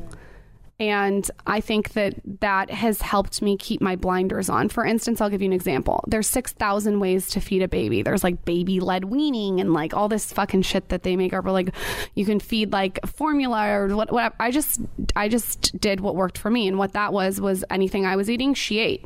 And 0.82 1.30
I 1.46 1.62
think 1.62 1.94
that 1.94 2.16
that 2.40 2.72
has 2.72 3.04
helped 3.04 3.40
me 3.40 3.56
keep 3.56 3.82
my 3.82 3.96
blinders 3.96 4.50
on. 4.50 4.68
For 4.68 4.84
instance, 4.84 5.22
I'll 5.22 5.30
give 5.30 5.44
you 5.44 5.46
an 5.46 5.54
example. 5.54 6.04
There's 6.08 6.26
6,000 6.26 7.00
ways 7.00 7.30
to 7.30 7.40
feed 7.40 7.62
a 7.62 7.68
baby. 7.68 8.02
There's 8.02 8.24
like 8.24 8.46
baby 8.46 8.80
led 8.80 9.06
weaning 9.06 9.62
and 9.62 9.74
like 9.74 9.94
all 9.94 10.10
this 10.10 10.34
fucking 10.34 10.64
shit 10.64 10.90
that 10.90 11.04
they 11.04 11.16
make 11.16 11.34
up. 11.34 11.46
Or 11.46 11.52
like 11.52 11.76
you 12.16 12.26
can 12.26 12.40
feed 12.40 12.74
like 12.74 13.00
formula 13.06 13.64
or 13.70 13.96
what, 13.96 14.12
whatever. 14.12 14.34
I 14.40 14.50
just, 14.50 14.82
I 15.16 15.30
just 15.30 15.80
did 15.80 16.00
what 16.00 16.16
worked 16.16 16.40
for 16.40 16.50
me. 16.50 16.68
And 16.68 16.80
what 16.80 16.94
that 16.94 17.14
was, 17.14 17.40
was 17.40 17.64
anything 17.70 18.08
I 18.08 18.16
was 18.16 18.28
eating, 18.28 18.56
she 18.56 18.80
ate. 18.80 19.06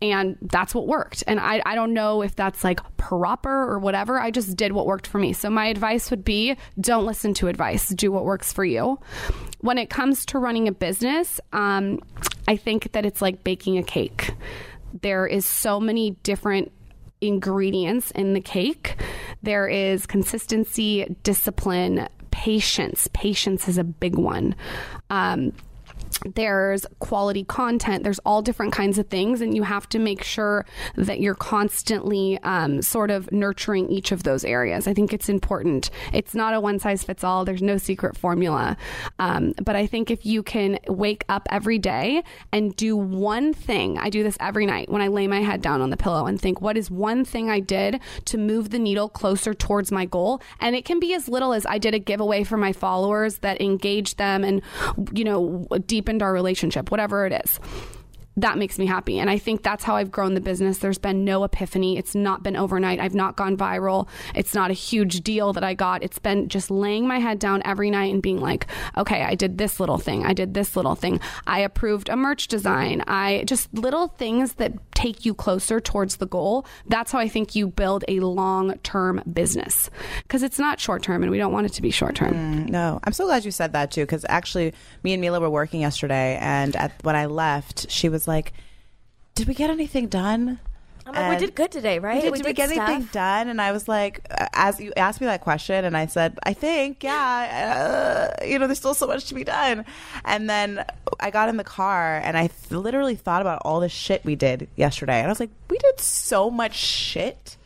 And 0.00 0.38
that's 0.40 0.76
what 0.76 0.86
worked. 0.86 1.24
And 1.26 1.40
I, 1.40 1.60
I 1.66 1.74
don't 1.74 1.92
know 1.92 2.22
if 2.22 2.36
that's 2.36 2.62
like 2.62 2.78
proper 2.98 3.50
or 3.68 3.80
whatever. 3.80 4.20
I 4.20 4.30
just 4.30 4.56
did 4.56 4.70
what 4.70 4.86
worked 4.86 5.08
for 5.08 5.18
me. 5.18 5.32
So 5.32 5.50
my 5.50 5.66
advice 5.66 6.08
would 6.10 6.24
be 6.24 6.56
don't 6.80 7.04
listen 7.04 7.34
to 7.34 7.48
advice, 7.48 7.88
do 7.88 8.12
what 8.12 8.24
works 8.24 8.52
for 8.52 8.64
you. 8.64 9.00
When 9.60 9.76
it 9.76 9.90
comes 9.90 10.24
to 10.26 10.38
running 10.38 10.68
a 10.68 10.72
business, 10.72 10.99
um, 11.52 12.00
I 12.46 12.56
think 12.56 12.92
that 12.92 13.04
it's 13.04 13.22
like 13.22 13.44
baking 13.44 13.78
a 13.78 13.82
cake. 13.82 14.32
There 15.02 15.26
is 15.26 15.46
so 15.46 15.80
many 15.80 16.12
different 16.22 16.72
ingredients 17.20 18.10
in 18.12 18.32
the 18.32 18.40
cake. 18.40 18.96
There 19.42 19.68
is 19.68 20.06
consistency, 20.06 21.16
discipline, 21.22 22.08
patience. 22.30 23.08
Patience 23.12 23.68
is 23.68 23.78
a 23.78 23.84
big 23.84 24.16
one. 24.16 24.54
Um, 25.10 25.52
there's 26.24 26.86
quality 26.98 27.44
content. 27.44 28.04
There's 28.04 28.18
all 28.20 28.42
different 28.42 28.72
kinds 28.72 28.98
of 28.98 29.08
things 29.08 29.40
and 29.40 29.54
you 29.54 29.62
have 29.62 29.88
to 29.90 29.98
make 29.98 30.22
sure 30.22 30.66
that 30.96 31.20
you're 31.20 31.34
constantly 31.34 32.38
um, 32.42 32.82
sort 32.82 33.10
of 33.10 33.30
nurturing 33.32 33.90
each 33.90 34.12
of 34.12 34.22
those 34.22 34.44
areas. 34.44 34.86
I 34.86 34.94
think 34.94 35.12
it's 35.12 35.28
important. 35.28 35.90
It's 36.12 36.34
not 36.34 36.54
a 36.54 36.60
one 36.60 36.78
size 36.78 37.04
fits 37.04 37.24
all 37.24 37.44
there's 37.44 37.62
no 37.62 37.76
secret 37.76 38.16
formula. 38.16 38.76
Um, 39.18 39.54
but 39.62 39.76
i 39.76 39.86
think 39.86 40.10
if 40.10 40.24
you 40.24 40.42
can 40.42 40.78
wake 40.88 41.24
up 41.28 41.46
every 41.50 41.78
day 41.78 42.22
and 42.52 42.74
do 42.76 42.96
one 42.96 43.52
thing 43.52 43.98
i 43.98 44.10
do 44.10 44.22
this 44.22 44.36
every 44.40 44.66
night 44.66 44.90
when 44.90 45.02
i 45.02 45.08
lay 45.08 45.26
my 45.26 45.40
head 45.40 45.62
down 45.62 45.80
on 45.80 45.90
the 45.90 45.96
pillow 45.96 46.26
and 46.26 46.40
think 46.40 46.60
what 46.60 46.76
is 46.76 46.90
one 46.90 47.24
thing 47.24 47.50
i 47.50 47.60
did 47.60 48.00
to 48.26 48.38
move 48.38 48.70
the 48.70 48.78
needle 48.78 49.08
closer 49.08 49.54
towards 49.54 49.90
my 49.92 50.04
goal? 50.04 50.40
And 50.60 50.76
it 50.76 50.84
can 50.84 51.00
be 51.00 51.14
as 51.14 51.28
little 51.28 51.52
as 51.52 51.66
i 51.66 51.78
did 51.78 51.94
a 51.94 51.98
giveaway 51.98 52.44
for 52.44 52.56
my 52.56 52.72
followers 52.72 53.38
that 53.38 53.60
engaged 53.60 54.18
them 54.18 54.44
and 54.44 54.62
you 55.12 55.24
know 55.24 55.66
deepened 56.10 56.22
our 56.22 56.32
relationship, 56.32 56.90
whatever 56.90 57.24
it 57.26 57.32
is. 57.44 57.60
That 58.36 58.58
makes 58.58 58.78
me 58.78 58.86
happy. 58.86 59.18
And 59.18 59.28
I 59.28 59.38
think 59.38 59.62
that's 59.62 59.84
how 59.84 59.96
I've 59.96 60.10
grown 60.10 60.34
the 60.34 60.40
business. 60.40 60.78
There's 60.78 60.98
been 60.98 61.24
no 61.24 61.44
epiphany. 61.44 61.98
It's 61.98 62.14
not 62.14 62.42
been 62.42 62.56
overnight. 62.56 63.00
I've 63.00 63.14
not 63.14 63.36
gone 63.36 63.56
viral. 63.56 64.08
It's 64.34 64.54
not 64.54 64.70
a 64.70 64.74
huge 64.74 65.22
deal 65.22 65.52
that 65.52 65.64
I 65.64 65.74
got. 65.74 66.02
It's 66.02 66.18
been 66.18 66.48
just 66.48 66.70
laying 66.70 67.06
my 67.06 67.18
head 67.18 67.38
down 67.38 67.60
every 67.64 67.90
night 67.90 68.12
and 68.12 68.22
being 68.22 68.40
like, 68.40 68.66
okay, 68.96 69.22
I 69.22 69.34
did 69.34 69.58
this 69.58 69.80
little 69.80 69.98
thing. 69.98 70.24
I 70.24 70.32
did 70.32 70.54
this 70.54 70.76
little 70.76 70.94
thing. 70.94 71.20
I 71.46 71.60
approved 71.60 72.08
a 72.08 72.16
merch 72.16 72.48
design. 72.48 73.02
I 73.06 73.44
just 73.46 73.72
little 73.74 74.08
things 74.08 74.54
that 74.54 74.72
take 74.94 75.24
you 75.24 75.34
closer 75.34 75.80
towards 75.80 76.16
the 76.16 76.26
goal. 76.26 76.66
That's 76.86 77.10
how 77.10 77.18
I 77.18 77.28
think 77.28 77.54
you 77.54 77.68
build 77.68 78.04
a 78.06 78.20
long 78.20 78.78
term 78.78 79.22
business 79.30 79.90
because 80.22 80.42
it's 80.42 80.58
not 80.58 80.78
short 80.78 81.02
term 81.02 81.22
and 81.22 81.30
we 81.30 81.38
don't 81.38 81.52
want 81.52 81.66
it 81.66 81.72
to 81.74 81.82
be 81.82 81.90
short 81.90 82.14
term. 82.14 82.34
Mm, 82.34 82.68
no, 82.70 83.00
I'm 83.04 83.12
so 83.12 83.24
glad 83.26 83.44
you 83.44 83.50
said 83.50 83.72
that 83.72 83.90
too, 83.90 84.02
because 84.02 84.24
actually, 84.28 84.72
me 85.02 85.14
and 85.14 85.20
Mila 85.20 85.40
were 85.40 85.50
working 85.50 85.80
yesterday, 85.80 86.38
and 86.40 86.76
at, 86.76 86.92
when 87.02 87.16
I 87.16 87.26
left, 87.26 87.90
she 87.90 88.08
was 88.08 88.19
like, 88.28 88.52
"Did 89.34 89.48
we 89.48 89.54
get 89.54 89.70
anything 89.70 90.08
done?" 90.08 90.60
I'm 91.06 91.14
like, 91.14 91.40
we 91.40 91.46
did 91.46 91.54
good 91.54 91.72
today, 91.72 91.98
right? 91.98 92.16
We 92.16 92.30
did, 92.30 92.34
did 92.36 92.46
we 92.46 92.52
get 92.52 92.70
anything 92.70 93.08
done? 93.12 93.48
And 93.48 93.60
I 93.60 93.72
was 93.72 93.88
like, 93.88 94.26
uh, 94.30 94.46
as 94.52 94.80
you 94.80 94.92
asked 94.96 95.20
me 95.20 95.26
that 95.26 95.40
question, 95.40 95.84
and 95.84 95.96
I 95.96 96.06
said, 96.06 96.38
I 96.42 96.52
think, 96.52 97.02
yeah, 97.02 98.34
uh, 98.40 98.44
you 98.44 98.58
know, 98.58 98.66
there's 98.66 98.78
still 98.78 98.94
so 98.94 99.06
much 99.06 99.26
to 99.26 99.34
be 99.34 99.44
done. 99.44 99.84
And 100.24 100.48
then 100.48 100.84
I 101.18 101.30
got 101.30 101.48
in 101.48 101.56
the 101.56 101.64
car, 101.64 102.20
and 102.22 102.36
I 102.36 102.48
th- 102.48 102.70
literally 102.70 103.16
thought 103.16 103.40
about 103.40 103.62
all 103.64 103.80
the 103.80 103.88
shit 103.88 104.24
we 104.24 104.36
did 104.36 104.68
yesterday, 104.76 105.18
and 105.18 105.26
I 105.26 105.30
was 105.30 105.40
like, 105.40 105.50
we 105.68 105.78
did 105.78 106.00
so 106.00 106.50
much 106.50 106.74
shit. 106.74 107.56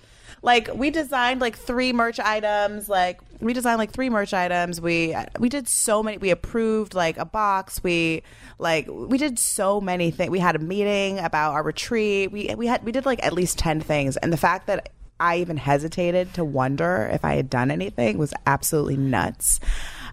Like 0.45 0.69
we 0.75 0.91
designed 0.91 1.41
like 1.41 1.57
three 1.57 1.95
merch 1.95 2.21
items. 2.21 2.87
Like 2.87 3.19
we 3.41 3.55
designed 3.55 3.79
like 3.79 3.93
three 3.93 4.11
merch 4.11 4.35
items. 4.35 4.79
We 4.79 5.17
we 5.39 5.49
did 5.49 5.67
so 5.67 6.03
many. 6.03 6.19
We 6.19 6.29
approved 6.31 6.93
like 6.93 7.17
a 7.17 7.25
box. 7.25 7.83
We 7.83 8.23
like 8.59 8.87
we 8.87 9.17
did 9.17 9.39
so 9.39 9.81
many 9.81 10.11
things. 10.11 10.31
We 10.31 10.41
had 10.41 10.55
a 10.55 10.59
meeting 10.59 11.19
about 11.19 11.55
our 11.55 11.63
retreat. 11.63 12.31
We 12.31 12.55
we 12.55 12.67
had 12.67 12.85
we 12.85 12.93
did 12.93 13.07
like 13.07 13.25
at 13.25 13.33
least 13.33 13.59
ten 13.59 13.81
things. 13.81 14.19
And 14.19 14.31
the 14.31 14.37
fact 14.37 14.67
that 14.67 14.91
I 15.19 15.39
even 15.39 15.57
hesitated 15.57 16.35
to 16.35 16.45
wonder 16.45 17.09
if 17.11 17.25
I 17.25 17.37
had 17.37 17.49
done 17.49 17.71
anything 17.71 18.19
was 18.19 18.35
absolutely 18.47 18.99
nuts. 18.99 19.61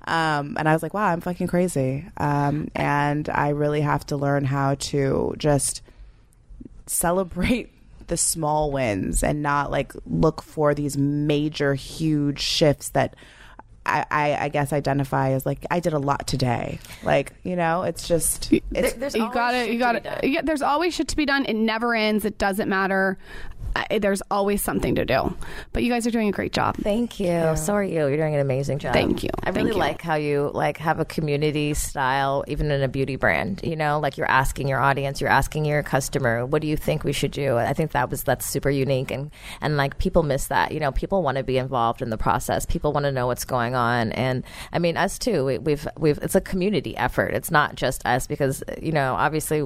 Um, 0.07 0.55
and 0.57 0.69
I 0.69 0.71
was 0.71 0.81
like, 0.81 0.93
wow, 0.93 1.07
I'm 1.07 1.19
fucking 1.19 1.47
crazy. 1.47 2.07
Um, 2.15 2.71
and 2.73 3.27
I 3.27 3.49
really 3.49 3.81
have 3.81 4.05
to 4.07 4.15
learn 4.15 4.45
how 4.45 4.75
to 4.75 5.35
just 5.37 5.81
celebrate 6.87 7.73
the 8.11 8.17
small 8.17 8.71
wins 8.71 9.23
and 9.23 9.41
not 9.41 9.71
like 9.71 9.93
look 10.05 10.41
for 10.43 10.73
these 10.75 10.97
major 10.97 11.73
huge 11.73 12.41
shifts 12.41 12.89
that 12.89 13.15
I, 13.85 14.05
I, 14.11 14.35
I 14.35 14.49
guess 14.49 14.73
identify 14.73 15.29
as 15.29 15.45
like 15.45 15.65
I 15.71 15.79
did 15.79 15.93
a 15.93 15.97
lot 15.97 16.27
today. 16.27 16.79
Like 17.03 17.31
you 17.43 17.55
know, 17.55 17.83
it's 17.83 18.09
just 18.09 18.51
it's 18.51 18.93
There's 18.93 19.15
you 19.15 19.31
got 19.31 19.53
shit 19.53 19.65
to 19.65 19.65
to 19.67 19.73
you 19.73 19.79
got 19.79 20.03
done. 20.03 20.19
to 20.19 20.27
yeah, 20.27 20.41
there's 20.43 20.61
always 20.61 20.93
shit 20.93 21.07
to 21.07 21.15
be 21.15 21.25
done 21.25 21.45
it 21.45 21.55
never 21.55 21.95
ends 21.95 22.25
it 22.25 22.37
doesn't 22.37 22.67
matter 22.67 23.17
I, 23.75 23.99
there's 23.99 24.21
always 24.29 24.61
something 24.61 24.95
to 24.95 25.05
do 25.05 25.35
but 25.73 25.83
you 25.83 25.89
guys 25.89 26.05
are 26.05 26.11
doing 26.11 26.27
a 26.27 26.31
great 26.31 26.53
job 26.53 26.75
Thank 26.77 27.19
you. 27.19 27.55
So 27.55 27.73
are 27.73 27.83
you. 27.83 28.07
You're 28.07 28.17
doing 28.17 28.35
an 28.35 28.41
amazing 28.41 28.79
job. 28.79 28.93
Thank 28.93 29.23
you. 29.23 29.29
I 29.41 29.45
Thank 29.45 29.57
really 29.57 29.71
you. 29.71 29.77
like 29.77 30.01
how 30.01 30.15
you 30.15 30.51
like 30.53 30.77
have 30.77 30.99
a 30.99 31.05
community 31.05 31.73
style, 31.73 32.43
even 32.47 32.71
in 32.71 32.81
a 32.81 32.87
beauty 32.87 33.15
brand. 33.15 33.61
You 33.63 33.75
know, 33.75 33.99
like 33.99 34.17
you're 34.17 34.29
asking 34.29 34.67
your 34.67 34.79
audience, 34.79 35.21
you're 35.21 35.29
asking 35.29 35.65
your 35.65 35.83
customer, 35.83 36.45
what 36.45 36.61
do 36.61 36.67
you 36.67 36.75
think 36.77 37.03
we 37.03 37.13
should 37.13 37.31
do? 37.31 37.57
I 37.57 37.73
think 37.73 37.91
that 37.91 38.09
was 38.09 38.23
that's 38.23 38.45
super 38.45 38.69
unique, 38.69 39.11
and 39.11 39.31
and 39.61 39.77
like 39.77 39.97
people 39.99 40.23
miss 40.23 40.47
that. 40.47 40.71
You 40.71 40.79
know, 40.79 40.91
people 40.91 41.23
want 41.23 41.37
to 41.37 41.43
be 41.43 41.57
involved 41.57 42.01
in 42.01 42.09
the 42.09 42.17
process. 42.17 42.65
People 42.65 42.93
want 42.93 43.05
to 43.05 43.11
know 43.11 43.27
what's 43.27 43.45
going 43.45 43.75
on, 43.75 44.11
and 44.13 44.43
I 44.73 44.79
mean, 44.79 44.97
us 44.97 45.19
too. 45.19 45.45
We, 45.45 45.57
we've 45.59 45.87
we've 45.97 46.17
it's 46.19 46.35
a 46.35 46.41
community 46.41 46.97
effort. 46.97 47.33
It's 47.33 47.51
not 47.51 47.75
just 47.75 48.05
us 48.05 48.27
because 48.27 48.63
you 48.81 48.91
know, 48.91 49.15
obviously 49.15 49.63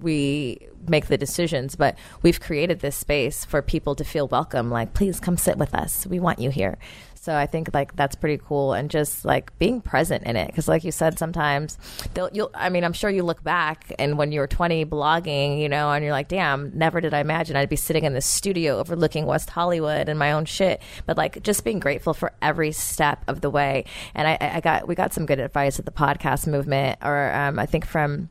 we 0.00 0.68
make 0.86 1.06
the 1.06 1.18
decisions, 1.18 1.76
but 1.76 1.96
we've 2.22 2.40
created 2.40 2.80
this 2.80 2.96
space 2.96 3.44
for 3.44 3.62
people 3.62 3.94
to 3.96 4.04
feel 4.04 4.28
welcome. 4.28 4.70
Like, 4.70 4.94
please 4.94 5.20
come 5.20 5.36
sit 5.36 5.58
with 5.58 5.74
us. 5.74 6.06
We 6.06 6.20
want 6.20 6.38
you 6.38 6.50
here. 6.50 6.78
So 7.20 7.36
I 7.36 7.44
think 7.46 7.74
like 7.74 7.94
that's 7.94 8.16
pretty 8.16 8.40
cool, 8.42 8.72
and 8.72 8.90
just 8.90 9.24
like 9.24 9.56
being 9.58 9.82
present 9.82 10.24
in 10.24 10.34
it, 10.36 10.46
because 10.46 10.66
like 10.66 10.82
you 10.82 10.92
said, 10.92 11.18
sometimes 11.18 11.76
they'll. 12.14 12.30
You'll. 12.32 12.50
I 12.54 12.70
mean, 12.70 12.84
I'm 12.84 12.94
sure 12.94 13.10
you 13.10 13.22
look 13.22 13.42
back 13.42 13.92
and 13.98 14.16
when 14.16 14.32
you 14.32 14.40
were 14.40 14.46
20 14.46 14.86
blogging, 14.86 15.60
you 15.60 15.68
know, 15.68 15.92
and 15.92 16.02
you're 16.02 16.12
like, 16.12 16.28
damn, 16.28 16.70
never 16.78 17.02
did 17.02 17.12
I 17.12 17.20
imagine 17.20 17.54
I'd 17.54 17.68
be 17.68 17.76
sitting 17.76 18.04
in 18.04 18.14
this 18.14 18.24
studio 18.24 18.78
overlooking 18.78 19.26
West 19.26 19.50
Hollywood 19.50 20.08
and 20.08 20.18
my 20.18 20.32
own 20.32 20.46
shit. 20.46 20.80
But 21.04 21.18
like, 21.18 21.42
just 21.42 21.64
being 21.64 21.80
grateful 21.80 22.14
for 22.14 22.32
every 22.40 22.72
step 22.72 23.24
of 23.28 23.42
the 23.42 23.50
way. 23.50 23.84
And 24.14 24.26
I, 24.26 24.38
I 24.40 24.60
got 24.60 24.88
we 24.88 24.94
got 24.94 25.12
some 25.12 25.26
good 25.26 25.40
advice 25.40 25.78
at 25.78 25.84
the 25.84 25.90
podcast 25.90 26.46
movement, 26.46 26.98
or 27.02 27.34
um, 27.34 27.58
I 27.58 27.66
think 27.66 27.84
from 27.84 28.30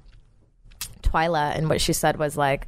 Twyla, 1.07 1.55
and 1.55 1.69
what 1.69 1.81
she 1.81 1.93
said 1.93 2.17
was 2.17 2.37
like, 2.37 2.67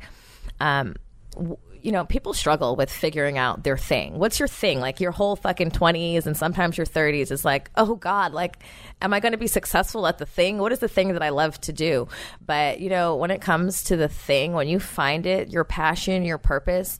um, 0.59 0.95
w- 1.33 1.57
you 1.81 1.91
know, 1.91 2.05
people 2.05 2.33
struggle 2.33 2.75
with 2.75 2.91
figuring 2.91 3.37
out 3.37 3.63
their 3.63 3.77
thing. 3.77 4.17
What's 4.19 4.39
your 4.39 4.47
thing? 4.47 4.79
Like 4.79 4.99
your 4.99 5.11
whole 5.11 5.35
fucking 5.35 5.71
20s 5.71 6.25
and 6.25 6.35
sometimes 6.35 6.77
your 6.77 6.85
30s 6.85 7.31
is 7.31 7.45
like, 7.45 7.69
oh 7.75 7.95
God, 7.95 8.33
like, 8.33 8.59
am 9.01 9.13
I 9.13 9.19
going 9.19 9.31
to 9.31 9.37
be 9.37 9.47
successful 9.47 10.05
at 10.07 10.17
the 10.17 10.25
thing? 10.25 10.57
What 10.57 10.71
is 10.71 10.79
the 10.79 10.87
thing 10.87 11.13
that 11.13 11.23
I 11.23 11.29
love 11.29 11.59
to 11.61 11.73
do? 11.73 12.07
But, 12.45 12.79
you 12.79 12.89
know, 12.89 13.15
when 13.15 13.31
it 13.31 13.41
comes 13.41 13.83
to 13.83 13.95
the 13.95 14.09
thing, 14.09 14.53
when 14.53 14.67
you 14.67 14.79
find 14.79 15.25
it, 15.25 15.49
your 15.49 15.63
passion, 15.63 16.25
your 16.25 16.37
purpose, 16.37 16.99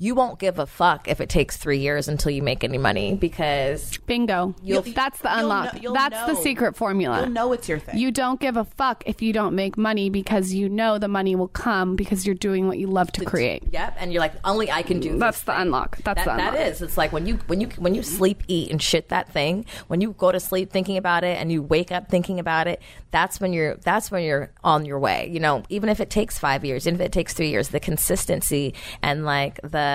you 0.00 0.14
won't 0.14 0.38
give 0.38 0.58
a 0.58 0.66
fuck 0.66 1.08
if 1.08 1.20
it 1.20 1.28
takes 1.28 1.56
three 1.56 1.78
years 1.78 2.06
until 2.08 2.30
you 2.30 2.42
make 2.42 2.62
any 2.62 2.78
money 2.78 3.14
because 3.16 3.98
bingo 4.06 4.54
You'll- 4.62 4.82
that's 4.82 5.18
the 5.20 5.28
you'll 5.28 5.38
unlock 5.40 5.74
know- 5.74 5.80
you'll 5.82 5.92
that's 5.94 6.24
the 6.26 6.34
secret 6.36 6.76
formula 6.76 7.20
you'll 7.22 7.30
know 7.30 7.52
it's 7.52 7.68
your 7.68 7.78
thing. 7.80 7.98
you 7.98 8.10
don't 8.12 8.40
give 8.40 8.56
a 8.56 8.64
fuck 8.64 9.02
if 9.06 9.20
you 9.22 9.32
don't 9.32 9.54
make 9.54 9.76
money 9.76 10.08
because 10.08 10.52
you 10.54 10.68
know 10.68 10.98
the 10.98 11.08
money 11.08 11.34
will 11.34 11.48
come 11.48 11.96
because 11.96 12.24
you're 12.26 12.34
doing 12.36 12.66
what 12.68 12.78
you 12.78 12.86
love 12.86 13.10
to 13.12 13.24
create 13.24 13.64
Yep, 13.72 13.96
and 13.98 14.12
you're 14.12 14.20
like, 14.20 14.34
only 14.44 14.70
I 14.70 14.82
can 14.82 15.00
do. 15.00 15.10
this 15.10 15.20
that's 15.20 15.40
the 15.42 15.52
thing. 15.52 15.62
unlock 15.62 15.96
that's 16.04 16.24
That, 16.24 16.24
the 16.24 16.30
unlock 16.32 16.54
that 16.54 16.68
is. 16.68 16.80
It's 16.82 16.96
like 16.96 17.12
when 17.12 17.26
you 17.26 17.34
when 17.48 17.60
you 17.60 17.68
when 17.78 17.94
you 17.94 18.02
sleep, 18.02 18.42
eat, 18.48 18.70
and 18.70 18.80
shit 18.80 19.08
that 19.08 19.32
thing. 19.32 19.64
When 19.88 20.00
you 20.00 20.12
go 20.12 20.30
to 20.32 20.38
sleep 20.40 20.70
thinking 20.70 20.96
about 20.96 21.24
it, 21.24 21.36
and 21.40 21.50
you 21.50 21.62
wake 21.62 21.90
up 21.92 22.08
thinking 22.08 22.38
about 22.38 22.66
it. 22.68 22.80
That's 23.10 23.40
when 23.40 23.52
you're. 23.52 23.76
That's 23.76 24.10
when 24.10 24.22
you're 24.22 24.50
on 24.62 24.84
your 24.84 24.98
way. 24.98 25.28
You 25.32 25.40
know, 25.40 25.62
even 25.68 25.88
if 25.88 25.98
it 26.00 26.10
takes 26.10 26.38
five 26.38 26.64
years, 26.64 26.86
even 26.86 27.00
if 27.00 27.06
it 27.06 27.12
takes 27.12 27.32
three 27.34 27.48
years, 27.50 27.68
the 27.68 27.80
consistency 27.80 28.74
and 29.02 29.24
like 29.24 29.60
the. 29.62 29.87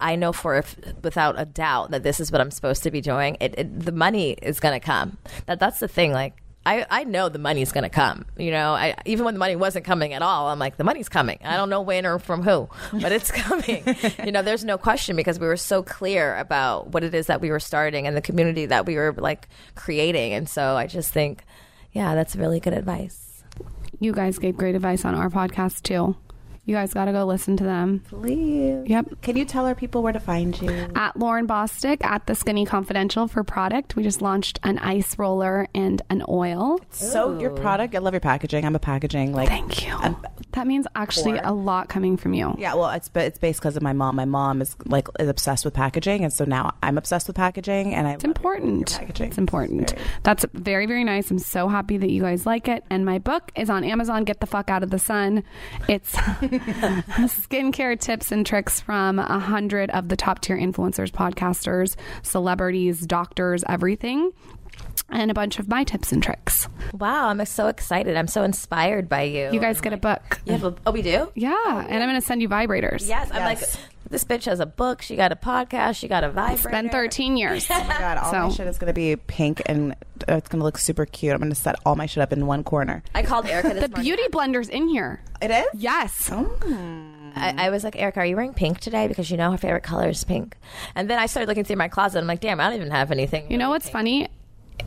I 0.00 0.16
know 0.16 0.32
for 0.32 0.56
if, 0.56 0.76
without 1.02 1.36
a 1.38 1.44
doubt 1.44 1.92
that 1.92 2.02
this 2.02 2.20
is 2.20 2.32
what 2.32 2.40
I'm 2.40 2.50
supposed 2.50 2.82
to 2.82 2.90
be 2.90 3.00
doing. 3.00 3.36
It, 3.40 3.54
it 3.58 3.80
the 3.80 3.92
money 3.92 4.32
is 4.32 4.60
going 4.60 4.78
to 4.78 4.84
come. 4.84 5.18
That 5.46 5.60
that's 5.60 5.80
the 5.80 5.88
thing. 5.88 6.12
Like 6.12 6.42
I, 6.66 6.86
I 6.88 7.04
know 7.04 7.28
the 7.28 7.38
money's 7.38 7.72
going 7.72 7.84
to 7.84 7.90
come. 7.90 8.24
You 8.38 8.50
know, 8.50 8.72
I, 8.72 8.94
even 9.04 9.24
when 9.24 9.34
the 9.34 9.38
money 9.38 9.54
wasn't 9.54 9.84
coming 9.84 10.14
at 10.14 10.22
all, 10.22 10.48
I'm 10.48 10.58
like, 10.58 10.76
the 10.76 10.84
money's 10.84 11.08
coming. 11.08 11.38
I 11.44 11.56
don't 11.56 11.68
know 11.68 11.82
when 11.82 12.06
or 12.06 12.18
from 12.18 12.42
who, 12.42 12.68
but 12.92 13.12
it's 13.12 13.30
coming. 13.30 13.84
you 14.24 14.32
know, 14.32 14.42
there's 14.42 14.64
no 14.64 14.78
question 14.78 15.14
because 15.14 15.38
we 15.38 15.46
were 15.46 15.58
so 15.58 15.82
clear 15.82 16.36
about 16.36 16.88
what 16.88 17.04
it 17.04 17.14
is 17.14 17.26
that 17.26 17.40
we 17.40 17.50
were 17.50 17.60
starting 17.60 18.06
and 18.06 18.16
the 18.16 18.22
community 18.22 18.66
that 18.66 18.86
we 18.86 18.96
were 18.96 19.12
like 19.12 19.48
creating. 19.74 20.32
And 20.32 20.48
so 20.48 20.74
I 20.74 20.86
just 20.86 21.12
think, 21.12 21.44
yeah, 21.92 22.14
that's 22.14 22.34
really 22.34 22.60
good 22.60 22.72
advice. 22.72 23.44
You 24.00 24.12
guys 24.12 24.38
gave 24.38 24.56
great 24.56 24.74
advice 24.74 25.04
on 25.04 25.14
our 25.14 25.28
podcast 25.28 25.82
too. 25.82 26.16
You 26.66 26.74
guys 26.74 26.94
got 26.94 27.04
to 27.04 27.12
go 27.12 27.26
listen 27.26 27.58
to 27.58 27.64
them. 27.64 28.00
Please. 28.08 28.86
Yep. 28.88 29.20
Can 29.20 29.36
you 29.36 29.44
tell 29.44 29.66
our 29.66 29.74
people 29.74 30.02
where 30.02 30.14
to 30.14 30.20
find 30.20 30.58
you? 30.62 30.70
At 30.94 31.14
Lauryn 31.14 31.46
Bosstick 31.46 32.02
at 32.02 32.26
the 32.26 32.34
Skinny 32.34 32.64
Confidential 32.64 33.28
for 33.28 33.44
product. 33.44 33.96
We 33.96 34.02
just 34.02 34.22
launched 34.22 34.60
an 34.62 34.78
ice 34.78 35.18
roller 35.18 35.68
and 35.74 36.00
an 36.08 36.24
oil. 36.26 36.80
So 36.88 37.38
your 37.38 37.50
product, 37.50 37.94
I 37.94 37.98
love 37.98 38.14
your 38.14 38.20
packaging. 38.20 38.64
I'm 38.64 38.74
a 38.74 38.78
packaging 38.78 39.34
like. 39.34 39.48
Thank 39.50 39.86
you. 39.86 40.16
that 40.52 40.66
means 40.66 40.86
actually 40.96 41.36
a 41.38 41.52
lot 41.52 41.90
coming 41.90 42.16
from 42.16 42.32
you. 42.32 42.54
Yeah, 42.58 42.74
well, 42.74 42.88
it's 42.90 43.10
but 43.10 43.24
it's 43.26 43.38
based 43.38 43.60
because 43.60 43.76
of 43.76 43.82
my 43.82 43.92
mom. 43.92 44.16
My 44.16 44.24
mom 44.24 44.62
is 44.62 44.74
like 44.86 45.06
is 45.20 45.28
obsessed 45.28 45.66
with 45.66 45.74
packaging, 45.74 46.24
and 46.24 46.32
so 46.32 46.46
now 46.46 46.74
I'm 46.82 46.96
obsessed 46.96 47.26
with 47.26 47.36
packaging, 47.36 47.94
and 47.94 48.06
I 48.08 48.14
It's 48.14 48.24
important. 48.24 48.90
packaging. 48.98 49.28
It's 49.28 49.38
important. 49.38 49.92
That's 50.22 50.46
very, 50.54 50.86
very 50.86 51.04
nice. 51.04 51.30
I'm 51.30 51.38
so 51.38 51.68
happy 51.68 51.98
that 51.98 52.08
you 52.10 52.22
guys 52.22 52.46
like 52.46 52.68
it. 52.68 52.84
And 52.88 53.04
my 53.04 53.18
book 53.18 53.52
is 53.54 53.68
on 53.68 53.84
Amazon. 53.84 54.24
Get 54.24 54.40
the 54.40 54.46
fuck 54.46 54.70
out 54.70 54.82
of 54.82 54.88
the 54.88 54.98
sun. 54.98 55.44
It's 55.88 56.16
skincare 57.28 57.98
tips 57.98 58.32
and 58.32 58.46
tricks 58.46 58.80
from 58.80 59.18
a 59.18 59.38
hundred 59.38 59.90
of 59.90 60.08
the 60.08 60.16
top 60.16 60.40
tier 60.40 60.56
influencers, 60.56 61.10
podcasters, 61.10 61.96
celebrities, 62.22 63.00
doctors, 63.00 63.64
everything. 63.68 64.32
And 65.10 65.30
a 65.30 65.34
bunch 65.34 65.58
of 65.58 65.68
my 65.68 65.84
tips 65.84 66.10
and 66.12 66.22
tricks. 66.22 66.66
Wow, 66.94 67.28
I'm 67.28 67.44
so 67.44 67.68
excited. 67.68 68.16
I'm 68.16 68.26
so 68.26 68.42
inspired 68.42 69.08
by 69.08 69.22
you. 69.22 69.50
You 69.52 69.60
guys 69.60 69.80
get 69.80 69.92
a 69.92 69.96
book. 69.96 70.40
You 70.46 70.52
have 70.52 70.64
a, 70.64 70.74
oh, 70.86 70.90
we 70.90 71.02
do? 71.02 71.30
Yeah, 71.34 71.52
oh, 71.54 71.86
and 71.88 72.02
I'm 72.02 72.08
going 72.08 72.20
to 72.20 72.26
send 72.26 72.42
you 72.42 72.48
vibrators. 72.48 73.06
Yes, 73.08 73.30
I'm 73.30 73.42
like, 73.44 73.60
Yes. 73.60 73.78
This 74.10 74.24
bitch 74.24 74.44
has 74.44 74.60
a 74.60 74.66
book. 74.66 75.02
She 75.02 75.16
got 75.16 75.32
a 75.32 75.36
podcast. 75.36 75.96
She 75.96 76.08
got 76.08 76.24
a 76.24 76.30
vibrator. 76.30 76.68
It's 76.68 76.82
been 76.82 76.90
13 76.90 77.36
years. 77.36 77.66
Oh 77.74 77.84
my 77.84 77.98
god, 77.98 78.18
all 78.18 78.48
my 78.48 78.54
shit 78.54 78.66
is 78.66 78.78
gonna 78.78 78.92
be 78.92 79.16
pink 79.16 79.62
and 79.66 79.92
uh, 80.28 80.34
it's 80.36 80.48
gonna 80.48 80.62
look 80.64 80.78
super 80.78 81.06
cute. 81.06 81.32
I'm 81.32 81.40
gonna 81.40 81.54
set 81.54 81.76
all 81.84 81.96
my 81.96 82.06
shit 82.06 82.22
up 82.22 82.32
in 82.32 82.46
one 82.46 82.62
corner. 82.64 83.02
I 83.14 83.22
called 83.22 83.46
Erica 83.46 83.74
this 83.74 83.82
The 83.82 83.88
morning. 83.88 84.16
Beautyblender's 84.16 84.68
in 84.68 84.88
here. 84.88 85.22
It 85.42 85.50
is. 85.50 85.66
Yes. 85.74 86.30
I, 86.32 87.54
I 87.66 87.70
was 87.70 87.82
like, 87.84 87.96
Erica, 87.96 88.20
are 88.20 88.26
you 88.26 88.36
wearing 88.36 88.54
pink 88.54 88.78
today? 88.80 89.08
Because 89.08 89.30
you 89.30 89.36
know 89.36 89.50
her 89.50 89.58
favorite 89.58 89.82
color 89.82 90.08
is 90.08 90.22
pink. 90.22 90.56
And 90.94 91.10
then 91.10 91.18
I 91.18 91.26
started 91.26 91.48
looking 91.48 91.64
through 91.64 91.76
my 91.76 91.88
closet. 91.88 92.20
I'm 92.20 92.26
like, 92.26 92.40
damn, 92.40 92.60
I 92.60 92.64
don't 92.68 92.76
even 92.76 92.90
have 92.92 93.10
anything. 93.10 93.50
You 93.50 93.58
know 93.58 93.70
what's 93.70 93.88
funny? 93.88 94.28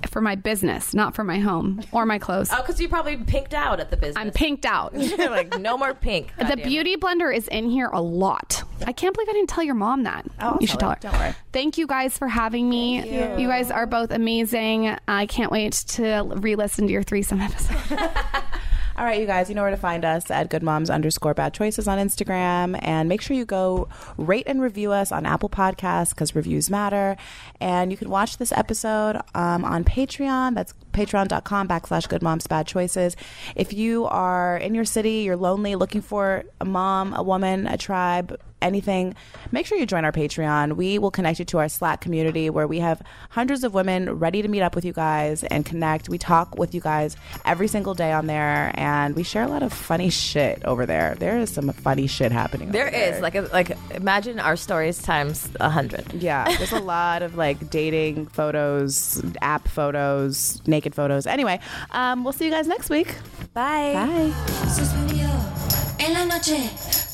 For 0.10 0.22
my 0.22 0.36
business, 0.36 0.94
not 0.94 1.16
for 1.16 1.24
my 1.24 1.40
home 1.40 1.82
or 1.92 2.06
my 2.06 2.20
clothes. 2.20 2.50
Oh, 2.52 2.58
because 2.58 2.80
you 2.80 2.88
probably 2.88 3.18
pinked 3.18 3.54
out 3.54 3.80
at 3.80 3.90
the 3.90 3.98
business. 3.98 4.18
I'm 4.18 4.32
pinked 4.32 4.66
out. 4.66 4.94
like, 5.18 5.60
no 5.60 5.78
more 5.78 5.94
pink. 5.94 6.34
the 6.38 6.44
Goddamn 6.46 6.60
it. 6.60 7.02
Beautyblender 7.02 7.36
is 7.36 7.48
in 7.48 7.70
here 7.70 7.90
a 7.92 8.02
lot. 8.02 8.64
I 8.86 8.94
can't 8.94 9.14
believe 9.14 9.30
I 9.30 9.34
didn't 9.34 9.50
tell 9.50 9.64
your 9.64 9.76
mom 9.76 10.04
that. 10.04 10.26
Oh, 10.40 10.58
you 10.60 10.68
should 10.68 10.80
tell 10.80 10.96
tell 10.96 11.12
her. 11.12 11.18
her. 11.18 11.18
Don't 11.18 11.28
worry. 11.28 11.36
Thank 11.52 11.78
you 11.78 11.88
guys 11.88 12.18
for 12.18 12.28
having 12.28 12.70
me. 12.70 12.98
You. 13.40 13.48
guys 13.48 13.72
are 13.72 13.86
both 13.86 14.12
amazing. 14.12 14.96
I 15.08 15.26
can't 15.26 15.52
wait 15.52 15.74
to 15.74 16.24
re-listen 16.36 16.88
to 16.88 16.94
your 16.94 17.04
threesome 17.04 17.42
episode. 17.42 18.00
All 18.98 19.06
right, 19.06 19.22
you 19.22 19.28
guys, 19.28 19.48
you 19.48 19.54
know 19.54 19.62
where 19.62 19.70
to 19.70 19.78
find 19.78 20.04
us 20.04 20.32
at 20.32 20.50
Good 20.50 20.64
Moms 20.64 20.90
underscore 20.90 21.36
Bad 21.36 21.54
Choices 21.54 21.88
on 21.88 22.00
Instagram, 22.00 22.80
and 22.82 23.08
make 23.08 23.22
sure 23.22 23.38
you 23.38 23.46
go 23.46 23.88
rate 24.18 24.46
and 24.48 24.60
review 24.60 24.92
us 24.92 25.12
on 25.12 25.24
Apple 25.24 25.50
Podcasts 25.50 26.10
because 26.10 26.34
reviews 26.34 26.72
matter. 26.72 27.16
And 27.62 27.92
you 27.92 27.98
can 27.98 28.10
watch 28.10 28.40
this 28.40 28.52
episode 28.52 29.22
um, 29.36 29.64
on 29.64 29.84
Patreon. 29.84 30.56
That's 30.56 30.74
patreon.com 30.94 31.68
backslash 31.68 32.10
Good 32.10 32.24
Moms 32.24 32.48
Bad 32.48 32.66
Choices. 32.66 33.16
If 33.56 33.72
you 33.72 34.06
are 34.06 34.58
in 34.58 34.74
your 34.74 34.86
city, 34.86 35.20
you're 35.20 35.38
lonely, 35.38 35.76
looking 35.76 36.02
for 36.02 36.46
a 36.60 36.66
mom, 36.66 37.14
a 37.14 37.22
woman, 37.22 37.68
a 37.68 37.78
tribe, 37.78 38.40
anything, 38.62 39.16
make 39.52 39.66
sure 39.66 39.78
you 39.78 39.86
join 39.86 40.06
our 40.06 40.12
Patreon. 40.12 40.76
We 40.76 40.98
will 41.00 41.12
connect 41.12 41.40
you 41.40 41.46
to 41.46 41.60
our 41.60 41.70
Slack 41.70 42.02
community 42.02 42.50
where 42.50 42.68
we 42.68 42.80
have 42.80 43.02
hundreds 43.30 43.64
of 43.64 43.74
women 43.74 44.18
ready 44.20 44.42
to 44.42 44.48
meet 44.48 44.62
up 44.62 44.76
with 44.76 44.86
you 44.86 44.94
guys 44.94 45.44
and 45.44 45.66
connect. 45.66 46.10
We 46.10 46.18
talk 46.18 46.58
with 46.58 46.74
you 46.74 46.82
guys 46.82 47.16
every 47.46 47.68
single 47.68 47.94
day 47.94 48.12
on 48.12 48.28
there, 48.28 48.72
and 48.76 49.16
we 49.16 49.24
share 49.24 49.44
a 49.44 49.48
lot 49.48 49.64
of 49.64 49.72
funny 49.74 50.10
shit 50.10 50.64
over 50.66 50.86
there. 50.86 51.16
There 51.16 51.38
is 51.40 51.52
some 51.52 51.72
funny 51.72 52.08
shit 52.08 52.32
happening. 52.32 52.72
There 52.72 52.88
over 52.88 52.96
is 52.96 53.22
like 53.22 53.36
a, 53.36 53.42
like 53.54 53.78
imagine 53.92 54.40
our 54.40 54.56
stories 54.56 55.02
times 55.02 55.50
a 55.60 55.70
hundred. 55.70 56.14
yeah, 56.14 56.46
there's 56.58 56.72
a 56.72 56.80
lot 56.88 57.22
of 57.22 57.36
like 57.36 57.70
dating 57.70 58.28
photos, 58.28 59.22
app 59.42 59.68
photos, 59.68 60.62
naked 60.68 60.96
photos. 60.96 61.28
Anyway, 61.28 61.60
um, 61.92 62.24
we'll 62.24 62.34
see 62.34 62.46
you 62.46 62.52
guys 62.52 62.68
next 62.68 62.90
week. 62.90 63.16
Bye. 63.54 63.94
Bye. 63.94 64.34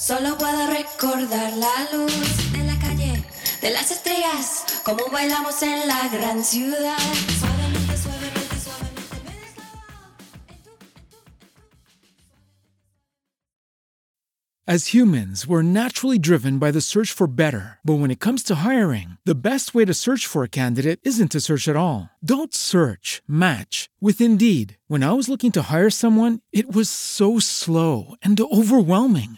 Solo 0.03 0.37
puedo 0.37 0.67
recordar 0.67 1.53
la 1.53 1.87
luz 1.93 2.51
de 2.51 2.61
la 2.65 2.77
calle, 2.77 3.23
de 3.61 3.71
las 3.71 3.89
estrellas, 3.89 4.81
como 4.83 5.07
bailamos 5.09 5.63
en 5.63 5.87
la 5.87 6.09
gran 6.09 6.43
ciudad. 6.43 6.97
As 14.65 14.87
humans, 14.87 15.47
we're 15.47 15.61
naturally 15.61 16.19
driven 16.19 16.57
by 16.57 16.71
the 16.71 16.81
search 16.81 17.11
for 17.11 17.27
better. 17.27 17.79
But 17.85 17.95
when 17.95 18.11
it 18.11 18.19
comes 18.19 18.43
to 18.43 18.55
hiring, 18.55 19.17
the 19.23 19.35
best 19.35 19.73
way 19.73 19.85
to 19.85 19.93
search 19.93 20.25
for 20.25 20.43
a 20.43 20.49
candidate 20.49 20.99
isn't 21.03 21.31
to 21.31 21.39
search 21.39 21.67
at 21.69 21.75
all. 21.75 22.09
Don't 22.23 22.53
search, 22.53 23.21
match 23.27 23.89
with 24.01 24.19
Indeed. 24.19 24.77
When 24.87 25.03
I 25.03 25.13
was 25.13 25.29
looking 25.29 25.51
to 25.53 25.63
hire 25.63 25.89
someone, 25.89 26.39
it 26.51 26.73
was 26.73 26.89
so 26.89 27.39
slow 27.39 28.15
and 28.21 28.39
overwhelming. 28.39 29.37